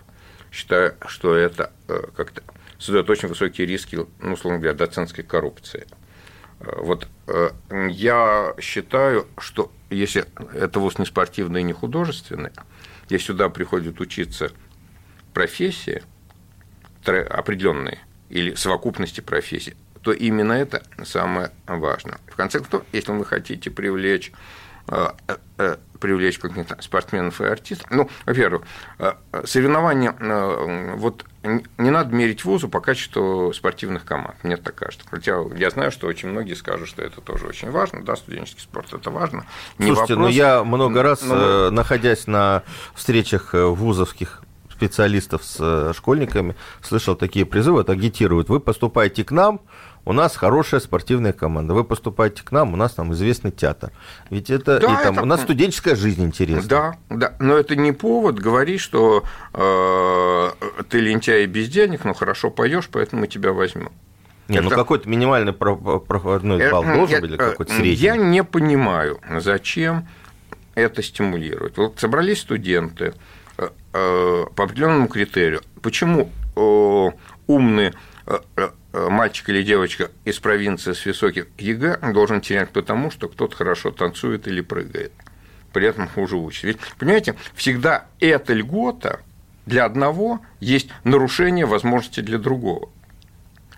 Считаю, 0.52 0.94
что 1.06 1.34
это 1.34 1.72
э, 1.88 2.02
как-то 2.16 2.42
создает 2.78 3.08
очень 3.10 3.28
высокие 3.28 3.66
риски, 3.66 3.98
ну, 4.20 4.34
условно 4.34 4.60
говоря, 4.60 4.76
доцентской 4.76 5.24
коррупции. 5.24 5.86
Э, 6.60 6.76
вот 6.78 7.08
э, 7.26 7.50
я 7.90 8.54
считаю, 8.60 9.26
что 9.38 9.72
если 9.90 10.26
это 10.54 10.78
вуз 10.78 10.98
не 10.98 11.06
спортивный 11.06 11.62
и 11.62 11.64
не 11.64 11.72
художественный, 11.72 12.50
если 13.08 13.26
сюда 13.26 13.48
приходят 13.48 14.00
учиться 14.00 14.50
профессии 15.32 16.02
определенные 17.04 17.98
или 18.30 18.54
совокупности 18.54 19.20
профессий, 19.20 19.74
то 20.04 20.12
именно 20.12 20.52
это 20.52 20.82
самое 21.04 21.50
важное. 21.66 22.18
В 22.28 22.36
конце 22.36 22.60
концов, 22.60 22.82
если 22.92 23.12
вы 23.12 23.24
хотите 23.24 23.70
привлечь 23.70 24.32
э, 24.86 25.08
привлечь 25.98 26.38
каких-то 26.38 26.76
спортсменов 26.82 27.40
и 27.40 27.44
артистов. 27.44 27.90
Ну, 27.90 28.10
во-первых, 28.26 28.62
соревнования, 29.44 30.14
вот 30.96 31.24
не 31.78 31.90
надо 31.90 32.14
мерить 32.14 32.44
вузу 32.44 32.68
по 32.68 32.80
качеству 32.80 33.52
спортивных 33.54 34.04
команд, 34.04 34.36
мне 34.42 34.58
так 34.58 34.74
кажется. 34.74 35.06
Хотя 35.10 35.38
я 35.56 35.70
знаю, 35.70 35.90
что 35.90 36.06
очень 36.06 36.28
многие 36.28 36.54
скажут, 36.54 36.88
что 36.88 37.02
это 37.02 37.22
тоже 37.22 37.46
очень 37.46 37.70
важно, 37.70 38.04
да, 38.04 38.16
студенческий 38.16 38.62
спорт 38.62 38.92
это 38.92 39.10
важно. 39.10 39.46
Не 39.78 39.86
Слушайте, 39.86 40.14
вопрос, 40.14 40.30
но 40.30 40.36
я 40.36 40.64
много 40.64 41.02
раз, 41.02 41.22
но... 41.22 41.36
Э, 41.36 41.70
находясь 41.70 42.26
на 42.26 42.62
встречах 42.94 43.54
э, 43.54 43.64
вузовских 43.64 44.42
специалистов 44.74 45.44
с 45.44 45.56
э, 45.60 45.92
школьниками, 45.94 46.54
слышал 46.82 47.14
такие 47.14 47.46
призывы, 47.46 47.78
вот 47.78 47.90
агитируют, 47.90 48.48
вы 48.48 48.60
поступаете 48.60 49.24
к 49.24 49.30
нам, 49.30 49.60
у 50.04 50.12
нас 50.12 50.36
хорошая 50.36 50.80
спортивная 50.80 51.32
команда. 51.32 51.72
Вы 51.72 51.82
поступаете 51.82 52.42
к 52.42 52.52
нам, 52.52 52.74
у 52.74 52.76
нас 52.76 52.92
там 52.92 53.12
известный 53.14 53.50
театр. 53.50 53.90
Ведь 54.28 54.50
это, 54.50 54.78
да, 54.78 55.00
и 55.00 55.02
там, 55.02 55.14
это... 55.14 55.22
у 55.22 55.26
нас 55.26 55.40
студенческая 55.40 55.96
жизнь 55.96 56.22
интересна. 56.22 56.68
Да, 56.68 56.96
да, 57.08 57.34
но 57.38 57.56
это 57.56 57.74
не 57.74 57.92
повод 57.92 58.38
говорить, 58.38 58.80
что 58.80 59.24
э, 59.54 60.50
ты 60.90 61.00
лентяй 61.00 61.44
и 61.44 61.46
без 61.46 61.68
денег, 61.68 62.04
но 62.04 62.12
хорошо 62.12 62.50
поешь, 62.50 62.88
поэтому 62.90 63.22
мы 63.22 63.28
тебя 63.28 63.52
возьмем. 63.52 63.92
Не, 64.48 64.60
ну 64.60 64.66
это... 64.66 64.76
ну 64.76 64.82
какой-то 64.82 65.08
минимальный 65.08 65.54
проходной 65.54 66.60
э, 66.60 66.70
балл 66.70 66.84
должен 66.84 67.20
быть, 67.22 67.30
или 67.30 67.36
какой-то 67.38 67.72
средний? 67.72 67.94
Я 67.94 68.16
не 68.16 68.44
понимаю, 68.44 69.20
зачем 69.40 70.06
это 70.74 71.02
стимулировать. 71.02 71.76
Вот 71.76 71.98
собрались 71.98 72.40
студенты 72.40 73.04
э, 73.04 73.12
э, 73.12 73.14
по 73.94 74.64
определенному 74.64 75.06
критерию. 75.06 75.62
Почему 75.80 76.30
умные 77.46 77.94
Э, 78.26 78.70
мальчик 79.10 79.48
или 79.48 79.62
девочка 79.62 80.10
из 80.24 80.38
провинции 80.38 80.92
с 80.92 81.04
высоких 81.04 81.46
ЕГЭ 81.58 81.98
должен 82.12 82.40
терять 82.40 82.70
потому, 82.70 83.10
что 83.10 83.28
кто-то 83.28 83.56
хорошо 83.56 83.90
танцует 83.90 84.46
или 84.46 84.60
прыгает, 84.60 85.12
при 85.72 85.86
этом 85.86 86.08
хуже 86.08 86.36
учится. 86.36 86.68
Ведь, 86.68 86.78
понимаете, 86.98 87.34
всегда 87.54 88.06
эта 88.20 88.54
льгота 88.54 89.20
для 89.66 89.84
одного 89.84 90.40
есть 90.60 90.88
нарушение 91.02 91.66
возможности 91.66 92.20
для 92.20 92.38
другого. 92.38 92.88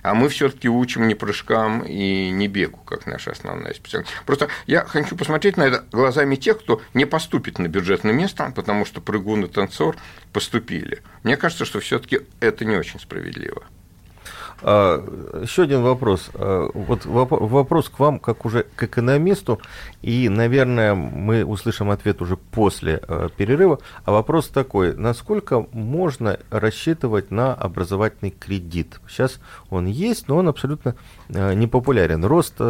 А 0.07 0.15
мы 0.15 0.29
все-таки 0.29 0.69
учим 0.69 1.09
не 1.09 1.17
прыжкам 1.17 1.83
и 1.83 2.31
не 2.31 2.47
бегу, 2.47 2.79
как 2.79 3.07
наша 3.07 3.33
основная 3.33 3.75
специальность. 3.75 4.13
Просто 4.25 4.47
я 4.69 4.85
хочу 4.85 5.17
посмотреть 5.17 5.57
на 5.57 5.65
это 5.65 5.85
глазами 5.91 6.37
тех, 6.37 6.61
кто 6.61 6.81
не 6.95 7.07
поступит 7.07 7.59
на 7.59 7.67
бюджетное 7.67 8.13
место, 8.13 8.53
потому 8.55 8.87
что 8.87 9.01
прыгун 9.01 9.47
и 9.47 9.49
танцор 9.49 9.97
поступили. 10.33 11.03
Мне 11.25 11.37
кажется, 11.37 11.65
что 11.65 11.81
все-таки 11.81 12.21
это 12.39 12.65
не 12.65 12.77
очень 12.77 13.01
справедливо. 13.01 13.65
А, 14.63 15.41
еще 15.43 15.63
один 15.63 15.83
вопрос. 15.83 16.31
А, 16.35 16.71
вот 16.73 17.05
вопрос 17.05 17.89
к 17.89 17.99
вам, 17.99 18.19
как 18.19 18.45
уже 18.45 18.65
к 18.75 18.83
экономисту, 18.85 19.61
и, 20.03 20.29
наверное, 20.29 20.95
мы 20.95 21.45
услышим 21.45 21.91
ответ 21.91 22.23
уже 22.23 22.37
после 22.37 23.01
а, 23.07 23.29
перерыва. 23.29 23.79
А 24.05 24.13
вопрос 24.13 24.49
такой, 24.49 24.95
насколько 24.97 25.67
можно 25.73 26.39
рассчитывать 26.51 27.31
на 27.31 27.55
образовательный 27.55 28.31
кредит? 28.31 29.01
Сейчас 29.09 29.41
он 29.71 29.87
есть, 29.87 30.29
но 30.29 30.37
он 30.37 30.49
абсолютно 30.49 30.97
не 31.29 31.67
популярен. 31.67 32.25
Рост 32.25 32.61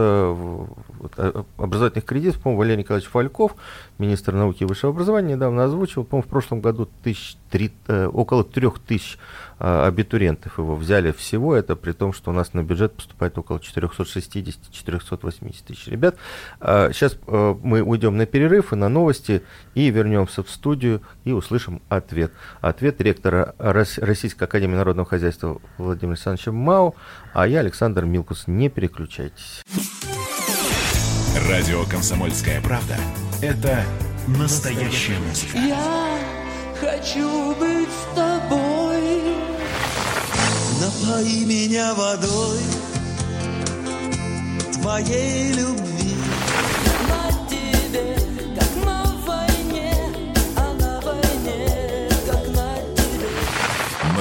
образовательных 1.56 2.04
кредитов, 2.04 2.40
по-моему, 2.40 2.60
Валерий 2.60 2.78
Николаевич 2.78 3.10
Фальков, 3.10 3.56
министр 3.98 4.34
науки 4.34 4.62
и 4.62 4.66
высшего 4.66 4.92
образования, 4.92 5.34
недавно 5.34 5.64
озвучил, 5.64 6.04
по-моему, 6.04 6.26
в 6.26 6.30
прошлом 6.30 6.60
году 6.60 6.88
тысяч, 7.02 7.36
три, 7.50 7.72
э, 7.88 8.06
около 8.06 8.44
трех 8.44 8.78
тысяч 8.78 9.18
абитуриентов 9.58 10.58
его 10.58 10.76
взяли 10.76 11.12
всего, 11.12 11.54
это 11.54 11.76
при 11.76 11.92
том, 11.92 12.12
что 12.12 12.30
у 12.30 12.34
нас 12.34 12.52
на 12.52 12.62
бюджет 12.62 12.92
поступает 12.92 13.38
около 13.38 13.56
460-480 13.56 15.54
тысяч 15.66 15.86
ребят. 15.86 16.16
Сейчас 16.60 17.16
мы 17.26 17.80
уйдем 17.80 18.18
на 18.18 18.26
перерыв 18.26 18.74
и 18.74 18.76
на 18.76 18.90
новости, 18.90 19.40
и 19.74 19.88
вернемся 19.88 20.42
в 20.42 20.50
студию 20.50 21.00
и 21.24 21.32
услышим 21.32 21.80
ответ. 21.88 22.32
Ответ 22.60 23.00
ректора 23.00 23.54
Российской 23.58 24.44
Академии 24.44 24.76
Народного 24.76 25.08
Хозяйства 25.08 25.58
Владимира 25.78 26.12
Александровича 26.12 26.52
Мау, 26.52 26.94
а 27.36 27.46
я 27.46 27.60
Александр 27.60 28.06
Милкус. 28.06 28.44
Не 28.46 28.70
переключайтесь. 28.70 29.62
Радио 31.50 31.84
«Комсомольская 31.84 32.62
правда»— 32.62 32.96
это 33.42 33.84
настоящая 34.26 35.18
музыка. 35.18 35.58
Я 35.58 36.18
хочу 36.80 37.54
быть 37.56 37.90
с 37.90 38.16
тобой. 38.16 39.36
Напои 40.80 41.44
меня 41.44 41.92
водой 41.94 42.60
твоей 44.72 45.52
любви. 45.52 46.15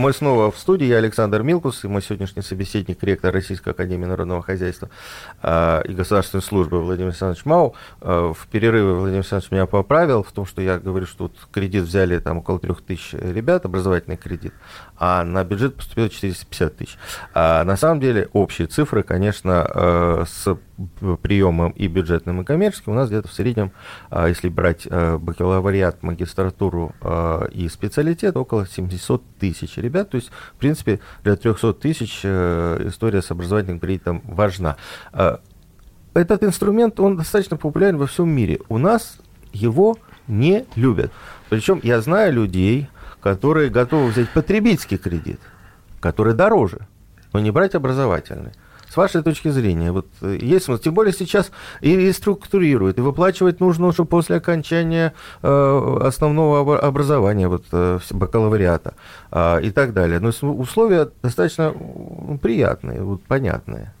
Мы 0.00 0.14
снова 0.14 0.50
в 0.50 0.56
студии. 0.56 0.86
Я 0.86 0.96
Александр 0.96 1.42
Милкус 1.42 1.84
и 1.84 1.86
мой 1.86 2.00
сегодняшний 2.00 2.40
собеседник, 2.40 3.02
ректор 3.02 3.34
Российской 3.34 3.74
Академии 3.74 4.06
Народного 4.06 4.40
Хозяйства 4.40 4.88
э, 5.42 5.82
и 5.84 5.92
Государственной 5.92 6.40
службы 6.40 6.80
Владимир 6.80 7.08
Александрович 7.08 7.44
Мау. 7.44 7.74
Э, 8.00 8.32
в 8.34 8.48
перерыве 8.48 8.94
Владимир 8.94 9.18
Александрович 9.18 9.50
меня 9.50 9.66
поправил 9.66 10.22
в 10.22 10.32
том, 10.32 10.46
что 10.46 10.62
я 10.62 10.78
говорю, 10.78 11.04
что 11.04 11.24
вот 11.24 11.34
кредит 11.52 11.84
взяли 11.84 12.18
там 12.18 12.38
около 12.38 12.58
трех 12.58 12.80
тысяч 12.80 13.12
ребят, 13.12 13.66
образовательный 13.66 14.16
кредит, 14.16 14.54
а 14.96 15.22
на 15.22 15.44
бюджет 15.44 15.76
поступило 15.76 16.08
450 16.08 16.76
тысяч. 16.78 16.96
А 17.34 17.62
на 17.64 17.76
самом 17.76 18.00
деле 18.00 18.30
общие 18.32 18.68
цифры, 18.68 19.02
конечно, 19.02 19.70
э, 19.70 20.24
с 20.26 20.56
приемом 21.20 21.72
и 21.72 21.88
бюджетным, 21.88 22.40
и 22.40 22.44
коммерческим 22.46 22.92
у 22.92 22.94
нас 22.94 23.10
где-то 23.10 23.28
в 23.28 23.34
среднем, 23.34 23.70
если 24.10 24.48
брать 24.48 24.88
бакалавриат, 24.88 26.02
магистратуру 26.02 26.94
и 27.52 27.68
специалитет, 27.68 28.34
около 28.38 28.66
700 28.66 29.22
тысяч 29.38 29.76
ребят. 29.76 29.89
То 29.90 30.16
есть, 30.16 30.30
в 30.54 30.58
принципе, 30.58 31.00
для 31.24 31.36
300 31.36 31.72
тысяч 31.74 32.20
э, 32.24 32.82
история 32.86 33.22
с 33.22 33.30
образовательным 33.30 33.80
кредитом 33.80 34.22
важна. 34.24 34.76
Э, 35.12 35.36
Этот 36.14 36.42
инструмент, 36.42 36.98
он 37.00 37.16
достаточно 37.16 37.56
популярен 37.56 37.96
во 37.98 38.06
всем 38.06 38.28
мире. 38.28 38.58
У 38.68 38.78
нас 38.78 39.18
его 39.52 39.96
не 40.26 40.64
любят. 40.76 41.12
Причем 41.48 41.80
я 41.82 42.00
знаю 42.00 42.32
людей, 42.32 42.88
которые 43.20 43.70
готовы 43.70 44.08
взять 44.10 44.28
потребительский 44.30 44.98
кредит, 44.98 45.40
который 46.00 46.34
дороже, 46.34 46.86
но 47.32 47.40
не 47.40 47.50
брать 47.50 47.74
образовательный. 47.74 48.52
С 48.90 48.96
вашей 48.96 49.22
точки 49.22 49.50
зрения, 49.50 49.92
вот 49.92 50.06
э, 50.20 50.36
есть 50.40 50.64
смысл, 50.64 50.82
тем 50.82 50.94
более 50.94 51.12
сейчас 51.12 51.52
и 51.80 51.96
реструктурируют, 51.96 52.98
и 52.98 53.00
выплачивать 53.00 53.60
нужно 53.60 53.86
уже 53.86 54.04
после 54.04 54.36
окончания 54.36 55.14
э, 55.42 55.98
основного 56.02 56.76
образования, 56.76 57.46
вот, 57.46 57.64
э, 57.70 58.00
бакалавриата 58.10 58.94
э, 59.30 59.62
и 59.62 59.70
так 59.70 59.92
далее. 59.92 60.18
Но 60.18 60.30
условия 60.48 61.08
достаточно 61.22 61.72
приятные, 62.42 63.02
вот, 63.02 63.22
понятные. 63.22 63.92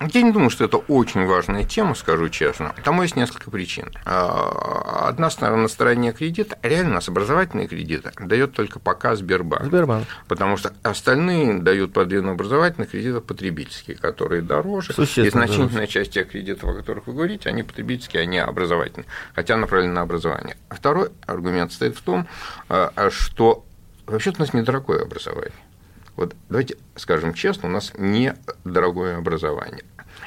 Я 0.00 0.22
не 0.22 0.32
думаю, 0.32 0.50
что 0.50 0.64
это 0.64 0.76
очень 0.76 1.24
важная 1.24 1.64
тема, 1.64 1.94
скажу 1.94 2.28
честно. 2.28 2.74
Тому 2.84 3.02
есть 3.02 3.16
несколько 3.16 3.50
причин. 3.50 3.90
А, 4.04 5.08
Одна 5.08 5.30
сторона 5.30 5.62
на 5.62 5.68
стороне 5.68 6.12
кредита, 6.12 6.58
реально 6.62 6.90
у 6.90 6.94
нас 6.94 7.08
образовательные 7.08 7.66
кредиты 7.66 8.10
дает 8.18 8.52
только 8.52 8.78
пока 8.78 9.16
Сбербанк. 9.16 9.64
Сбербанк. 9.64 10.06
Потому 10.28 10.56
что 10.56 10.72
остальные 10.82 11.60
дают 11.60 11.92
под 11.92 12.12
видом 12.12 12.30
образовательных 12.30 12.90
кредитов 12.90 13.24
потребительские, 13.24 13.96
которые 13.96 14.42
дороже. 14.42 14.92
Существенно 14.92 15.44
и 15.44 15.46
значительная 15.46 15.86
часть 15.86 16.12
тех 16.12 16.28
кредитов, 16.28 16.70
о 16.70 16.74
которых 16.74 17.06
вы 17.06 17.14
говорите, 17.14 17.48
они 17.48 17.62
потребительские, 17.62 18.22
они 18.22 18.38
образовательные, 18.38 19.06
хотя 19.34 19.56
направлены 19.56 19.94
на 19.94 20.02
образование. 20.02 20.56
Второй 20.70 21.10
аргумент 21.26 21.72
стоит 21.72 21.96
в 21.96 22.02
том, 22.02 22.26
а, 22.68 23.10
что 23.10 23.64
вообще-то 24.06 24.38
у 24.38 24.40
нас 24.40 24.52
недорогое 24.52 25.02
образование. 25.02 25.52
Вот 26.16 26.34
давайте 26.48 26.76
скажем 26.96 27.34
честно, 27.34 27.68
у 27.68 27.72
нас 27.72 27.92
недорогое 27.98 29.18
образование. 29.18 29.84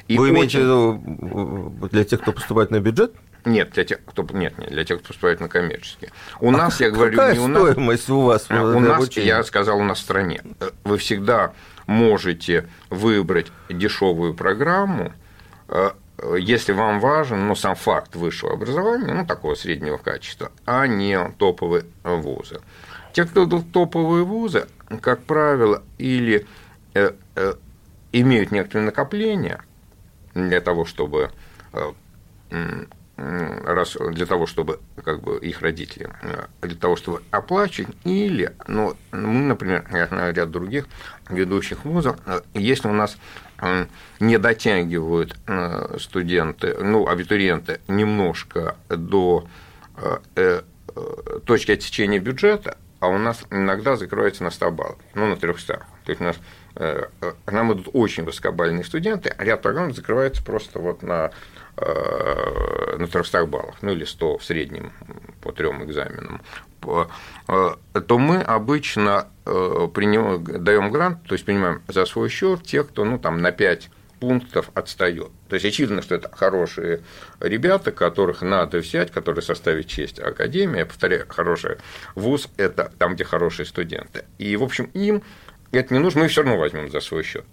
И 0.07 0.17
Вы 0.17 0.29
имеете 0.29 0.59
в 0.59 0.61
очень- 0.61 1.03
виду 1.11 1.81
э, 1.83 1.89
для 1.89 2.03
тех, 2.03 2.21
кто 2.21 2.31
поступает 2.31 2.71
на 2.71 2.79
бюджет? 2.79 3.13
Нет, 3.45 3.71
для 3.71 3.85
тех, 3.85 3.99
кто 4.05 4.23
нет, 4.33 4.57
нет, 4.57 4.69
для 4.69 4.83
тех, 4.83 4.99
кто 4.99 5.07
поступает 5.07 5.39
на 5.39 5.47
коммерческие. 5.47 6.11
У 6.39 6.51
нас, 6.51 6.79
я 6.79 6.91
говорю, 6.91 7.19
А 7.21 7.33
не 7.33 7.39
у 7.39 7.47
нас. 7.47 7.71
стоимость 7.71 8.09
у 8.09 8.21
вас 8.21 8.45
А, 8.49 8.53
для 8.53 8.77
У 8.77 8.79
нас, 8.79 8.97
обучения? 8.97 9.27
я 9.27 9.43
сказал, 9.43 9.79
у 9.79 9.83
нас 9.83 9.99
в 9.99 10.01
стране. 10.01 10.41
Вы 10.83 10.97
всегда 10.97 11.53
можете 11.87 12.67
выбрать 12.89 13.47
дешевую 13.69 14.33
программу, 14.33 15.13
э, 15.69 15.91
если 16.37 16.73
вам 16.73 16.99
важен 16.99 17.47
ну, 17.47 17.55
сам 17.55 17.75
факт 17.75 18.15
высшего 18.15 18.53
образования, 18.53 19.13
ну, 19.13 19.25
такого 19.25 19.55
среднего 19.55 19.97
качества, 19.97 20.51
а 20.65 20.85
не 20.85 21.17
топовые 21.37 21.85
вузы. 22.03 22.59
Те, 23.13 23.23
кто 23.25 23.45
идут 23.45 23.63
в 23.63 23.71
топовые 23.71 24.23
вузы, 24.25 24.67
как 25.01 25.23
правило, 25.23 25.83
или 25.97 26.45
э, 26.93 27.13
э, 27.35 27.53
имеют 28.11 28.51
некоторые 28.51 28.85
накопления 28.85 29.63
для 30.33 30.61
того, 30.61 30.85
чтобы 30.85 31.31
э, 31.73 31.91
раз 33.17 33.97
для 34.11 34.25
того, 34.25 34.47
чтобы 34.47 34.79
как 35.03 35.21
бы 35.21 35.37
их 35.39 35.61
родители 35.61 36.09
э, 36.21 36.45
для 36.61 36.75
того, 36.75 36.95
чтобы 36.95 37.21
оплачивать, 37.31 37.95
или, 38.05 38.53
ну, 38.67 38.95
мы, 39.11 39.41
например, 39.41 39.85
ряд 39.91 40.49
других 40.51 40.87
ведущих 41.29 41.85
вузов, 41.85 42.17
э, 42.25 42.41
если 42.53 42.87
у 42.87 42.93
нас 42.93 43.17
не 44.21 44.37
дотягивают 44.37 45.35
студенты, 45.99 46.77
ну, 46.81 47.09
абитуриенты 47.09 47.81
немножко 47.89 48.77
до 48.87 49.49
точки 51.45 51.73
отсечения 51.73 52.19
бюджета, 52.19 52.77
а 52.99 53.07
у 53.07 53.17
нас 53.17 53.45
иногда 53.49 53.95
закроется 53.95 54.43
на 54.43 54.51
100 54.51 54.71
баллов, 54.71 54.97
ну, 55.15 55.27
на 55.27 55.37
300. 55.37 55.73
То 56.05 56.09
есть 56.11 56.21
у 56.21 56.25
нас 56.25 56.37
э, 56.75 57.05
э, 57.21 57.33
нам 57.47 57.73
идут 57.73 57.89
очень 57.93 58.23
высокобальные 58.25 58.83
студенты, 58.83 59.33
а 59.37 59.43
ряд 59.43 59.61
программ 59.61 59.93
закрывается 59.93 60.43
просто 60.43 60.79
вот 60.79 61.01
на, 61.01 61.31
э, 61.77 62.95
на 62.97 63.07
300 63.07 63.45
баллах, 63.45 63.75
ну, 63.81 63.91
или 63.91 64.03
100 64.03 64.37
в 64.37 64.43
среднем 64.43 64.91
по 65.41 65.51
трем 65.51 65.83
экзаменам. 65.83 66.41
Э, 67.47 67.75
то 68.07 68.17
мы 68.17 68.41
обычно 68.41 69.27
э, 69.45 69.87
даем 69.95 70.91
грант, 70.91 71.23
то 71.23 71.33
есть 71.33 71.45
принимаем 71.45 71.81
за 71.87 72.05
свой 72.05 72.29
счет 72.29 72.63
тех, 72.63 72.89
кто 72.89 73.05
ну, 73.05 73.17
там, 73.17 73.41
на 73.41 73.51
5 73.51 73.89
пунктов 74.19 74.69
отстает. 74.73 75.29
То 75.47 75.55
есть 75.55 75.65
очевидно, 75.65 76.01
что 76.01 76.15
это 76.15 76.29
хорошие 76.35 77.01
ребята, 77.39 77.91
которых 77.91 78.41
надо 78.41 78.79
взять, 78.79 79.11
которые 79.11 79.41
составят 79.41 79.87
честь 79.87 80.19
Академии. 80.19 80.79
Я 80.79 80.85
повторяю, 80.85 81.25
хороший 81.29 81.77
вуз– 82.15 82.49
это 82.57 82.91
там, 82.97 83.15
где 83.15 83.23
хорошие 83.23 83.65
студенты. 83.65 84.25
И, 84.37 84.55
в 84.57 84.63
общем, 84.63 84.85
им 84.93 85.23
это 85.71 85.93
не 85.93 85.99
нужно, 85.99 86.21
мы 86.21 86.27
все 86.27 86.41
равно 86.41 86.57
возьмем 86.57 86.89
за 86.91 86.99
свой 86.99 87.23
счет. 87.23 87.45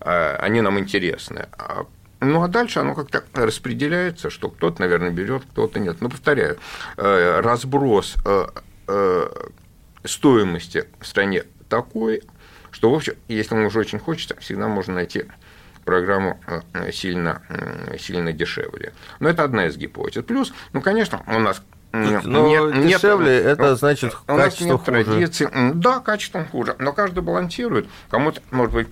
Они 0.00 0.60
нам 0.60 0.78
интересны. 0.78 1.46
А- 1.56 1.86
Ну, 2.20 2.42
а 2.42 2.48
дальше 2.48 2.78
оно 2.80 2.94
как-то 2.94 3.24
распределяется, 3.34 4.30
что 4.30 4.48
кто-то, 4.48 4.80
наверное, 4.80 5.10
берет, 5.10 5.42
кто-то 5.50 5.80
нет. 5.80 6.00
Но, 6.00 6.08
повторяю, 6.08 6.56
э, 6.96 7.40
разброс 7.40 8.14
э, 8.24 8.46
э, 8.86 9.28
стоимости 10.04 10.84
в 11.00 11.06
стране 11.06 11.44
такой, 11.68 12.22
что, 12.70 12.90
в 12.90 12.94
общем, 12.94 13.14
если 13.28 13.54
вам 13.54 13.66
уже 13.66 13.80
очень 13.80 13.98
хочется, 13.98 14.36
всегда 14.40 14.68
можно 14.68 14.94
найти 14.94 15.24
программу 15.84 16.40
э, 16.46 16.92
сильно, 16.92 17.42
сильно 17.98 18.32
дешевле. 18.32 18.92
Но 19.20 19.28
это 19.28 19.44
одна 19.44 19.66
из 19.66 19.76
гипотез. 19.76 20.24
Плюс, 20.24 20.52
ну, 20.72 20.80
конечно, 20.80 21.22
у 21.26 21.38
нас 21.38 21.62
Но 21.92 22.70
дешевле 22.70 23.36
это 23.38 23.70
ну, 23.70 23.76
значит 23.76 24.16
у 24.26 24.32
нас 24.32 24.44
качество 24.44 24.64
нет 24.64 24.78
хуже. 24.78 25.04
традиции. 25.04 25.48
Да, 25.74 26.00
качество 26.00 26.44
хуже, 26.44 26.74
но 26.78 26.92
каждый 26.92 27.22
балансирует. 27.22 27.86
Кому-то, 28.10 28.40
может 28.50 28.72
быть, 28.72 28.88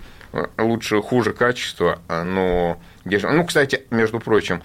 лучше, 0.57 1.01
хуже 1.01 1.33
качество, 1.33 1.99
э, 2.07 2.23
но 2.23 2.79
дешево. 3.05 3.31
Ну, 3.31 3.45
кстати, 3.45 3.83
между 3.89 4.19
прочим, 4.19 4.61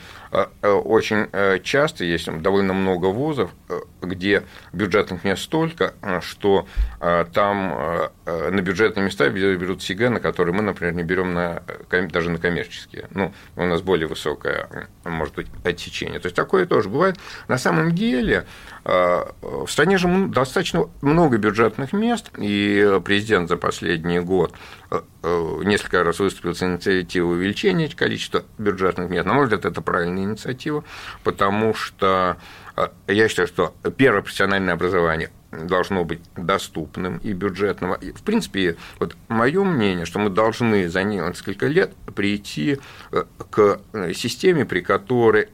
очень 0.63 1.29
э, 1.33 1.59
часто 1.61 2.05
есть 2.05 2.31
довольно 2.41 2.73
много 2.73 3.07
вузов, 3.07 3.51
э, 3.69 3.81
где 4.03 4.45
бюджетных 4.73 5.25
мест 5.25 5.43
столько, 5.43 5.95
э, 6.03 6.21
что 6.21 6.67
э, 7.01 7.25
там 7.33 7.73
э, 7.75 8.09
э, 8.27 8.51
на 8.51 8.61
бюджетные 8.61 9.05
места 9.05 9.29
берут 9.29 9.83
СИГЭ, 9.83 10.11
на 10.11 10.21
которые 10.21 10.55
мы, 10.55 10.63
например, 10.63 10.95
не 10.95 11.03
берем 11.03 11.35
на, 11.35 11.63
э, 11.91 12.09
даже 12.09 12.31
на 12.31 12.39
коммерческие. 12.39 13.07
Ну, 13.11 13.33
у 13.57 13.65
нас 13.65 13.83
более 13.83 14.07
высокое, 14.07 14.89
э, 15.05 15.09
может 15.09 15.35
быть, 15.35 15.49
отсечение. 15.65 16.21
То 16.21 16.27
есть 16.27 16.37
такое 16.37 16.67
тоже 16.67 16.89
бывает. 16.89 17.17
На 17.49 17.59
самом 17.59 17.93
деле 17.93 18.47
э, 18.85 19.25
в 19.41 19.69
стране 19.69 19.99
же 19.99 20.09
достаточно 20.29 20.89
много 21.03 21.39
бюджетных 21.39 21.93
мест, 21.93 22.31
и 22.39 23.01
президент 23.05 23.49
за 23.49 23.57
последний 23.57 24.21
год 24.21 24.53
э, 24.91 25.01
э, 25.23 25.61
несколько 25.65 26.05
раз 26.05 26.19
выступил 26.19 26.55
с 26.55 26.63
инициативой 26.63 27.37
увеличения 27.37 27.89
количества 27.89 28.45
бюджетных 28.59 29.11
мест. 29.11 29.27
На 29.27 29.35
мой 29.35 29.45
взгляд, 29.45 29.65
это 29.65 29.81
правильная 29.81 30.26
инициатива, 30.27 30.85
потому 31.25 31.75
что 31.75 32.37
э, 32.77 32.89
я 33.09 33.29
считаю, 33.29 33.49
что 33.49 33.75
первое 33.97 34.23
профессиональное 34.23 34.75
образование 34.75 35.31
должно 35.53 36.05
быть 36.05 36.21
доступным 36.37 37.19
и 37.19 37.33
бюджетным. 37.33 37.95
И, 37.95 38.13
в 38.13 38.23
принципе, 38.23 38.77
вот 38.99 39.17
мое 39.29 39.65
мнение, 39.65 40.05
что 40.05 40.19
мы 40.19 40.31
должны 40.31 40.89
за 40.89 41.03
несколько 41.03 41.67
лет 41.67 41.93
прийти 42.15 42.79
э, 43.13 43.25
к 43.51 43.81
э, 43.93 44.13
системе, 44.13 44.65
при 44.65 44.81
которой 44.81 45.49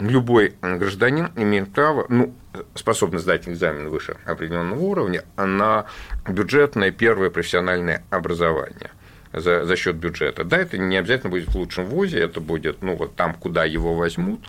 любой 0.00 0.54
гражданин 0.60 1.30
имеет 1.36 1.72
право, 1.72 2.06
ну, 2.08 2.34
способный 2.74 3.20
сдать 3.20 3.48
экзамен 3.48 3.88
выше 3.88 4.16
определенного 4.24 4.80
уровня 4.80 5.24
на 5.36 5.86
бюджетное 6.28 6.90
первое 6.90 7.30
профессиональное 7.30 8.04
образование 8.10 8.90
за, 9.32 9.64
за 9.64 9.76
счет 9.76 9.96
бюджета. 9.96 10.44
Да, 10.44 10.58
это 10.58 10.78
не 10.78 10.96
обязательно 10.96 11.30
будет 11.30 11.48
в 11.48 11.56
лучшем 11.56 11.86
вузе, 11.86 12.20
это 12.20 12.40
будет 12.40 12.82
ну, 12.82 12.96
вот 12.96 13.14
там, 13.16 13.34
куда 13.34 13.64
его 13.64 13.94
возьмут 13.94 14.40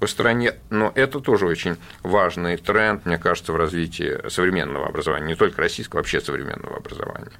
по 0.00 0.06
стране, 0.06 0.54
но 0.70 0.92
это 0.94 1.20
тоже 1.20 1.46
очень 1.46 1.76
важный 2.02 2.56
тренд, 2.56 3.06
мне 3.06 3.16
кажется, 3.16 3.52
в 3.52 3.56
развитии 3.56 4.28
современного 4.28 4.86
образования, 4.86 5.28
не 5.28 5.34
только 5.34 5.62
российского, 5.62 6.00
вообще 6.00 6.20
современного 6.20 6.76
образования. 6.76 7.32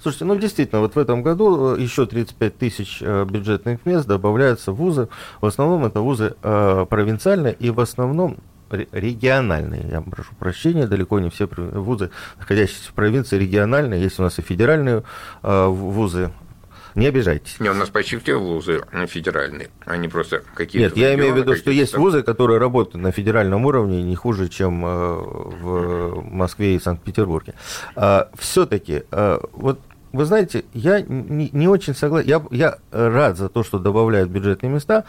Слушайте, 0.00 0.24
ну 0.24 0.36
действительно, 0.36 0.80
вот 0.80 0.94
в 0.94 0.98
этом 0.98 1.22
году 1.22 1.76
э, 1.76 1.80
еще 1.80 2.06
35 2.06 2.58
тысяч 2.58 2.98
э, 3.00 3.24
бюджетных 3.24 3.84
мест 3.84 4.06
добавляются 4.06 4.72
в 4.72 4.76
вузы. 4.76 5.08
В 5.40 5.46
основном 5.46 5.84
это 5.84 6.00
вузы 6.00 6.34
э, 6.42 6.86
провинциальные, 6.88 7.54
и 7.54 7.70
в 7.70 7.80
основном 7.80 8.38
региональные, 8.74 9.88
я 9.90 10.00
прошу 10.00 10.34
прощения, 10.38 10.86
далеко 10.86 11.20
не 11.20 11.30
все 11.30 11.46
вузы, 11.46 12.10
находящиеся 12.38 12.90
в 12.90 12.94
провинции, 12.94 13.38
региональные, 13.38 14.02
есть 14.02 14.18
у 14.18 14.22
нас 14.22 14.38
и 14.38 14.42
федеральные 14.42 15.02
э, 15.42 15.66
вузы, 15.66 16.30
не 16.94 17.06
обижайтесь. 17.06 17.58
Не, 17.58 17.70
у 17.70 17.74
нас 17.74 17.88
почти 17.88 18.18
все 18.18 18.38
вузы 18.38 18.82
федеральные, 19.08 19.70
а 19.84 19.96
не 19.96 20.08
просто 20.08 20.42
какие-то... 20.54 20.88
Нет, 20.88 20.96
я 20.96 21.14
имею 21.14 21.34
в 21.34 21.36
виду, 21.36 21.56
что 21.56 21.70
есть 21.70 21.96
вузы, 21.96 22.22
которые 22.22 22.58
работают 22.58 23.02
на 23.02 23.10
федеральном 23.10 23.66
уровне 23.66 24.02
не 24.02 24.14
хуже, 24.14 24.48
чем 24.48 24.84
э, 24.84 24.88
в 24.88 26.22
Москве 26.30 26.76
и 26.76 26.78
Санкт-Петербурге. 26.78 27.54
Все-таки, 28.38 29.02
вот 29.10 29.80
вы 30.14 30.26
знаете, 30.26 30.64
я 30.74 31.00
не, 31.00 31.50
не 31.52 31.66
очень 31.66 31.92
согласен. 31.92 32.28
Я, 32.28 32.42
я 32.52 32.78
рад 32.92 33.36
за 33.36 33.48
то, 33.48 33.64
что 33.64 33.80
добавляют 33.80 34.30
бюджетные 34.30 34.70
места. 34.70 35.02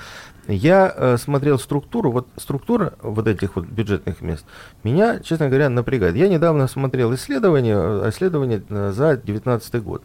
Я 0.47 0.93
э, 0.95 1.17
смотрел 1.17 1.57
структуру, 1.57 2.11
вот 2.11 2.27
структура 2.37 2.93
вот 3.01 3.27
этих 3.27 3.55
вот 3.55 3.65
бюджетных 3.65 4.21
мест 4.21 4.45
меня, 4.83 5.19
честно 5.19 5.47
говоря, 5.47 5.69
напрягает. 5.69 6.15
Я 6.15 6.29
недавно 6.29 6.67
смотрел 6.67 7.13
исследование, 7.15 7.75
э, 7.75 8.09
исследование 8.09 8.61
э, 8.69 8.91
за 8.91 9.15
2019 9.15 9.83
год. 9.83 10.03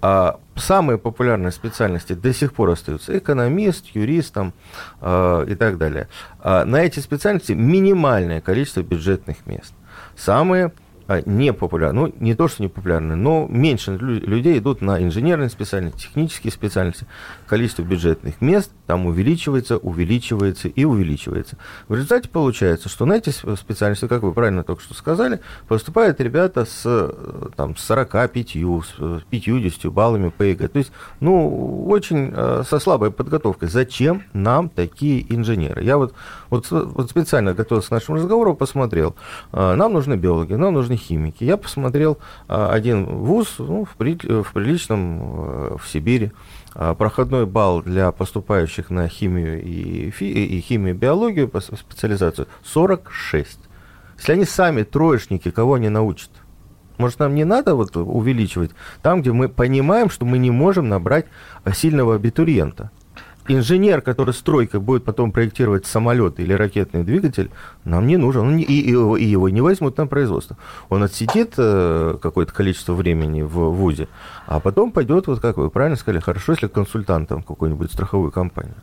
А 0.00 0.38
самые 0.54 0.98
популярные 0.98 1.50
специальности 1.50 2.12
до 2.14 2.32
сих 2.32 2.52
пор 2.54 2.70
остаются 2.70 3.16
экономист, 3.16 3.86
юрист 3.94 4.34
там, 4.34 4.52
э, 5.00 5.46
и 5.48 5.54
так 5.54 5.78
далее. 5.78 6.08
А 6.40 6.64
на 6.64 6.82
эти 6.82 7.00
специальности 7.00 7.52
минимальное 7.52 8.40
количество 8.40 8.82
бюджетных 8.82 9.46
мест. 9.46 9.74
Самые 10.16 10.72
а, 11.06 11.20
не 11.26 11.52
популярны, 11.52 12.00
ну 12.00 12.14
не 12.18 12.34
то, 12.34 12.48
что 12.48 12.62
не 12.62 12.68
популярны, 12.68 13.14
но 13.14 13.46
меньше 13.46 13.92
лю- 13.92 14.26
людей 14.26 14.58
идут 14.58 14.80
на 14.80 15.02
инженерные 15.02 15.50
специальности, 15.50 16.02
технические 16.02 16.50
специальности. 16.50 17.06
Количество 17.54 17.82
бюджетных 17.82 18.40
мест 18.40 18.72
там 18.88 19.06
увеличивается, 19.06 19.76
увеличивается 19.76 20.66
и 20.66 20.82
увеличивается. 20.84 21.56
В 21.86 21.94
результате 21.94 22.28
получается, 22.28 22.88
что 22.88 23.06
на 23.06 23.12
эти 23.12 23.30
специальности, 23.30 24.08
как 24.08 24.22
вы 24.24 24.32
правильно 24.32 24.64
только 24.64 24.82
что 24.82 24.92
сказали, 24.94 25.38
поступают 25.68 26.20
ребята 26.20 26.64
с, 26.64 26.82
э, 26.84 27.48
там, 27.54 27.76
с 27.76 27.84
45, 27.84 28.56
с 28.56 28.94
э, 28.98 29.20
50 29.30 29.92
баллами 29.92 30.30
по 30.30 30.42
ЕГЭ. 30.42 30.66
То 30.66 30.78
есть, 30.80 30.90
ну, 31.20 31.86
очень 31.86 32.32
э, 32.34 32.64
со 32.68 32.80
слабой 32.80 33.12
подготовкой. 33.12 33.68
Зачем 33.68 34.24
нам 34.32 34.68
такие 34.68 35.24
инженеры? 35.32 35.84
Я 35.84 35.96
вот, 35.96 36.12
вот, 36.50 36.66
вот 36.72 37.08
специально 37.08 37.54
готовился 37.54 37.90
к 37.90 37.92
нашему 37.92 38.16
разговору, 38.18 38.56
посмотрел. 38.56 39.14
Э, 39.52 39.76
Нам 39.76 39.92
нужны 39.92 40.14
биологи, 40.14 40.54
нам 40.54 40.74
нужны 40.74 40.96
химики. 40.96 41.44
Я 41.44 41.56
посмотрел 41.56 42.18
э, 42.48 42.66
один 42.72 43.04
вуз 43.04 43.54
ну, 43.60 43.84
в, 43.84 43.94
при- 43.94 44.42
в 44.42 44.52
приличном 44.52 45.20
э, 45.22 45.76
в 45.80 45.88
Сибири. 45.88 46.32
А, 46.74 46.94
Проходной 46.94 47.46
балл 47.46 47.82
для 47.82 48.10
поступающих 48.10 48.90
на 48.90 49.08
химию 49.08 49.62
и, 49.62 50.10
фи- 50.10 50.32
и 50.32 50.60
химию 50.60 50.94
и 50.94 50.98
биологию 50.98 51.50
специализацию 51.60 52.48
46. 52.64 53.58
Если 54.18 54.32
они 54.32 54.44
сами 54.44 54.82
троечники, 54.82 55.50
кого 55.50 55.74
они 55.74 55.88
научат? 55.88 56.30
Может, 56.98 57.18
нам 57.18 57.34
не 57.34 57.44
надо 57.44 57.74
вот 57.74 57.96
увеличивать 57.96 58.70
там, 59.02 59.20
где 59.20 59.32
мы 59.32 59.48
понимаем, 59.48 60.10
что 60.10 60.24
мы 60.24 60.38
не 60.38 60.50
можем 60.50 60.88
набрать 60.88 61.26
а, 61.62 61.72
сильного 61.72 62.16
абитуриента? 62.16 62.90
Инженер, 63.46 64.00
который 64.00 64.32
стройкой 64.32 64.80
будет 64.80 65.04
потом 65.04 65.30
проектировать 65.30 65.86
самолет 65.86 66.40
или 66.40 66.52
ракетный 66.52 67.04
двигатель, 67.04 67.50
нам 67.84 68.06
не 68.06 68.16
нужен. 68.16 68.42
Он 68.42 68.58
и, 68.58 68.62
и 68.62 68.90
его, 68.90 69.16
и 69.16 69.24
его 69.24 69.48
не 69.50 69.60
возьмут 69.60 69.98
на 69.98 70.06
производство. 70.06 70.56
Он 70.88 71.02
отсидит 71.02 71.54
э, 71.58 72.16
какое-то 72.22 72.52
количество 72.52 72.94
времени 72.94 73.42
в 73.42 73.70
ВУЗе, 73.70 74.08
а 74.46 74.60
потом 74.60 74.92
пойдет, 74.92 75.26
вот 75.26 75.40
как 75.40 75.58
вы 75.58 75.70
правильно 75.70 75.96
сказали, 75.96 76.20
хорошо, 76.20 76.52
если 76.52 76.68
консультантом 76.68 77.42
какой-нибудь 77.42 77.92
страховой 77.92 78.30
компании. 78.30 78.74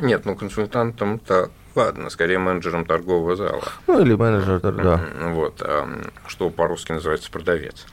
Нет, 0.00 0.24
ну 0.24 0.34
консультантом-то, 0.34 1.50
ладно, 1.74 2.10
скорее 2.10 2.38
менеджером 2.38 2.84
торгового 2.84 3.36
зала. 3.36 3.62
Ну, 3.86 4.00
или 4.00 4.14
менеджер, 4.14 4.60
да. 4.60 5.00
Вот, 5.30 5.62
а, 5.62 5.88
что 6.26 6.50
по-русски 6.50 6.92
называется 6.92 7.30
продавец. 7.30 7.86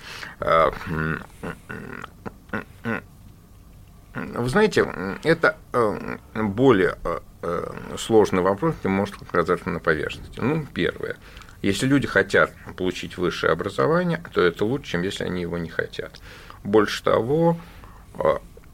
Вы 4.28 4.50
знаете, 4.50 4.86
это 5.24 5.58
э, 5.74 6.18
более 6.36 6.98
э, 7.04 7.20
э, 7.42 7.72
сложный 7.98 8.42
вопрос, 8.42 8.76
чем 8.82 8.92
может 8.92 9.16
оказаться 9.22 9.70
на 9.70 9.80
поверхности. 9.80 10.40
Ну, 10.40 10.66
первое. 10.74 11.16
Если 11.62 11.88
люди 11.88 12.08
хотят 12.08 12.52
получить 12.78 13.18
высшее 13.18 13.52
образование, 13.52 14.22
то 14.34 14.42
это 14.42 14.66
лучше, 14.66 14.92
чем 14.92 15.02
если 15.04 15.26
они 15.26 15.42
его 15.42 15.58
не 15.58 15.70
хотят. 15.70 16.20
Больше 16.64 17.04
того, 17.04 17.58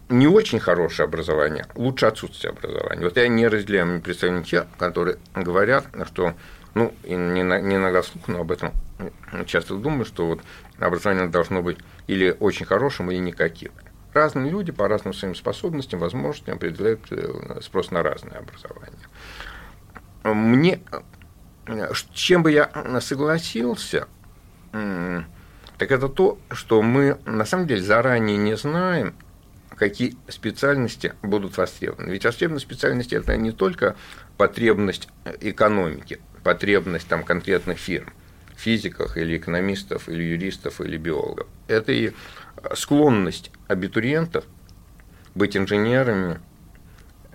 не 0.09 0.27
очень 0.27 0.59
хорошее 0.59 1.07
образование, 1.07 1.65
лучше 1.73 2.05
отсутствие 2.05 2.51
образования. 2.51 3.03
Вот 3.03 3.17
я 3.17 3.27
не 3.27 3.47
разделяю 3.47 4.01
представителей 4.01 4.43
тех, 4.43 4.65
которые 4.77 5.17
говорят, 5.33 5.87
что, 6.05 6.35
ну, 6.75 6.93
не, 7.03 7.41
не 7.41 7.75
иногда 7.75 8.03
слух, 8.03 8.27
но 8.27 8.41
об 8.41 8.51
этом 8.51 8.71
часто 9.47 9.75
думаю, 9.75 10.05
что 10.05 10.27
вот 10.27 10.41
образование 10.77 11.27
должно 11.27 11.63
быть 11.63 11.79
или 12.05 12.35
очень 12.39 12.67
хорошим, 12.67 13.09
или 13.09 13.17
никаким. 13.17 13.71
Разные 14.15 14.49
люди 14.49 14.71
по 14.71 14.87
разным 14.87 15.13
своим 15.13 15.35
способностям, 15.35 15.99
возможностям 15.99 16.55
определяют 16.55 17.01
э, 17.11 17.59
спрос 17.61 17.91
на 17.91 18.01
разное 18.01 18.39
образование. 18.39 18.97
Мне, 20.23 20.79
э, 21.67 21.91
чем 22.13 22.41
бы 22.41 22.53
я 22.53 22.71
согласился, 23.01 24.07
так 24.71 25.91
это 25.91 26.07
то, 26.07 26.39
что 26.49 26.81
мы 26.81 27.17
на 27.25 27.43
самом 27.43 27.67
деле 27.67 27.81
заранее 27.81 28.37
не 28.37 28.55
знаем, 28.55 29.15
какие 29.75 30.15
специальности 30.29 31.13
будут 31.21 31.57
востребованы. 31.57 32.09
Ведь 32.09 32.23
востребованные 32.23 32.61
специальности– 32.61 33.15
это 33.15 33.35
не 33.35 33.51
только 33.51 33.97
потребность 34.37 35.09
экономики, 35.41 36.21
потребность 36.41 37.09
там, 37.09 37.23
конкретных 37.23 37.79
фирм, 37.79 38.13
физиков 38.55 39.17
или 39.17 39.35
экономистов, 39.35 40.07
или 40.07 40.23
юристов, 40.23 40.79
или 40.79 40.95
биологов. 40.95 41.47
Это 41.67 41.91
и 41.91 42.13
склонность 42.73 43.51
абитуриентов 43.67 44.45
быть 45.33 45.57
инженерами 45.57 46.39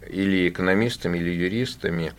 или 0.08 0.48
экономистами, 0.48 1.18
или 1.18 1.30
юристами, 1.30 2.12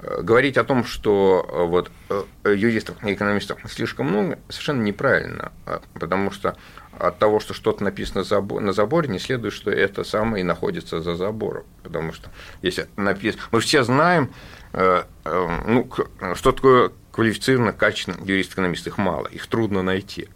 Э, 0.00 0.22
говорить 0.22 0.56
о 0.56 0.64
том, 0.64 0.84
что 0.84 1.44
э, 1.48 1.64
вот 1.64 1.90
э, 2.08 2.54
юристов 2.54 3.02
и 3.04 3.12
экономистов 3.12 3.58
слишком 3.68 4.06
много, 4.06 4.38
совершенно 4.48 4.82
неправильно, 4.82 5.50
а, 5.66 5.82
потому 5.94 6.30
что 6.30 6.56
от 6.96 7.18
того, 7.18 7.40
что 7.40 7.52
что-то 7.52 7.82
написано 7.82 8.24
на 8.60 8.72
заборе, 8.72 9.08
не 9.08 9.18
следует, 9.18 9.52
что 9.54 9.70
это 9.72 10.04
самое 10.04 10.42
и 10.42 10.44
находится 10.44 11.00
за 11.00 11.16
забором, 11.16 11.64
потому 11.82 12.12
что 12.12 12.30
если 12.62 12.86
написано, 12.96 13.42
мы 13.52 13.60
все 13.60 13.84
знаем, 13.84 14.32
ну, 14.72 15.88
что 16.34 16.50
такое 16.50 16.90
квалифицированно, 17.12 17.72
качественно 17.72 18.16
юрист-экономист, 18.24 18.88
их 18.88 18.98
мало, 18.98 19.28
их 19.28 19.46
трудно 19.46 19.82
найти. 19.82 20.28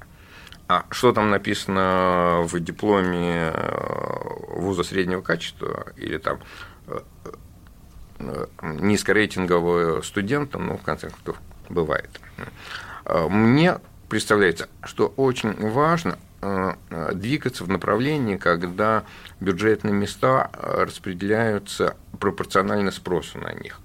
А 0.73 0.87
что 0.89 1.13
там 1.13 1.29
написано 1.29 2.45
в 2.45 2.59
дипломе 2.59 3.53
э, 3.53 4.57
вуза 4.57 4.85
среднего 4.85 5.21
качества 5.21 5.89
или 5.99 6.17
там 6.17 6.39
э, 6.87 8.47
низкорейтингового 8.63 10.01
студента, 10.01 10.59
ну, 10.59 10.79
в 10.79 10.83
конце 10.83 11.11
концов, 11.11 11.37
бывает. 11.69 12.09
Э, 13.05 13.29
Мне 13.29 13.81
представляется, 14.09 14.71
что 14.83 15.13
очень 15.17 15.55
важно 15.71 16.19
двигаться 17.13 17.63
в 17.63 17.69
направлении, 17.69 18.37
когда 18.37 19.05
бюджетные 19.39 19.95
места 19.95 20.51
распределяются 20.55 21.97
пропорционально 22.19 22.91
спросу 22.91 23.39
на 23.39 23.53
них. 23.53 23.79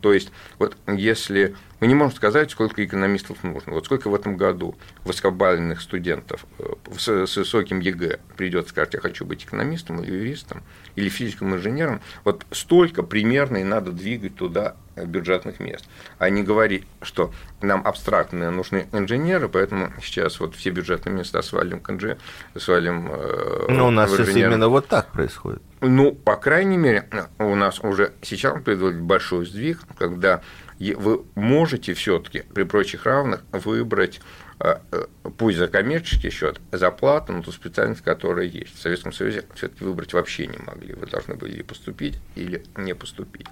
То 0.00 0.12
есть, 0.12 0.32
вот 0.58 0.76
если 0.88 1.54
мы 1.80 1.86
не 1.86 1.94
можем 1.94 2.14
сказать, 2.16 2.50
сколько 2.50 2.84
экономистов 2.84 3.42
нужно, 3.44 3.74
вот 3.74 3.84
сколько 3.84 4.08
в 4.10 4.14
этом 4.14 4.36
году 4.36 4.76
высокобальных 5.04 5.80
студентов 5.80 6.44
э, 6.58 6.64
с, 6.96 7.08
с 7.26 7.36
высоким 7.36 7.80
ЕГЭ 7.80 8.18
придет 8.36 8.68
сказать, 8.68 8.94
я 8.94 9.00
хочу 9.00 9.24
быть 9.24 9.44
экономистом 9.44 10.02
или 10.02 10.12
юристом, 10.12 10.62
или 10.96 11.08
физиком, 11.08 11.54
инженером, 11.54 12.00
вот 12.24 12.44
столько 12.50 13.02
примерно 13.02 13.58
и 13.58 13.64
надо 13.64 13.92
двигать 13.92 14.34
туда 14.36 14.74
э, 14.96 15.04
бюджетных 15.04 15.60
мест, 15.60 15.84
а 16.18 16.30
не 16.30 16.42
говорить, 16.42 16.84
что 17.02 17.32
нам 17.62 17.86
абстрактно 17.86 18.50
нужны 18.50 18.88
инженеры, 18.92 19.48
поэтому 19.48 19.92
сейчас 20.02 20.40
вот 20.40 20.56
все 20.56 20.70
бюджетные 20.70 21.14
места 21.14 21.42
свалим 21.42 21.80
к 21.80 21.90
инже- 21.90 22.18
свалим 22.56 23.08
э, 23.10 23.66
Но 23.68 23.74
Ну, 23.74 23.86
у 23.88 23.90
нас 23.90 24.10
сейчас 24.10 24.34
именно 24.34 24.68
вот 24.68 24.88
так 24.88 25.12
происходит. 25.12 25.62
Ну, 25.80 26.12
по 26.12 26.34
крайней 26.34 26.76
мере, 26.76 27.08
у 27.38 27.54
нас 27.54 27.78
уже 27.78 28.12
сейчас 28.20 28.60
производит 28.62 29.00
большой 29.00 29.46
сдвиг, 29.46 29.78
когда 29.96 30.42
вы 30.78 31.24
можете 31.34 31.94
все-таки 31.94 32.44
при 32.54 32.62
прочих 32.62 33.04
равных 33.04 33.42
выбрать, 33.52 34.20
э, 34.60 34.76
э, 34.92 35.06
пусть 35.36 35.58
за 35.58 35.68
коммерческий 35.68 36.30
счет, 36.30 36.60
за 36.70 36.90
плату, 36.90 37.32
но 37.32 37.42
ту 37.42 37.52
специальность, 37.52 38.02
которая 38.02 38.46
есть. 38.46 38.76
В 38.76 38.80
Советском 38.80 39.12
Союзе 39.12 39.44
все-таки 39.54 39.84
выбрать 39.84 40.12
вообще 40.12 40.46
не 40.46 40.58
могли. 40.58 40.94
Вы 40.94 41.06
должны 41.06 41.34
были 41.34 41.62
поступить 41.62 42.18
или 42.36 42.62
не 42.76 42.94
поступить. 42.94 43.46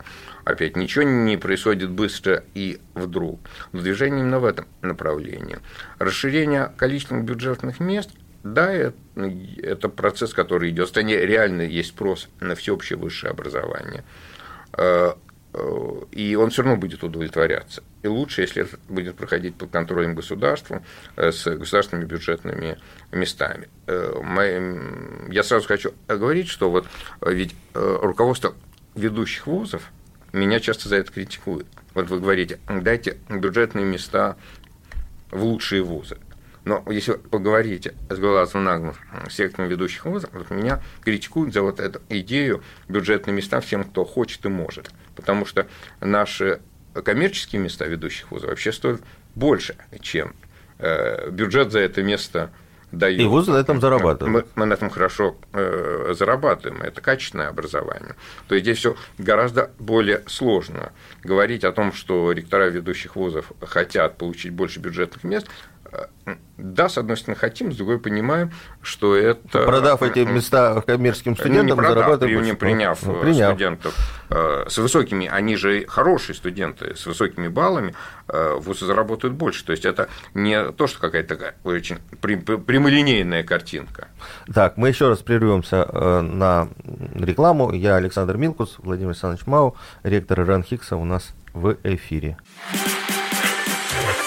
Опять, 0.45 0.77
ничего 0.77 1.05
не 1.05 1.37
происходит 1.37 1.91
быстро 1.91 2.45
и 2.55 2.81
вдруг. 2.95 3.41
Но 3.73 3.81
движение 3.81 4.21
именно 4.21 4.39
в 4.39 4.45
этом 4.45 4.67
направлении. 4.83 5.59
Расширение 5.99 6.73
количества 6.77 7.21
бюджетных 7.21 7.81
мест 7.81 8.11
да, 8.47 8.73
это, 8.73 8.97
это 9.61 9.89
процесс, 9.89 10.33
который 10.33 10.71
идет. 10.71 10.87
В 10.87 10.91
стране 10.91 11.19
реально 11.19 11.63
есть 11.63 11.89
спрос 11.89 12.29
на 12.39 12.55
всеобщее 12.55 12.97
высшее 12.97 13.33
образование. 13.33 14.05
Э, 15.57 16.03
и 16.13 16.35
он 16.35 16.51
все 16.51 16.63
равно 16.63 16.77
будет 16.77 17.03
удовлетворяться. 17.03 17.83
И 18.03 18.09
лучше, 18.09 18.43
если 18.43 18.65
это 18.65 18.79
будет 18.89 19.17
проходить 19.17 19.55
под 19.57 19.71
контролем 19.71 20.15
государства 20.15 20.83
э, 21.17 21.33
с 21.33 21.45
государственными 21.57 22.07
бюджетными 22.07 22.79
местами. 23.11 23.69
Э, 23.87 24.21
Я 25.31 25.43
сразу 25.43 25.67
хочу 25.67 25.95
говорить, 26.09 26.49
что 26.49 26.71
вот 26.71 26.87
ведь 27.23 27.55
руководство 27.73 28.55
ведущих 28.95 29.47
вузов 29.47 29.91
меня 30.33 30.61
часто 30.61 30.89
за 30.89 30.97
это 30.97 31.11
критикует. 31.13 31.67
Вот 31.95 32.09
вы 32.11 32.21
говорите, 32.21 32.59
дайте 32.69 33.17
бюджетные 33.31 33.87
места 33.87 34.37
в 35.31 35.43
лучшие 35.43 35.83
вузы. 35.83 36.19
Но 36.67 36.83
если 36.91 37.13
вы 37.13 37.19
поговорите 37.19 37.95
с 38.11 38.19
глазу 38.19 38.59
на 38.59 38.79
глаз 38.79 38.97
с 39.29 39.35
сектором 39.35 39.69
ведущих 39.69 40.05
вузов, 40.05 40.31
вот 40.33 40.51
меня 40.51 40.83
критикуют 41.05 41.55
за 41.55 41.63
вот 41.63 41.79
эту 41.79 42.03
идею 42.09 42.63
бюджетные 42.89 43.35
места 43.35 43.61
всем, 43.61 43.85
кто 43.85 44.05
хочет 44.05 44.45
и 44.45 44.49
может. 44.49 44.91
Потому 45.15 45.47
что 45.47 45.69
наши 46.01 46.61
коммерческие 46.93 47.63
места 47.63 47.87
ведущих 47.87 48.33
вузов 48.33 48.51
вообще 48.51 48.73
стоят 48.73 49.01
больше, 49.37 49.77
чем 50.01 50.35
э, 50.79 51.31
бюджет 51.31 51.71
за 51.71 51.79
это 51.79 52.03
место 52.03 52.51
дает. 52.91 53.21
И 53.21 53.25
вузы 53.25 53.53
на 53.53 53.59
этом 53.59 53.81
зарабатывают. 53.81 54.47
Мы, 54.57 54.63
мы 54.63 54.67
на 54.67 54.75
этом 54.75 54.91
хорошо 54.91 55.37
э, 55.53 56.15
зарабатываем, 56.19 56.83
это 56.83 57.01
качественное 57.01 57.49
образование. 57.49 58.17
То 58.49 58.55
есть 58.55 58.65
здесь 58.65 58.79
все 58.79 58.97
гораздо 59.19 59.71
более 59.79 60.23
сложно. 60.27 60.93
Говорить 61.23 61.65
о 61.65 61.73
том, 61.73 61.93
что 61.93 62.33
ректора 62.33 62.69
ведущих 62.69 63.17
вузов 63.17 63.53
хотят 63.61 64.19
получить 64.19 64.53
больше 64.53 64.81
бюджетных 64.81 65.25
мест, 65.25 65.47
э, 65.47 65.76
да, 66.57 66.89
с 66.89 66.99
одной 66.99 67.17
стороны 67.17 67.39
хотим, 67.39 67.71
с 67.73 67.77
другой 67.77 67.99
понимаем, 68.01 68.51
что 68.83 69.15
это... 69.15 69.65
Продав 69.65 70.03
эти 70.03 70.21
места 70.21 70.81
коммерческим 70.83 71.33
Ну, 71.33 71.37
не 71.37 71.43
студентам, 71.45 71.77
продав, 71.77 71.95
зарабатываем 71.95 72.39
при- 72.41 72.47
не 72.47 72.53
приняв, 72.55 73.03
Ну, 73.05 73.17
э, 73.17 73.21
приняв. 73.23 73.51
студентов 73.51 73.95
э, 74.31 74.65
с 74.69 74.79
высокими, 74.79 75.27
они 75.29 75.55
же 75.57 75.87
хорошие 75.87 76.35
студенты, 76.35 76.97
с 76.97 77.07
высокими 77.07 77.47
баллами, 77.49 77.95
э, 78.29 78.55
вузы 78.59 78.87
заработают 78.87 79.37
больше. 79.37 79.65
То 79.65 79.73
есть 79.73 79.85
это 79.85 80.09
не 80.35 80.73
то, 80.73 80.87
что 80.89 80.99
какая-то 80.99 81.37
такая 81.37 81.55
очень 81.63 81.99
прямолинейная 82.21 83.45
картинка. 83.45 84.09
Так, 84.53 84.77
мы 84.77 84.89
еще 84.89 85.09
раз 85.09 85.19
прервемся 85.21 85.87
на 86.23 86.69
рекламу. 87.15 87.73
Я 87.73 87.97
Александр 87.97 88.37
Милкус, 88.37 88.77
Владимир 88.79 89.11
Александрович 89.11 89.47
Мау, 89.47 89.77
ректор 90.03 90.41
Иран 90.41 90.63
Хикса 90.65 90.97
у 90.97 91.05
нас 91.05 91.33
в 91.53 91.77
эфире. 91.85 92.37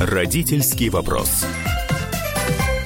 Родительский 0.00 0.88
вопрос. 0.88 1.44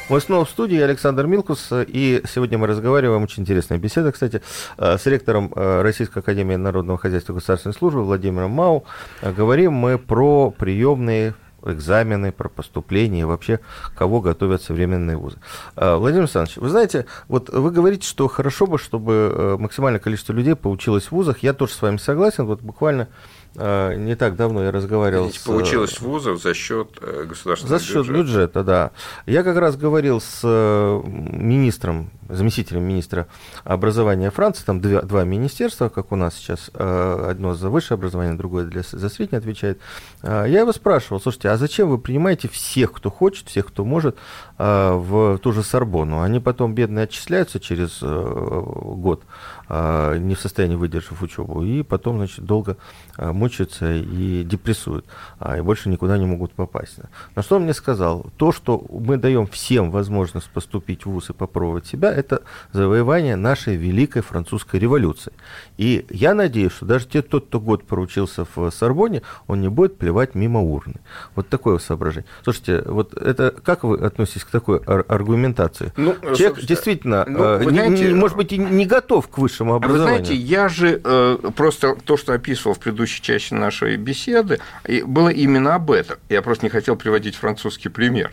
Мы 0.09 0.21
снова 0.21 0.45
в 0.45 0.51
студии, 0.51 0.77
я 0.77 0.85
Александр 0.85 1.27
Милкус, 1.27 1.69
и 1.73 2.21
сегодня 2.31 2.59
мы 2.59 2.67
разговариваем, 2.67 3.23
очень 3.23 3.43
интересная 3.43 3.79
беседа, 3.79 4.13
кстати, 4.13 4.43
э, 4.77 4.99
с 4.99 5.07
ректором 5.07 5.51
э, 5.57 5.81
Российской 5.83 6.19
Академии 6.19 6.57
Народного 6.57 6.99
Хозяйства 6.99 7.33
и 7.33 7.37
Государственной 7.37 7.73
Службы 7.73 8.05
Владимиром 8.05 8.51
Мау. 8.51 8.85
Э, 9.23 9.33
Говорим 9.33 9.73
мы 9.73 9.97
про 9.99 10.51
приемные 10.51 11.35
экзамены, 11.65 12.33
про 12.33 12.49
поступление, 12.49 13.27
вообще, 13.27 13.61
кого 13.97 14.21
готовят 14.21 14.63
современные 14.63 15.17
вузы. 15.17 15.39
Э, 15.77 15.97
Владимир 15.97 16.23
Александрович, 16.23 16.57
вы 16.59 16.69
знаете, 16.69 17.07
вот 17.29 17.49
вы 17.51 17.71
говорите, 17.71 18.07
что 18.07 18.29
хорошо 18.29 18.67
бы, 18.67 18.79
чтобы 18.79 19.33
э, 19.35 19.57
максимальное 19.59 20.01
количество 20.01 20.33
людей 20.33 20.55
поучилось 20.55 21.07
в 21.07 21.13
вузах. 21.13 21.39
Я 21.39 21.53
тоже 21.53 21.73
с 21.73 21.83
вами 21.83 21.97
согласен. 21.97 22.47
Вот 22.47 22.61
буквально 22.61 23.09
не 23.55 24.15
так 24.17 24.37
давно 24.37 24.63
я 24.65 24.71
разговаривал 24.71 25.25
Видите, 25.27 25.41
с... 25.41 25.47
получилось 25.47 26.01
вузов 26.01 26.41
за 26.43 26.55
счет 26.55 26.99
э, 27.01 27.25
государственного 27.29 27.79
За 27.79 27.85
счет 27.85 27.97
бюджета. 28.07 28.19
бюджета, 28.19 28.65
да. 28.65 28.91
Я 29.27 29.43
как 29.43 29.57
раз 29.59 29.77
говорил 29.77 30.21
с 30.21 30.41
э, 30.43 31.03
министром, 31.05 32.11
заместителем 32.29 32.83
министра 32.83 33.27
образования 33.65 34.31
Франции, 34.31 34.65
там 34.65 34.81
два, 34.81 35.03
два 35.03 35.25
министерства, 35.25 35.89
как 35.91 36.13
у 36.13 36.17
нас 36.17 36.35
сейчас, 36.35 36.71
э, 36.73 37.27
одно 37.31 37.55
за 37.55 37.69
высшее 37.69 37.97
образование, 37.97 38.35
другое 38.35 38.65
для, 38.65 38.83
за 38.83 39.09
среднее 39.09 39.39
отвечает. 39.39 39.79
Э, 40.23 40.47
Я 40.49 40.61
его 40.61 40.73
спрашивал, 40.73 41.21
слушайте, 41.21 41.51
а 41.51 41.57
зачем 41.59 41.91
вы 41.91 41.99
принимаете 41.99 42.49
всех, 42.49 42.93
кто 42.93 43.11
хочет, 43.11 43.49
всех, 43.49 43.67
кто 43.67 43.85
может, 43.85 44.17
в 44.59 45.39
ту 45.39 45.53
же 45.53 45.63
Сорбону? 45.63 46.21
Они 46.21 46.41
потом, 46.41 46.75
бедные, 46.75 47.05
отчисляются 47.05 47.61
через 47.61 47.99
э, 48.03 48.63
год, 49.03 49.23
э, 49.69 50.19
не 50.19 50.35
в 50.35 50.41
состоянии 50.41 50.77
выдержав 50.77 51.23
учебу, 51.23 51.63
и 51.63 51.83
потом, 51.83 52.19
значит, 52.19 52.45
долго 52.45 52.77
э, 53.17 53.33
мучаются 53.33 53.93
и 53.95 54.45
депрессуют, 54.45 55.07
а, 55.39 55.59
и 55.59 55.61
больше 55.61 55.89
никуда 55.89 56.19
не 56.19 56.27
могут 56.27 56.53
попасть. 56.53 56.99
На 57.35 57.43
что 57.43 57.57
он 57.57 57.63
мне 57.63 57.75
сказал? 57.75 58.27
То, 58.37 58.53
что 58.53 58.85
мы 58.91 59.17
даем 59.17 59.47
всем 59.47 59.91
возможность 59.91 60.51
поступить 60.51 61.05
в 61.05 61.11
ВУЗ 61.11 61.31
и 61.31 61.33
попробовать 61.33 61.87
себя, 61.87 62.13
это 62.13 62.43
завоевание 62.73 63.37
нашей 63.37 63.77
великой 63.77 64.23
французской 64.23 64.79
революции. 64.79 65.33
И 65.77 66.07
я 66.11 66.35
надеюсь, 66.35 66.73
что 66.73 66.87
даже 66.87 67.07
те, 67.07 67.23
тот, 67.23 67.47
кто 67.47 67.61
год 67.61 67.85
проучился 67.85 68.47
в 68.55 68.71
Сорбоне, 68.71 69.23
он 69.47 69.61
не 69.61 69.69
будет 69.69 69.99
плевать 69.99 70.35
мимо 70.35 70.61
урны. 70.61 71.01
Вот 71.35 71.49
такое 71.49 71.79
соображение. 71.79 72.29
Слушайте, 72.43 72.83
вот 72.87 73.15
это 73.15 73.51
как 73.51 73.85
вы 73.85 73.99
относитесь 73.99 74.42
к 74.45 74.51
такой 74.51 74.81
ар- 74.87 75.05
аргументации? 75.09 75.93
Ну, 75.97 76.15
Человек 76.35 76.61
действительно, 76.61 77.25
ну, 77.27 77.43
э, 77.43 77.59
вы 77.59 77.73
не- 77.73 77.79
знаете, 77.79 78.09
не- 78.09 78.15
может 78.15 78.37
быть, 78.37 78.53
и 78.53 78.59
не 78.59 78.87
готов 78.87 79.29
к 79.29 79.39
высшему 79.39 79.75
А 79.75 79.79
Вы 79.79 79.85
образованию. 79.87 80.25
знаете, 80.25 80.35
я 80.43 80.69
же 80.69 81.01
э, 81.05 81.39
просто 81.57 81.97
то, 82.05 82.17
что 82.17 82.33
описывал 82.35 82.75
в 82.75 82.79
предыдущей 82.79 83.23
части 83.23 83.55
нашей 83.55 83.97
беседы, 83.97 84.61
было 85.05 85.29
именно 85.29 85.75
об 85.75 85.91
этом. 85.91 86.19
Я 86.29 86.43
просто 86.43 86.67
не 86.67 86.71
хотел 86.71 86.97
приводить 86.97 87.37
французский 87.37 87.89
пример, 87.89 88.33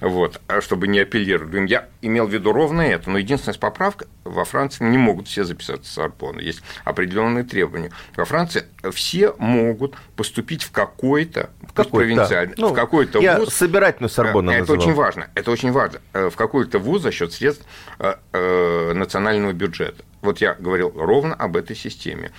вот, 0.00 0.40
а 0.48 0.60
чтобы 0.60 0.88
не 0.88 1.00
апеллировать. 1.00 1.70
Я 1.70 1.86
имел 2.02 2.26
в 2.26 2.30
виду 2.32 2.52
ровно 2.52 2.80
это, 2.82 3.10
но 3.10 3.18
единственная 3.18 3.58
поправка, 3.58 4.06
во 4.24 4.44
Франции 4.44 4.84
не 4.84 4.98
могут 4.98 5.28
все 5.28 5.44
записаться 5.44 5.90
в 5.90 5.92
Сорбонну, 5.94 6.40
есть 6.40 6.62
определенные 6.84 7.44
требования. 7.44 7.90
Во 8.16 8.24
Франции 8.24 8.64
все 8.92 9.34
могут 9.38 9.94
поступить 10.16 10.62
в 10.62 10.70
какой-то, 10.70 11.50
в 11.62 11.72
какой, 11.72 12.04
провинциальный. 12.04 12.54
Ну, 12.56 12.68
в 12.68 12.74
какой-то 12.74 13.18
я 13.20 13.38
вуз. 13.38 13.48
собирательную 13.54 14.10
Сорбонну 14.10 14.50
Это 14.50 14.60
называл. 14.60 14.80
очень 14.82 14.94
важно. 14.94 15.28
Это 15.34 15.49
очень 15.50 15.72
важно. 15.72 16.00
Э, 16.12 16.30
В 16.30 16.36
какой-то 16.36 16.78
вуз 16.78 17.02
за 17.02 17.12
счет 17.12 17.32
средств 17.32 17.64
э, 17.98 18.14
э, 18.32 18.92
национального 18.94 19.52
бюджета. 19.52 20.04
Вот 20.22 20.40
я 20.40 20.54
говорил 20.54 20.92
ровно 20.94 21.34
об 21.34 21.56
этой 21.56 21.74
системе. 21.74 22.30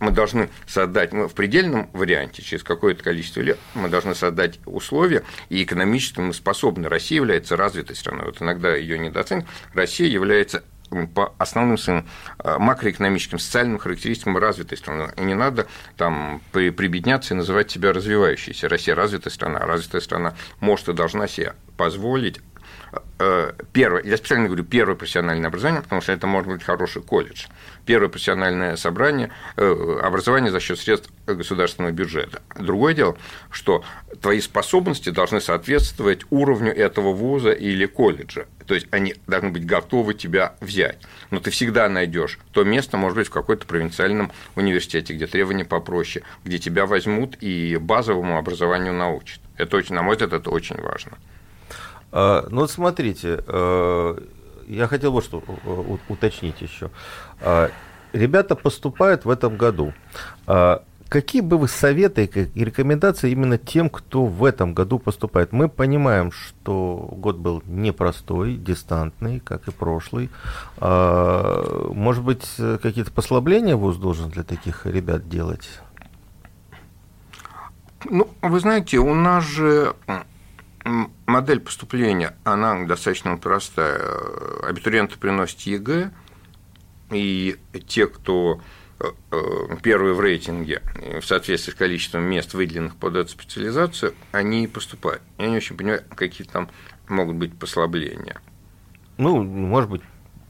Мы 0.00 0.12
должны 0.12 0.48
создать, 0.66 1.12
мы 1.12 1.28
в 1.28 1.34
предельном 1.34 1.90
варианте, 1.92 2.42
через 2.42 2.62
какое-то 2.62 3.02
количество 3.04 3.42
лет, 3.42 3.58
мы 3.74 3.90
должны 3.90 4.14
создать 4.14 4.60
условия, 4.64 5.24
и 5.50 5.62
экономически 5.62 6.20
мы 6.20 6.32
способны. 6.32 6.88
Россия 6.88 7.16
является 7.16 7.54
развитой 7.56 7.96
страной. 7.96 8.26
Вот 8.26 8.40
иногда 8.40 8.74
ее 8.74 8.98
недооценивают. 8.98 9.50
Россия 9.74 10.08
является 10.08 10.62
по 11.14 11.34
основным 11.36 11.76
своим 11.76 12.06
макроэкономическим, 12.42 13.38
социальным 13.38 13.78
характеристикам 13.78 14.38
развитой 14.38 14.78
страны. 14.78 15.12
И 15.18 15.20
не 15.20 15.34
надо 15.34 15.66
там 15.98 16.40
при- 16.50 16.70
прибедняться 16.70 17.34
и 17.34 17.36
называть 17.36 17.70
себя 17.70 17.92
развивающейся. 17.92 18.70
Россия 18.70 18.94
развитая 18.94 19.30
страна. 19.30 19.58
Развитая 19.58 20.00
страна 20.00 20.34
может 20.60 20.88
и 20.88 20.94
должна 20.94 21.28
себе 21.28 21.54
позволить 21.76 22.40
первое, 23.72 24.02
я 24.04 24.16
специально 24.16 24.46
говорю 24.46 24.64
первое 24.64 24.94
профессиональное 24.94 25.48
образование, 25.48 25.82
потому 25.82 26.00
что 26.00 26.12
это 26.12 26.26
может 26.26 26.48
быть 26.48 26.62
хороший 26.62 27.02
колледж. 27.02 27.46
Первое 27.84 28.08
профессиональное 28.08 28.76
собрание, 28.76 29.30
э, 29.56 29.98
образование 30.02 30.52
за 30.52 30.60
счет 30.60 30.78
средств 30.78 31.10
государственного 31.26 31.90
бюджета. 31.90 32.42
Другое 32.58 32.94
дело, 32.94 33.16
что 33.50 33.82
твои 34.20 34.40
способности 34.40 35.10
должны 35.10 35.40
соответствовать 35.40 36.20
уровню 36.30 36.74
этого 36.74 37.12
вуза 37.12 37.50
или 37.50 37.86
колледжа. 37.86 38.46
То 38.66 38.74
есть 38.74 38.86
они 38.90 39.14
должны 39.26 39.50
быть 39.50 39.64
готовы 39.64 40.14
тебя 40.14 40.54
взять. 40.60 40.98
Но 41.30 41.40
ты 41.40 41.50
всегда 41.50 41.88
найдешь 41.88 42.38
то 42.52 42.62
место, 42.62 42.98
может 42.98 43.16
быть, 43.16 43.28
в 43.28 43.30
какой-то 43.30 43.66
провинциальном 43.66 44.30
университете, 44.54 45.14
где 45.14 45.26
требования 45.26 45.64
попроще, 45.64 46.24
где 46.44 46.58
тебя 46.58 46.86
возьмут 46.86 47.36
и 47.40 47.78
базовому 47.80 48.36
образованию 48.36 48.92
научат. 48.92 49.40
Это 49.56 49.76
очень, 49.76 49.94
на 49.94 50.02
мой 50.02 50.14
взгляд, 50.16 50.34
это 50.34 50.50
очень 50.50 50.76
важно. 50.76 51.18
А, 52.12 52.46
Ну 52.50 52.62
вот 52.62 52.70
смотрите, 52.70 53.42
э, 53.46 54.18
я 54.66 54.86
хотел 54.86 55.12
вот 55.12 55.24
что 55.24 55.42
уточнить 56.08 56.60
еще. 56.60 56.90
А, 57.40 57.70
Ребята 58.12 58.54
поступают 58.54 59.24
в 59.26 59.30
этом 59.30 59.56
году. 59.58 59.92
А, 60.46 60.82
какие 61.10 61.42
бы 61.42 61.58
вы 61.58 61.68
советы 61.68 62.24
и 62.24 62.64
рекомендации 62.64 63.30
именно 63.30 63.58
тем, 63.58 63.90
кто 63.90 64.24
в 64.24 64.44
этом 64.44 64.72
году 64.72 64.98
поступает? 64.98 65.52
Мы 65.52 65.68
понимаем, 65.68 66.32
что 66.32 67.08
год 67.12 67.36
был 67.36 67.62
непростой, 67.66 68.56
дистантный, 68.56 69.40
как 69.40 69.68
и 69.68 69.72
прошлый. 69.72 70.30
А, 70.78 71.90
может 71.92 72.24
быть, 72.24 72.46
какие-то 72.82 73.12
послабления 73.12 73.76
ВУЗ 73.76 73.98
должен 73.98 74.30
для 74.30 74.42
таких 74.42 74.86
ребят 74.86 75.28
делать? 75.28 75.68
Ну, 78.08 78.28
вы 78.42 78.60
знаете, 78.60 78.98
у 78.98 79.12
нас 79.12 79.44
же 79.44 79.94
модель 81.26 81.60
поступления, 81.60 82.36
она 82.44 82.84
достаточно 82.84 83.36
простая. 83.36 84.00
Абитуриенты 84.62 85.18
приносят 85.18 85.60
ЕГЭ, 85.60 86.10
и 87.10 87.56
те, 87.86 88.06
кто 88.06 88.60
э, 89.00 89.04
э, 89.30 89.76
первые 89.82 90.14
в 90.14 90.20
рейтинге 90.20 90.82
в 91.20 91.24
соответствии 91.24 91.72
с 91.72 91.74
количеством 91.74 92.24
мест, 92.24 92.54
выделенных 92.54 92.96
под 92.96 93.16
эту 93.16 93.30
специализацию, 93.30 94.14
они 94.32 94.66
поступают. 94.66 95.22
Я 95.38 95.48
не 95.48 95.56
очень 95.56 95.76
понимаю, 95.76 96.04
какие 96.14 96.46
там 96.46 96.68
могут 97.08 97.36
быть 97.36 97.58
послабления. 97.58 98.40
Ну, 99.16 99.42
может 99.42 99.90
быть, 99.90 100.02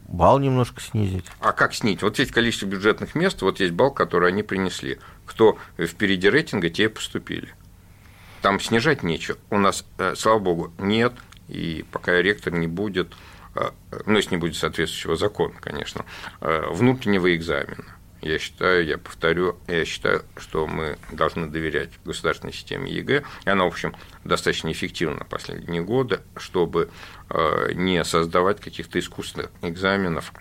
балл 0.08 0.38
немножко 0.38 0.80
снизить. 0.80 1.26
А 1.40 1.52
как 1.52 1.74
снизить? 1.74 2.02
Вот 2.02 2.18
есть 2.18 2.32
количество 2.32 2.66
бюджетных 2.66 3.14
мест, 3.14 3.40
вот 3.42 3.60
есть 3.60 3.72
балл, 3.72 3.92
который 3.92 4.28
они 4.28 4.42
принесли. 4.42 4.98
Кто 5.26 5.58
впереди 5.78 6.28
рейтинга, 6.28 6.70
те 6.70 6.84
и 6.84 6.88
поступили. 6.88 7.54
Там 8.42 8.60
снижать 8.60 9.02
нечего. 9.02 9.38
У 9.50 9.58
нас, 9.58 9.84
э, 9.98 10.14
слава 10.16 10.38
богу, 10.38 10.72
нет, 10.78 11.12
и 11.48 11.84
пока 11.90 12.20
ректор 12.22 12.52
не 12.52 12.66
будет, 12.66 13.14
э, 13.54 13.70
ну, 14.06 14.16
если 14.16 14.32
не 14.32 14.36
будет 14.36 14.56
соответствующего 14.56 15.16
закона, 15.16 15.54
конечно, 15.60 16.04
э, 16.40 16.66
внутреннего 16.70 17.34
экзамена. 17.34 17.84
Я 18.20 18.38
считаю, 18.38 18.84
я 18.84 18.98
повторю, 18.98 19.56
я 19.68 19.84
считаю, 19.84 20.24
что 20.36 20.66
мы 20.66 20.98
должны 21.12 21.46
доверять 21.46 21.90
государственной 22.04 22.52
системе 22.52 22.90
ЕГЭ, 22.90 23.22
и 23.44 23.48
она, 23.48 23.64
в 23.64 23.68
общем, 23.68 23.94
достаточно 24.24 24.72
эффективна 24.72 25.24
последние 25.24 25.82
годы, 25.82 26.20
чтобы 26.36 26.90
не 27.74 28.02
создавать 28.04 28.60
каких-то 28.60 28.98
искусственных 28.98 29.50
экзаменов 29.62 30.32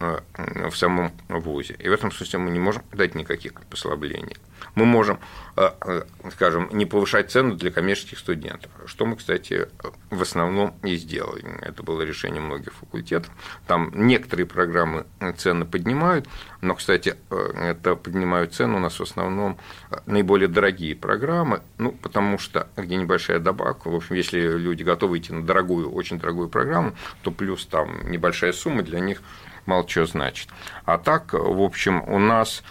в 0.00 0.74
самом 0.74 1.12
ВУЗе. 1.28 1.74
И 1.78 1.88
в 1.88 1.92
этом 1.92 2.12
смысле 2.12 2.38
мы 2.38 2.50
не 2.50 2.60
можем 2.60 2.82
дать 2.92 3.14
никаких 3.14 3.52
послаблений 3.70 4.36
мы 4.74 4.84
можем, 4.84 5.18
э, 5.56 5.70
э, 5.80 6.02
скажем, 6.32 6.68
не 6.72 6.86
повышать 6.86 7.30
цену 7.30 7.54
для 7.54 7.70
коммерческих 7.70 8.18
студентов, 8.18 8.70
что 8.86 9.06
мы, 9.06 9.16
кстати, 9.16 9.68
в 10.10 10.22
основном 10.22 10.74
и 10.82 10.96
сделали. 10.96 11.44
Это 11.62 11.82
было 11.82 12.02
решение 12.02 12.40
многих 12.40 12.74
факультетов. 12.74 13.32
Там 13.66 13.90
некоторые 13.94 14.46
программы 14.46 15.06
цены 15.36 15.64
поднимают, 15.64 16.28
но, 16.60 16.74
кстати, 16.74 17.16
э, 17.30 17.70
это 17.70 17.96
поднимают 17.96 18.54
цену 18.54 18.76
у 18.76 18.80
нас 18.80 18.98
в 18.98 19.02
основном 19.02 19.58
наиболее 20.06 20.48
дорогие 20.48 20.94
программы, 20.94 21.62
ну, 21.78 21.92
потому 21.92 22.38
что 22.38 22.68
где 22.76 22.96
небольшая 22.96 23.38
добавка, 23.38 23.88
в 23.90 23.94
общем, 23.94 24.14
если 24.14 24.40
люди 24.40 24.82
готовы 24.82 25.18
идти 25.18 25.32
на 25.32 25.44
дорогую, 25.44 25.90
очень 25.90 26.18
дорогую 26.18 26.48
программу, 26.48 26.94
то 27.22 27.30
плюс 27.30 27.66
там 27.66 28.10
небольшая 28.10 28.52
сумма 28.52 28.82
для 28.82 29.00
них 29.00 29.22
мало 29.68 29.86
чего 29.86 30.06
значит. 30.06 30.48
А 30.84 30.98
так, 30.98 31.32
в 31.32 31.62
общем, 31.62 32.02
у 32.08 32.18
нас 32.18 32.62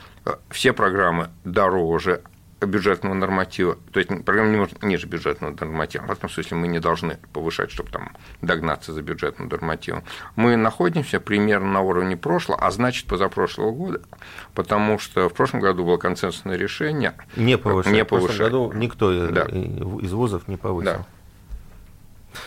все 0.49 0.73
программы 0.73 1.29
дороже 1.45 2.21
бюджетного 2.59 3.13
норматива, 3.13 3.77
то 3.91 3.99
есть 3.99 4.09
программа 4.25 4.49
не 4.49 4.57
может 4.57 4.81
ниже 4.81 5.05
бюджетного 5.05 5.55
норматива. 5.59 6.05
В 6.07 6.11
этом 6.11 6.27
смысле 6.27 6.57
мы 6.57 6.67
не 6.67 6.79
должны 6.79 7.19
повышать, 7.31 7.69
чтобы 7.69 7.91
там 7.91 8.13
догнаться 8.41 8.93
за 8.93 9.03
бюджетным 9.03 9.47
нормативом. 9.47 10.03
Мы 10.35 10.55
находимся 10.55 11.19
примерно 11.19 11.71
на 11.71 11.81
уровне 11.81 12.17
прошлого, 12.17 12.59
а 12.59 12.71
значит 12.71 13.05
позапрошлого 13.05 13.71
года, 13.71 14.01
потому 14.55 14.97
что 14.97 15.29
в 15.29 15.33
прошлом 15.33 15.59
году 15.59 15.85
было 15.85 15.97
консенсусное 15.97 16.57
решение 16.57 17.13
не 17.35 17.59
повышать. 17.59 17.93
Не 17.93 18.03
повышать. 18.03 18.35
В 18.35 18.37
прошлом 18.37 18.69
году 18.69 18.77
никто 18.79 19.27
да. 19.27 19.43
из 19.43 20.11
вузов 20.11 20.47
не 20.47 20.57
повысил. 20.57 20.93
Да. 20.93 21.05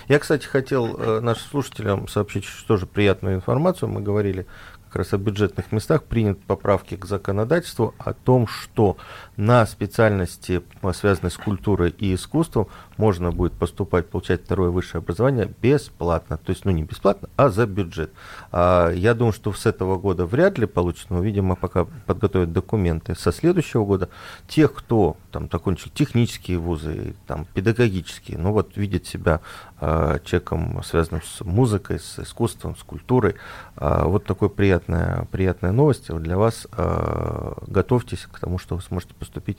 Я, 0.08 0.18
кстати, 0.18 0.46
хотел 0.46 0.96
э, 0.96 1.20
нашим 1.20 1.48
слушателям 1.50 2.08
сообщить 2.08 2.46
тоже 2.66 2.86
приятную 2.86 3.34
информацию. 3.34 3.88
Мы 3.88 4.00
говорили 4.00 4.46
как 4.90 4.96
раз 4.96 5.12
о 5.12 5.18
бюджетных 5.18 5.70
местах 5.70 6.02
принят 6.02 6.42
поправки 6.42 6.96
к 6.96 7.04
законодательству 7.04 7.94
о 7.98 8.12
том, 8.12 8.48
что 8.48 8.96
на 9.36 9.64
специальности, 9.64 10.62
связанные 10.92 11.30
с 11.30 11.36
культурой 11.36 11.94
и 11.96 12.12
искусством, 12.12 12.66
можно 12.96 13.30
будет 13.30 13.52
поступать, 13.52 14.08
получать 14.08 14.42
второе 14.44 14.70
высшее 14.70 14.98
образование 14.98 15.48
бесплатно. 15.62 16.38
То 16.38 16.50
есть, 16.50 16.64
ну, 16.64 16.72
не 16.72 16.82
бесплатно, 16.82 17.28
а 17.36 17.50
за 17.50 17.66
бюджет. 17.66 18.12
А, 18.50 18.90
я 18.90 19.14
думаю, 19.14 19.32
что 19.32 19.52
с 19.52 19.64
этого 19.64 19.96
года 19.96 20.26
вряд 20.26 20.58
ли 20.58 20.66
получится, 20.66 21.06
но, 21.10 21.20
видимо, 21.20 21.54
пока 21.54 21.84
подготовят 22.06 22.52
документы. 22.52 23.14
Со 23.14 23.30
следующего 23.30 23.84
года 23.84 24.08
тех, 24.48 24.74
кто 24.74 25.16
там 25.30 25.48
закончил 25.50 25.90
технические 25.94 26.58
вузы, 26.58 27.14
там, 27.28 27.46
педагогические, 27.54 28.38
ну, 28.38 28.52
вот 28.52 28.76
видит 28.76 29.06
себя 29.06 29.40
а, 29.78 30.18
человеком, 30.18 30.82
связанным 30.82 31.22
с 31.22 31.42
музыкой, 31.42 32.00
с 32.00 32.18
искусством, 32.18 32.76
с 32.76 32.82
культурой, 32.82 33.36
а, 33.76 34.06
вот 34.06 34.24
такой 34.24 34.50
приятная, 34.80 35.26
приятная 35.30 35.72
новость 35.72 36.12
для 36.12 36.36
вас. 36.36 36.66
А, 36.72 37.56
готовьтесь 37.66 38.26
к 38.30 38.38
тому, 38.38 38.58
что 38.58 38.76
вы 38.76 38.82
сможете 38.82 39.14
поступить 39.14 39.58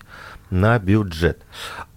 на 0.49 0.79
бюджет. 0.79 1.41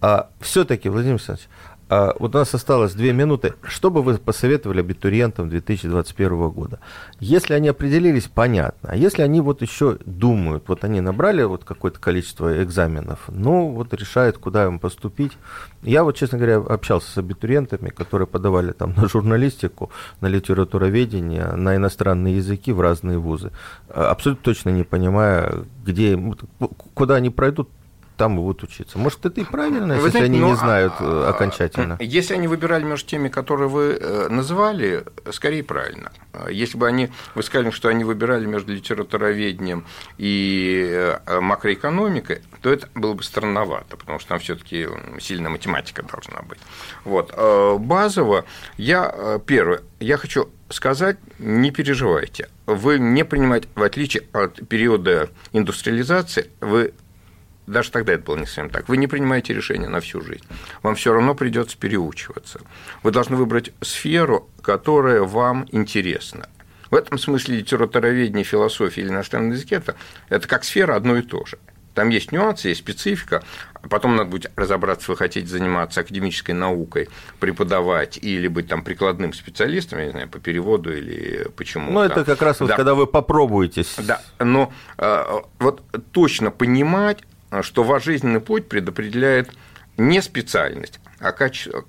А, 0.01 0.31
все-таки, 0.41 0.89
Владимир 0.89 1.15
Александрович, 1.15 1.49
а, 1.97 2.17
вот 2.19 2.35
у 2.35 2.39
нас 2.39 2.53
осталось 2.53 2.93
две 2.95 3.13
минуты. 3.13 3.55
Что 3.63 3.89
бы 3.89 4.03
вы 4.03 4.19
посоветовали 4.19 4.81
абитуриентам 4.81 5.49
2021 5.49 6.51
года? 6.51 6.81
Если 7.21 7.55
они 7.55 7.69
определились, 7.69 8.25
понятно. 8.25 8.89
А 8.91 8.97
если 8.97 9.23
они 9.23 9.41
вот 9.41 9.63
еще 9.63 9.99
думают, 10.05 10.65
вот 10.67 10.83
они 10.83 11.01
набрали 11.01 11.45
вот 11.45 11.63
какое-то 11.63 12.01
количество 12.01 12.65
экзаменов, 12.65 13.21
ну 13.29 13.69
вот 13.69 13.95
решают, 13.95 14.39
куда 14.39 14.65
им 14.65 14.81
поступить. 14.81 15.33
Я 15.83 16.03
вот, 16.03 16.17
честно 16.17 16.37
говоря, 16.37 16.57
общался 16.57 17.13
с 17.13 17.19
абитуриентами, 17.19 17.91
которые 17.91 18.27
подавали 18.27 18.73
там 18.73 18.95
на 18.97 19.09
журналистику, 19.09 19.93
на 20.21 20.27
литературоведение, 20.27 21.53
на 21.53 21.77
иностранные 21.77 22.39
языки 22.39 22.73
в 22.73 22.81
разные 22.81 23.19
вузы. 23.19 23.53
Абсолютно 23.89 24.43
точно 24.43 24.71
не 24.71 24.83
понимая, 24.83 25.65
где, 25.85 26.21
куда 26.95 27.15
они 27.15 27.31
пройдут, 27.31 27.69
там 28.17 28.37
будут 28.37 28.63
учиться. 28.63 28.99
Может, 28.99 29.27
это 29.27 29.41
и 29.41 29.45
правильно, 29.45 29.95
вы 29.95 30.07
если 30.07 30.11
знаете, 30.11 30.27
они 30.27 30.39
ну, 30.39 30.51
не 30.51 30.57
знают 30.57 30.93
а, 31.01 31.27
э, 31.27 31.31
окончательно. 31.31 31.97
Если 32.01 32.35
они 32.35 32.47
выбирали 32.47 32.85
между 32.85 33.09
теми, 33.09 33.29
которые 33.29 33.69
вы 33.69 33.99
э, 34.01 34.29
называли, 34.29 35.05
скорее 35.33 35.65
правильно. 35.65 36.13
Если 36.51 36.79
бы 36.79 36.87
они, 36.87 37.11
вы 37.35 37.43
сказали, 37.43 37.71
что 37.71 37.89
они 37.89 38.05
выбирали 38.05 38.47
между 38.47 38.73
литературоведением 38.73 39.85
и 40.19 41.19
э, 41.27 41.41
макроэкономикой, 41.41 42.43
то 42.63 42.73
это 42.73 42.89
было 42.95 43.15
бы 43.15 43.23
странновато, 43.23 43.97
потому 43.97 44.19
что 44.19 44.31
там 44.31 44.39
все-таки 44.39 44.89
сильная 45.21 45.51
математика 45.51 46.03
должна 46.03 46.43
быть. 46.43 46.59
Вот. 47.05 47.35
Базово 47.81 48.45
я 48.77 49.41
первое, 49.47 49.81
я 50.01 50.17
хочу 50.17 50.49
сказать, 50.69 51.19
не 51.39 51.71
переживайте. 51.71 52.49
Вы 52.67 52.99
не 52.99 53.25
принимаете, 53.25 53.69
в 53.75 53.83
отличие 53.83 54.25
от 54.33 54.67
периода 54.69 55.31
индустриализации, 55.53 56.51
вы 56.61 56.95
даже 57.67 57.91
тогда 57.91 58.13
это 58.13 58.25
было 58.25 58.37
не 58.37 58.47
совсем 58.47 58.71
так. 58.71 58.89
Вы 58.89 58.97
не 58.97 59.07
принимаете 59.07 59.55
решения 59.55 59.89
на 59.89 60.01
всю 60.01 60.21
жизнь. 60.21 60.45
Вам 60.83 60.95
все 60.95 61.13
равно 61.13 61.35
придется 61.35 61.77
переучиваться. 61.79 62.61
Вы 63.03 63.11
должны 63.11 63.37
выбрать 63.37 63.73
сферу, 63.81 64.49
которая 64.63 65.23
вам 65.23 65.67
интересна. 65.73 66.49
В 66.91 66.95
этом 66.95 67.19
смысле 67.19 67.59
литературоведение, 67.59 68.45
философия 68.45 69.01
или 69.01 69.09
иностранный 69.09 69.57
язык 69.57 69.73
это, 69.73 69.97
это 70.29 70.47
как 70.47 70.65
сфера 70.65 70.95
одно 70.95 71.17
и 71.17 71.23
то 71.23 71.45
же. 71.45 71.59
Там 71.95 72.09
есть 72.09 72.33
нюансы, 72.33 72.69
есть 72.69 72.81
специфика. 72.81 73.43
Потом 73.89 74.17
надо 74.17 74.31
будет 74.31 74.51
разобраться, 74.57 75.11
вы 75.11 75.17
хотите 75.17 75.47
заниматься 75.47 76.01
академической 76.01 76.53
наукой, 76.53 77.09
преподавать 77.39 78.19
или 78.19 78.49
быть 78.49 78.69
там 78.69 78.83
прикладным 78.83 79.33
специалистом, 79.33 79.99
я 80.01 80.07
не 80.07 80.11
знаю, 80.11 80.29
по 80.29 80.41
переводу 80.41 80.97
или 80.97 81.49
почему. 81.57 81.93
Ну, 81.93 82.01
это 82.01 82.25
как 82.25 82.43
раз 82.43 82.59
да. 82.59 82.65
вот 82.65 82.75
когда 82.75 82.95
вы 82.95 83.07
попробуетесь. 83.07 83.97
Да, 83.99 84.23
но 84.39 84.73
э, 84.99 85.41
вот 85.59 85.83
точно 86.13 86.51
понимать, 86.51 87.23
что 87.63 87.85
ваш 87.85 88.05
жизненный 88.05 88.41
путь 88.41 88.69
предопределяет 88.69 89.51
не 89.97 90.21
специальность, 90.23 91.01
а 91.21 91.33
качество, 91.33 91.85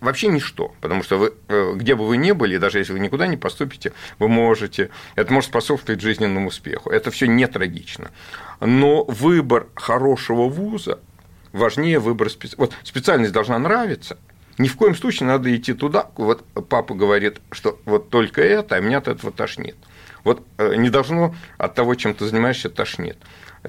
вообще 0.00 0.28
ничто, 0.28 0.74
потому 0.80 1.02
что 1.02 1.18
вы, 1.18 1.34
э, 1.48 1.72
где 1.74 1.94
бы 1.94 2.06
вы 2.06 2.16
ни 2.16 2.32
были, 2.32 2.58
даже 2.58 2.78
если 2.78 2.92
вы 2.92 3.00
никуда 3.00 3.26
не 3.26 3.36
поступите, 3.36 3.92
вы 4.18 4.28
можете, 4.28 4.90
это 5.16 5.32
может 5.32 5.50
способствовать 5.50 6.00
жизненному 6.00 6.48
успеху. 6.48 6.90
Это 6.90 7.10
все 7.10 7.26
не 7.26 7.46
трагично. 7.46 8.10
Но 8.60 9.04
выбор 9.04 9.66
хорошего 9.74 10.48
вуза 10.48 11.00
важнее 11.52 11.98
выбора 11.98 12.28
специальности. 12.28 12.60
Вот 12.60 12.74
специальность 12.84 13.32
должна 13.32 13.58
нравиться, 13.58 14.18
ни 14.58 14.68
в 14.68 14.76
коем 14.76 14.94
случае 14.94 15.28
надо 15.28 15.54
идти 15.54 15.72
туда. 15.72 16.10
Вот 16.16 16.44
папа 16.68 16.94
говорит, 16.94 17.40
что 17.52 17.78
вот 17.84 18.10
только 18.10 18.42
это, 18.42 18.76
а 18.76 18.80
меня 18.80 18.98
от 18.98 19.08
этого 19.08 19.32
тошнит. 19.32 19.76
Вот 20.24 20.44
э, 20.58 20.74
не 20.76 20.90
должно 20.90 21.34
от 21.58 21.74
того, 21.74 21.94
чем 21.94 22.14
ты 22.14 22.26
занимаешься, 22.26 22.68
тошнит 22.68 23.16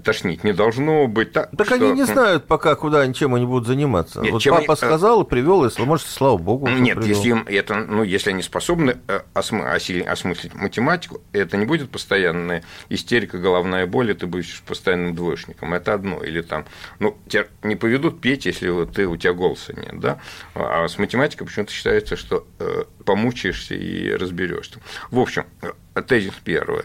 тошнить. 0.03 0.43
Не 0.43 0.53
должно 0.53 1.07
быть 1.07 1.33
так. 1.33 1.49
Так 1.57 1.67
что... 1.67 1.75
они 1.75 1.91
не 1.91 2.05
знают 2.05 2.45
пока, 2.45 2.75
куда 2.75 3.01
они, 3.01 3.13
чем 3.13 3.35
они 3.35 3.45
будут 3.45 3.67
заниматься. 3.67 4.21
Нет, 4.21 4.31
вот 4.31 4.41
чем 4.41 4.55
папа 4.55 4.73
они... 4.73 4.77
сказал 4.77 5.23
и 5.23 5.27
привел, 5.27 5.65
и, 5.65 5.81
может, 5.81 6.07
слава 6.07 6.37
богу. 6.37 6.67
Нет, 6.67 6.97
привел. 6.97 7.15
если 7.15 7.29
им 7.29 7.45
это, 7.47 7.75
ну, 7.75 8.03
если 8.03 8.29
они 8.31 8.41
способны 8.41 8.97
э, 9.07 9.21
осмы... 9.33 9.65
осмыслить 9.65 10.53
математику, 10.53 11.21
это 11.33 11.57
не 11.57 11.65
будет 11.65 11.89
постоянная 11.89 12.63
истерика, 12.89 13.37
головная 13.37 13.85
боль, 13.87 14.11
и 14.11 14.13
ты 14.13 14.27
будешь 14.27 14.61
постоянным 14.65 15.15
двоечником. 15.15 15.73
Это 15.73 15.93
одно. 15.93 16.23
Или 16.23 16.41
там, 16.41 16.65
ну, 16.99 17.17
тебя 17.27 17.47
не 17.63 17.75
поведут 17.75 18.21
петь, 18.21 18.45
если 18.45 18.85
ты, 18.85 19.07
у 19.07 19.17
тебя 19.17 19.33
голоса 19.33 19.73
нет, 19.73 19.99
да? 19.99 20.19
А 20.53 20.87
с 20.87 20.97
математикой 20.97 21.47
почему-то 21.47 21.71
считается, 21.71 22.15
что 22.15 22.45
э, 22.59 22.83
помучаешься 23.05 23.75
и 23.75 24.11
разберешься. 24.11 24.79
В 25.11 25.19
общем, 25.19 25.45
э, 25.61 26.01
тезис 26.01 26.33
первый. 26.43 26.83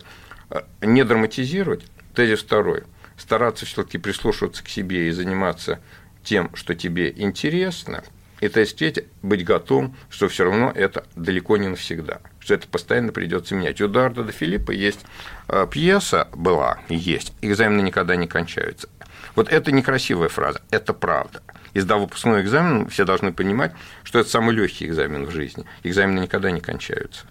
Не 0.80 1.05
драматизировать. 1.05 1.84
Тезис 2.14 2.40
второй 2.40 2.84
стараться 3.16 3.66
все-таки 3.66 3.98
прислушиваться 3.98 4.64
к 4.64 4.68
себе 4.68 5.08
и 5.08 5.12
заниматься 5.12 5.80
тем, 6.22 6.54
что 6.54 6.74
тебе 6.74 7.12
интересно, 7.14 8.02
и 8.40 8.48
тестить, 8.48 9.04
быть 9.22 9.44
готовым, 9.44 9.96
что 10.10 10.28
все 10.28 10.44
равно 10.44 10.70
это 10.74 11.06
далеко 11.14 11.56
не 11.56 11.68
навсегда, 11.68 12.20
что 12.40 12.54
это 12.54 12.66
постоянно 12.68 13.12
придется 13.12 13.54
менять. 13.54 13.80
У 13.80 13.88
Дарда 13.88 14.24
до 14.24 14.32
Филиппа 14.32 14.72
есть 14.72 15.00
пьеса 15.70 16.28
была, 16.34 16.80
есть, 16.88 17.32
экзамены 17.40 17.82
никогда 17.82 18.16
не 18.16 18.26
кончаются. 18.26 18.88
Вот 19.34 19.48
это 19.48 19.72
некрасивая 19.72 20.28
фраза, 20.28 20.60
это 20.70 20.92
правда. 20.92 21.42
И 21.72 21.80
сдав 21.80 22.00
выпускной 22.00 22.42
экзамен, 22.42 22.88
все 22.88 23.04
должны 23.04 23.32
понимать, 23.32 23.72
что 24.02 24.18
это 24.18 24.28
самый 24.28 24.54
легкий 24.54 24.86
экзамен 24.86 25.24
в 25.24 25.30
жизни. 25.30 25.64
Экзамены 25.82 26.20
никогда 26.20 26.50
не 26.50 26.60
кончаются. 26.60 27.24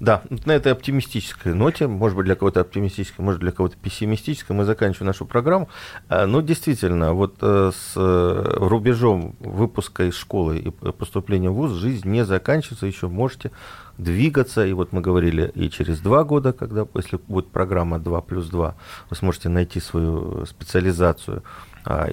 Да, 0.00 0.22
на 0.46 0.52
этой 0.52 0.72
оптимистической 0.72 1.52
ноте, 1.52 1.86
может 1.86 2.16
быть, 2.16 2.24
для 2.24 2.34
кого-то 2.34 2.62
оптимистической, 2.62 3.22
может, 3.22 3.40
для 3.40 3.52
кого-то 3.52 3.76
пессимистической, 3.76 4.56
мы 4.56 4.64
заканчиваем 4.64 5.08
нашу 5.08 5.26
программу. 5.26 5.68
Ну, 6.08 6.40
действительно, 6.40 7.12
вот 7.12 7.36
с 7.42 7.92
рубежом 7.94 9.36
выпуска 9.40 10.04
из 10.04 10.14
школы 10.16 10.58
и 10.58 10.70
поступления 10.70 11.50
в 11.50 11.54
ВУЗ 11.54 11.72
жизнь 11.72 12.08
не 12.08 12.24
заканчивается, 12.24 12.86
еще 12.86 13.08
можете 13.08 13.50
двигаться, 13.98 14.64
и 14.66 14.72
вот 14.72 14.94
мы 14.94 15.02
говорили 15.02 15.52
и 15.54 15.68
через 15.68 16.00
два 16.00 16.24
года, 16.24 16.54
когда, 16.54 16.86
если 16.94 17.18
будет 17.28 17.48
программа 17.48 17.98
2 17.98 18.20
плюс 18.22 18.48
2, 18.48 18.74
вы 19.10 19.16
сможете 19.16 19.50
найти 19.50 19.80
свою 19.80 20.46
специализацию, 20.46 21.42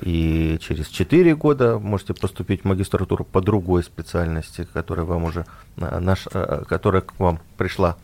и 0.01 0.57
через 0.61 0.88
4 0.88 1.36
года 1.36 1.78
можете 1.80 2.13
поступить 2.13 2.61
в 2.61 2.65
магистратуру 2.65 3.26
по 3.26 3.41
другой 3.41 3.84
специальности, 3.84 4.68
которая 4.72 5.05
вам 5.05 5.26
уже 5.26 5.45
наш, 5.76 6.28
которая 6.68 7.01
к 7.01 7.20
вам 7.20 7.39
пришла 7.57 7.97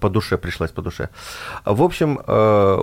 по 0.00 0.08
душе, 0.10 0.38
пришлась 0.38 0.70
по 0.70 0.82
душе. 0.82 1.10
В 1.64 1.82
общем, 1.82 2.18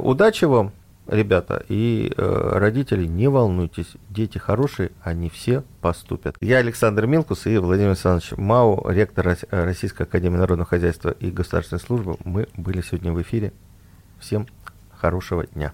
удачи 0.04 0.46
вам, 0.46 0.72
ребята, 1.08 1.64
и 1.68 2.14
родители, 2.18 3.06
не 3.06 3.28
волнуйтесь, 3.28 3.94
дети 4.10 4.38
хорошие, 4.38 4.92
они 5.02 5.30
все 5.30 5.64
поступят. 5.82 6.36
Я 6.40 6.58
Александр 6.58 7.08
Милкус 7.08 7.48
и 7.48 7.58
Владимир 7.58 7.90
Александрович 7.90 8.34
Мау, 8.38 8.88
ректор 8.90 9.38
Российской 9.50 10.04
Академии 10.04 10.38
Народного 10.38 10.70
Хозяйства 10.70 11.10
и 11.10 11.32
Государственной 11.32 11.80
Службы. 11.80 12.18
Мы 12.24 12.48
были 12.56 12.82
сегодня 12.82 13.12
в 13.14 13.22
эфире. 13.22 13.52
Всем 14.20 14.48
хорошего 14.92 15.46
дня. 15.46 15.74